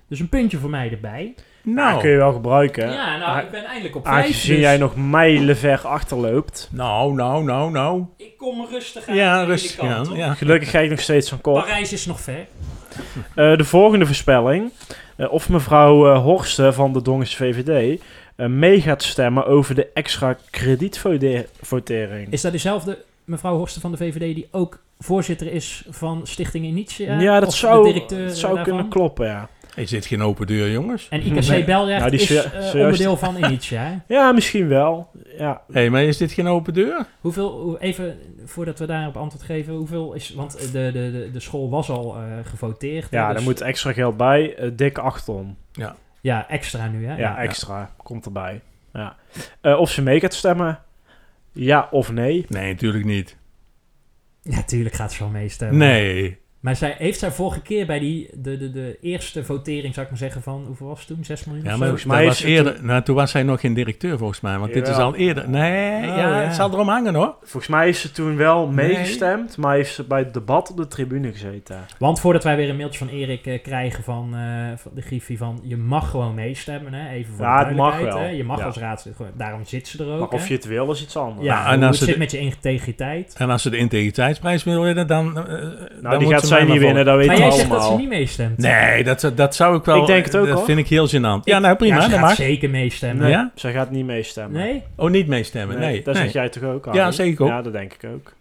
Dus 0.08 0.20
een 0.20 0.28
puntje 0.28 0.58
voor 0.58 0.70
mij 0.70 0.90
erbij. 0.90 1.34
Nou, 1.62 2.00
kun 2.00 2.10
je 2.10 2.16
wel 2.16 2.32
gebruiken. 2.32 2.90
Ja, 2.92 3.16
nou, 3.16 3.40
ik 3.40 3.50
ben 3.50 3.64
eindelijk 3.64 3.96
op 3.96 4.06
vijf. 4.06 4.24
Aangezien 4.24 4.54
dus 4.54 4.62
jij 4.62 4.76
nog 4.76 4.96
mijlenver 4.96 5.86
achterloopt. 5.86 6.68
Nou, 6.72 7.14
nou, 7.14 7.44
nou, 7.44 7.70
nou. 7.70 8.04
Ik 8.16 8.36
kom 8.36 8.66
rustig 8.70 9.08
aan. 9.08 9.14
Ja, 9.14 9.42
rustig 9.44 9.76
kant, 9.76 10.08
aan, 10.08 10.16
ja. 10.16 10.34
Gelukkig 10.34 10.70
ga 10.70 10.78
ik 10.78 10.90
nog 10.90 11.00
steeds 11.00 11.28
van 11.28 11.40
kop. 11.40 11.54
Parijs 11.54 11.92
is 11.92 12.06
nog 12.06 12.20
ver. 12.20 12.46
Eh, 13.34 13.56
de 13.56 13.64
volgende 13.64 14.06
voorspelling. 14.06 14.72
eh, 15.16 15.32
of 15.32 15.48
mevrouw 15.48 16.14
Horsten 16.14 16.74
van 16.74 16.92
de 16.92 17.02
Dongense 17.02 17.36
VVD 17.36 18.00
mee 18.36 18.80
gaat 18.80 19.02
stemmen 19.02 19.46
over 19.46 19.74
de 19.74 19.88
extra 19.94 20.36
kredietvotering. 20.50 22.32
Is 22.32 22.40
dat 22.40 22.52
dezelfde 22.52 22.98
mevrouw 23.24 23.56
Horsten 23.56 23.80
van 23.80 23.90
de 23.90 23.96
VVD 23.96 24.34
die 24.34 24.48
ook 24.50 24.78
voorzitter 24.98 25.52
is 25.52 25.84
van 25.90 26.20
Stichting 26.26 26.64
Initia? 26.64 27.20
ja, 27.20 27.40
dat 27.40 27.48
Of 27.48 27.56
zou, 27.56 27.92
dat 28.08 28.36
zou 28.36 28.62
kunnen 28.62 28.88
kloppen, 28.88 29.26
ja. 29.26 29.48
Is 29.76 29.90
dit 29.90 30.06
geen 30.06 30.22
open 30.22 30.46
deur, 30.46 30.70
jongens? 30.70 31.06
En 31.10 31.20
IKC 31.26 31.48
Nee. 31.48 31.64
Belrecht 31.64 31.98
Nou, 31.98 32.10
die 32.10 32.20
is 32.20 32.30
is 32.30 32.44
eh, 32.44 32.74
onderdeel 32.80 33.16
van 33.16 33.36
Initia. 33.36 33.82
hè? 33.82 33.94
Ja, 34.16 34.32
misschien 34.32 34.68
wel. 34.68 35.10
Ja. 35.38 35.62
Hé, 35.72 35.90
maar 35.90 36.02
is 36.04 36.16
dit 36.16 36.32
geen 36.32 36.46
open 36.46 36.74
deur? 36.74 37.06
Hoeveel, 37.20 37.60
hoe- 37.60 37.78
even 37.80 38.18
voordat 38.44 38.78
we 38.78 38.86
daarop 38.86 39.16
antwoord 39.16 39.44
geven, 39.44 39.74
hoeveel 39.74 40.12
is, 40.14 40.30
want 40.34 40.58
de, 40.60 40.68
de, 40.72 40.92
de, 40.92 41.28
de 41.32 41.40
school 41.40 41.70
was 41.70 41.90
al 41.90 42.16
eh, 42.16 42.22
gevoteerd. 42.44 43.06
Ja, 43.10 43.26
dus- 43.26 43.34
daar 43.36 43.44
moet 43.44 43.60
extra 43.60 43.92
geld 43.92 44.16
bij. 44.16 44.54
eh 44.56 44.70
dik 44.72 44.98
8 44.98 45.24
ton. 45.24 45.56
Ja. 45.72 45.96
Ja, 46.26 46.48
extra 46.48 46.86
nu 46.86 47.06
hè? 47.06 47.16
Ja, 47.16 47.38
extra. 47.38 47.90
Komt 47.96 48.24
erbij. 48.26 48.60
Ja. 48.92 49.16
Eh, 49.60 49.78
of 49.78 49.90
ze 49.90 50.02
mee 50.02 50.20
gaat 50.20 50.34
stemmen. 50.34 50.78
Ja 51.52 51.88
of 51.90 52.12
nee. 52.12 52.44
Nee, 52.48 52.72
natuurlijk 52.72 53.04
niet. 53.04 53.36
Ja, 54.42 54.62
tuurlijk 54.62 54.94
gaat 54.94 55.12
ze 55.12 55.18
wel 55.18 55.28
meestemmen. 55.28 55.78
Nee. 55.78 56.40
Maar 56.66 56.76
zij, 56.76 56.94
heeft 56.98 57.18
zij 57.18 57.30
vorige 57.30 57.60
keer 57.62 57.86
bij 57.86 57.98
die, 57.98 58.30
de, 58.34 58.56
de, 58.56 58.70
de 58.70 58.98
eerste 59.00 59.44
votering, 59.44 59.94
zou 59.94 60.04
ik 60.06 60.12
maar 60.12 60.20
zeggen, 60.20 60.42
van 60.42 60.64
hoeveel 60.66 60.86
was 60.86 60.98
het 60.98 61.08
toen? 61.08 61.24
6 61.24 61.44
miljoen? 61.44 61.64
Ja, 61.64 61.72
of 61.72 61.78
maar 61.78 62.16
mij 62.16 62.26
was 62.26 62.42
eerder, 62.42 62.78
nou, 62.82 63.02
toen 63.02 63.14
was 63.14 63.32
hij 63.32 63.42
nog 63.42 63.60
geen 63.60 63.74
directeur 63.74 64.18
volgens 64.18 64.40
mij, 64.40 64.58
want 64.58 64.72
dit 64.72 64.88
is 64.88 64.96
al 64.96 65.14
eerder. 65.14 65.48
Nee, 65.50 65.96
Oh, 65.96 66.16
ja, 66.16 66.16
ja. 66.16 66.34
het 66.40 66.54
zal 66.54 66.70
erom 66.72 66.88
hangen 66.88 67.14
hoor. 67.14 67.34
Volgens 67.42 67.66
mij 67.66 67.88
is 67.88 68.00
ze 68.00 68.10
toen 68.12 68.36
wel 68.36 68.66
Nee. 68.68 68.86
meegestemd, 68.88 69.56
maar 69.56 69.74
heeft 69.74 69.94
ze 69.94 70.04
bij 70.04 70.18
het 70.18 70.34
debat 70.34 70.70
op 70.70 70.76
de 70.76 70.88
tribune 70.88 71.32
gezeten. 71.32 71.78
Want 71.98 72.20
voordat 72.20 72.44
wij 72.44 72.56
weer 72.56 72.68
een 72.70 72.76
mailtje 72.76 72.98
van 72.98 73.08
Erik 73.08 73.46
eh, 73.46 73.62
krijgen 73.62 74.04
van, 74.04 74.34
eh, 74.34 74.76
van 74.76 74.92
de 74.94 75.00
Griffie 75.02 75.38
van 75.38 75.60
je 75.62 75.76
mag 75.76 76.10
gewoon 76.10 76.34
meestemmen, 76.34 76.92
hè? 76.94 77.10
even 77.10 77.34
voor 77.34 77.44
Ja, 77.44 77.60
de 77.60 77.66
het 77.66 77.76
mag 77.76 78.00
wel. 78.00 78.18
Hè? 78.18 78.28
Je 78.28 78.44
mag 78.44 78.58
Ja. 78.58 78.64
als 78.64 78.76
raadslid, 78.76 79.16
gewoon- 79.16 79.32
daarom 79.36 79.64
zit 79.64 79.88
ze 79.88 80.04
er 80.04 80.10
ook. 80.12 80.18
Maar 80.20 80.28
of 80.28 80.40
hè? 80.42 80.46
je 80.48 80.54
het 80.54 80.64
wil, 80.64 80.90
is 80.90 81.02
iets 81.02 81.16
anders. 81.16 81.46
Ja, 81.46 81.62
Nou, 81.62 81.72
en 81.74 81.82
als 81.82 81.86
het 81.88 81.96
ze 81.98 82.04
zit 82.04 82.14
de- 82.14 82.20
met 82.20 82.30
je 82.30 82.38
integriteit. 82.38 83.34
En 83.38 83.50
als 83.50 83.62
ze 83.62 83.70
de 83.70 83.76
integriteitsprijs 83.76 84.64
willen 84.64 84.82
winnen, 84.82 85.06
dan. 85.06 85.38
eh, 85.38 85.44
dan 86.02 86.10
die 86.10 86.20
moet 86.20 86.32
gaat 86.32 86.46
ze 86.46 86.54
zij 86.58 86.68
niet 86.72 86.78
winnen, 86.80 87.04
dat 87.04 87.16
weten 87.16 87.32
Maar 87.32 87.40
jij 87.40 87.50
allemaal. 87.50 87.68
zegt 87.68 87.82
dat 87.82 87.90
ze 87.90 87.96
niet 87.96 88.08
meestemt. 88.08 88.58
Nee, 88.58 89.04
dat, 89.04 89.32
dat 89.34 89.54
zou 89.54 89.76
ik 89.76 89.84
wel. 89.84 90.00
Ik 90.00 90.06
denk 90.06 90.24
het 90.24 90.36
ook, 90.36 90.46
Dat 90.46 90.56
hoor. 90.56 90.64
vind 90.64 90.78
ik 90.78 90.86
heel 90.88 91.08
gênant. 91.08 91.44
Ja, 91.44 91.58
nou 91.58 91.76
prima, 91.76 91.94
Ja, 91.94 92.00
ze 92.02 92.08
dat 92.08 92.18
gaat 92.18 92.28
mag. 92.28 92.36
zeker 92.36 92.70
meestemmen. 92.70 93.22
Nee, 93.22 93.32
Ja? 93.32 93.50
zij 93.54 93.72
gaat 93.72 93.90
niet 93.90 94.04
meestemmen. 94.06 94.60
Nee? 94.60 94.82
Oh, 94.96 95.10
niet 95.10 95.26
meestemmen. 95.26 95.78
Nee. 95.78 96.02
dat 96.02 96.14
nee. 96.14 96.22
zeg 96.22 96.32
jij 96.32 96.48
toch 96.48 96.62
ook, 96.62 96.84
Ja, 96.84 96.92
Harry? 96.92 97.12
zeker 97.12 97.44
ook. 97.44 97.50
Ja, 97.50 97.62
dat 97.62 97.72
denk 97.72 97.92
ik 97.92 98.10
ook. 98.14 98.32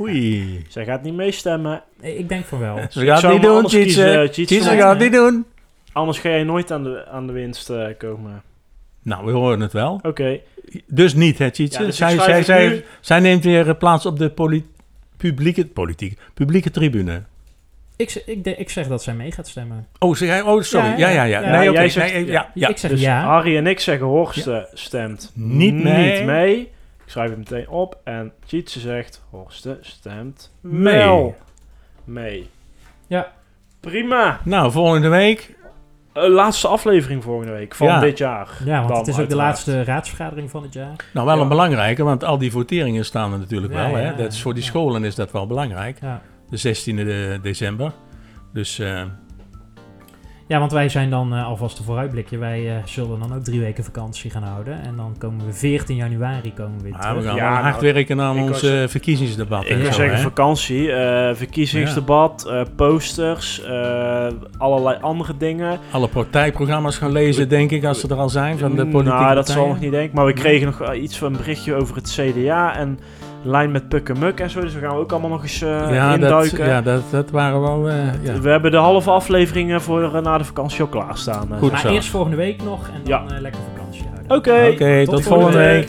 Oei. 0.00 0.64
Zij 0.68 0.84
gaat 0.84 1.02
niet 1.02 1.14
meestemmen. 1.14 1.82
Nee, 2.00 2.18
Ik 2.18 2.28
denk 2.28 2.44
van 2.44 2.58
wel. 2.58 2.78
Ze 2.90 3.04
gaat 3.06 3.32
niet 3.32 3.42
doen, 3.42 3.64
Tjitse. 3.66 4.28
Tjitse. 4.32 4.54
Tjitse 4.54 4.76
gaat 4.76 4.90
het 4.90 4.98
niet 5.02 5.12
doen. 5.12 5.44
Anders 5.92 6.18
ga 6.18 6.28
je 6.28 6.44
nooit 6.44 6.70
aan 6.70 6.82
de, 6.82 7.06
aan 7.10 7.26
de 7.26 7.32
winst 7.32 7.70
eh, 7.70 7.86
komen. 7.98 8.42
Nou, 9.02 9.24
we 9.26 9.30
horen 9.32 9.60
het 9.60 9.72
wel. 9.72 10.00
Oké. 10.02 10.38
Dus 10.86 11.14
niet, 11.14 11.38
hè, 11.38 11.50
Tjitse? 11.50 11.80
Ja, 11.80 11.86
dus 11.86 11.96
zij, 11.96 12.18
zij, 12.18 12.42
zij, 12.42 12.68
nu. 12.68 12.84
zij 13.00 13.20
neemt 13.20 13.44
weer 13.44 13.68
eh, 13.68 13.74
plaats 13.78 14.06
op 14.06 14.18
de 14.18 14.32
publieke, 15.16 15.66
politiek, 15.66 16.18
publieke 16.34 16.70
tribune. 16.70 17.22
Ik, 17.98 18.22
ik, 18.26 18.46
ik 18.46 18.70
zeg 18.70 18.88
dat 18.88 19.02
zij 19.02 19.14
mee 19.14 19.32
gaat 19.32 19.48
stemmen. 19.48 19.86
Oh, 19.98 20.14
zeg 20.14 20.28
jij? 20.28 20.42
Oh, 20.42 20.62
sorry. 20.62 20.86
Ja, 20.88 20.96
Ja, 20.96 21.08
ja, 21.08 21.22
ja, 21.22 21.40
ja. 21.40 21.40
ja. 21.50 21.58
Nee, 21.58 21.68
oké. 21.70 21.78
jij 21.78 21.88
zegt- 21.88 22.12
nee, 22.12 22.26
ja, 22.26 22.50
ja. 22.54 22.68
Ik 22.68 22.78
zeg 22.78 22.90
Dus 22.90 23.00
ja. 23.00 23.22
Harry 23.24 23.56
en 23.56 23.66
ik 23.66 23.80
zeggen 23.80 24.06
Horsten 24.06 24.66
stemt 24.72 25.32
Niet 25.34 25.74
mee. 25.82 26.12
niet 26.18 26.24
mee. 26.26 26.60
Ik 26.60 27.14
schrijf 27.14 27.28
het 27.30 27.38
meteen 27.38 27.68
op. 27.68 27.98
En 28.04 28.32
Tjitse 28.46 28.80
zegt 28.80 29.22
Horsten 29.30 29.78
stemt 29.80 30.52
Mee. 30.60 31.34
mee. 32.04 32.50
Ja. 33.06 33.32
Prima. 33.80 34.40
Nou, 34.44 34.70
volgende 34.72 35.08
week. 35.08 35.56
Eh, 36.12 36.28
laatste 36.28 36.68
aflevering 36.68 37.22
volgende 37.24 37.52
week 37.52 37.74
van 37.74 37.86
Ja. 37.86 38.00
dit 38.00 38.18
jaar. 38.18 38.48
Ja, 38.64 38.76
want 38.76 38.88
Dan 38.88 38.98
het 38.98 39.06
is 39.08 39.18
ook 39.18 39.28
de 39.28 39.36
laatste 39.36 39.84
raadsvergadering 39.84 40.50
van 40.50 40.62
het 40.62 40.72
jaar. 40.72 40.96
Nou, 41.12 41.26
wel 41.26 41.36
Ja. 41.36 41.42
een 41.42 41.48
belangrijke, 41.48 42.02
want 42.04 42.24
al 42.24 42.38
die 42.38 42.50
voteringen 42.50 43.04
staan 43.04 43.32
er 43.32 43.38
natuurlijk 43.38 43.72
Ja, 43.72 43.90
wel. 43.90 43.94
Hè? 44.00 44.14
dat 44.14 44.32
is 44.32 44.42
voor 44.42 44.54
die 44.54 44.62
ja. 44.62 44.68
scholen 44.68 45.04
is 45.04 45.14
dat 45.14 45.30
wel 45.32 45.46
belangrijk. 45.46 45.98
Ja. 46.00 46.20
De 46.50 46.56
16e 46.58 46.94
de- 47.04 47.38
december. 47.42 47.92
Dus 48.52 48.78
eh, 48.78 49.02
Ja, 50.46 50.58
want 50.58 50.72
wij 50.72 50.88
zijn 50.88 51.10
dan 51.10 51.34
eh, 51.34 51.46
alvast 51.46 51.78
een 51.78 51.84
vooruitblikje. 51.84 52.38
Wij 52.38 52.76
eh, 52.76 52.84
zullen 52.84 53.18
dan 53.20 53.34
ook 53.34 53.42
drie 53.44 53.60
weken 53.60 53.84
vakantie 53.84 54.30
gaan 54.30 54.42
houden. 54.42 54.82
En 54.82 54.96
dan 54.96 55.14
komen 55.18 55.46
we 55.46 55.52
14 55.52 55.96
januari 55.96 56.52
komen 56.54 56.76
we 56.76 56.82
weer 56.82 56.92
terug. 57.00 57.16
we 57.16 57.22
gaan 57.22 57.36
Ja, 57.36 57.42
wel 57.42 57.50
nou, 57.52 57.62
hard 57.62 57.80
werken 57.80 58.20
aan 58.20 58.38
ons 58.38 58.50
was- 58.50 58.62
eh, 58.62 58.82
verkiezingsdebat. 58.88 59.62
Ik 59.64 59.68
en 59.70 59.76
wil 59.78 59.86
zo, 59.86 59.92
zeggen 59.92 60.18
vakantie, 60.18 60.92
eh, 60.92 61.34
verkiezingsdebat, 61.34 62.46
eh, 62.46 62.60
posters, 62.76 63.62
eh, 63.62 64.26
allerlei 64.58 64.98
andere 65.00 65.36
dingen. 65.36 65.78
Alle 65.90 66.08
partijprogramma's 66.08 66.96
gaan 66.96 67.12
lezen, 67.12 67.48
denk 67.48 67.70
ik, 67.70 67.84
als 67.84 68.00
ze 68.00 68.08
er 68.08 68.16
al 68.16 68.28
zijn 68.28 68.58
van 68.58 68.70
de 68.70 68.86
politieke 68.86 69.02
Nou, 69.18 69.24
dat 69.26 69.34
partijen. 69.34 69.60
zal 69.62 69.68
nog 69.68 69.80
niet 69.80 69.90
denk 69.90 70.08
ik. 70.08 70.12
Maar 70.14 70.26
we 70.26 70.32
kregen 70.32 70.66
nog 70.66 70.92
iets 70.94 71.18
van 71.18 71.32
een 71.32 71.38
berichtje 71.38 71.74
over 71.74 71.96
het 71.96 72.10
CDA. 72.20 72.76
En 72.76 72.98
lijn 73.42 73.70
met 73.70 73.88
Puk 73.88 74.08
en 74.08 74.18
Muk 74.18 74.40
en 74.40 74.50
zo. 74.50 74.60
Dus 74.60 74.74
we 74.74 74.80
gaan 74.80 74.96
ook 74.96 75.10
allemaal 75.12 75.30
nog 75.30 75.42
eens 75.42 75.62
eh, 75.62 75.68
ja, 75.94 76.08
dat, 76.16 76.20
induiken. 76.20 76.66
ja 76.66 76.82
dat, 76.82 77.02
dat 77.10 77.30
waren 77.30 77.60
wel... 77.60 77.88
eh, 77.88 78.24
ja. 78.24 78.40
We 78.40 78.50
hebben 78.50 78.70
de 78.70 78.76
halve 78.76 79.10
afleveringen 79.10 79.80
voor 79.80 80.14
eh, 80.14 80.22
na 80.22 80.38
de 80.38 80.44
vakantie 80.44 80.82
ook 80.82 80.90
klaarstaan. 80.90 81.48
Goed 81.58 81.70
Maar 81.70 81.80
zo. 81.80 81.88
eerst 81.88 82.08
volgende 82.08 82.36
week 82.36 82.62
nog 82.62 82.86
en 82.88 83.00
dan 83.04 83.24
Ja. 83.26 83.34
eh, 83.34 83.40
lekker 83.40 83.60
vakantie 83.74 84.02
houden. 84.02 84.36
Oké, 84.36 84.70
Oké, 84.72 85.04
tot, 85.04 85.22
volgende 85.22 85.58
week. 85.58 85.88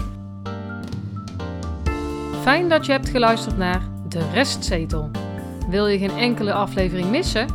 Fijn 2.42 2.70
dat 2.70 2.86
je 2.86 2.92
hebt 2.92 3.10
geluisterd 3.10 3.58
naar 3.58 3.82
De 4.08 4.22
Restzetel. 4.34 5.10
Wil 5.70 5.88
je 5.88 5.98
geen 5.98 6.18
enkele 6.18 6.54
aflevering 6.54 7.10
missen? 7.10 7.46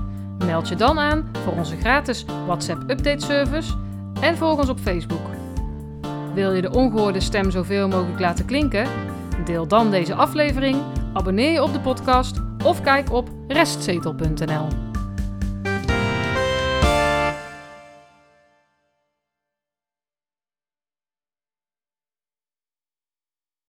Meld 0.47 0.68
je 0.68 0.74
dan 0.74 0.99
aan 0.99 1.30
voor 1.45 1.53
onze 1.53 1.76
gratis 1.76 2.24
WhatsApp 2.47 2.80
update 2.90 3.24
service 3.26 3.72
en 4.20 4.36
volg 4.36 4.59
ons 4.59 4.68
op 4.68 4.78
Facebook. 4.78 5.20
Wil 6.34 6.53
je 6.53 6.62
de 6.62 6.70
ongehoorde 6.72 7.20
stem 7.20 7.51
zoveel 7.51 7.88
mogelijk 7.88 8.20
laten 8.20 8.45
klinken? 8.45 8.86
Deel 9.45 9.66
dan 9.66 9.91
deze 9.91 10.14
aflevering, 10.14 10.82
abonneer 11.12 11.53
je 11.53 11.62
op 11.62 11.72
de 11.72 11.80
podcast 11.80 12.41
of 12.64 12.80
kijk 12.80 13.12
op 13.12 13.28
restzetel.nl. 13.49 14.84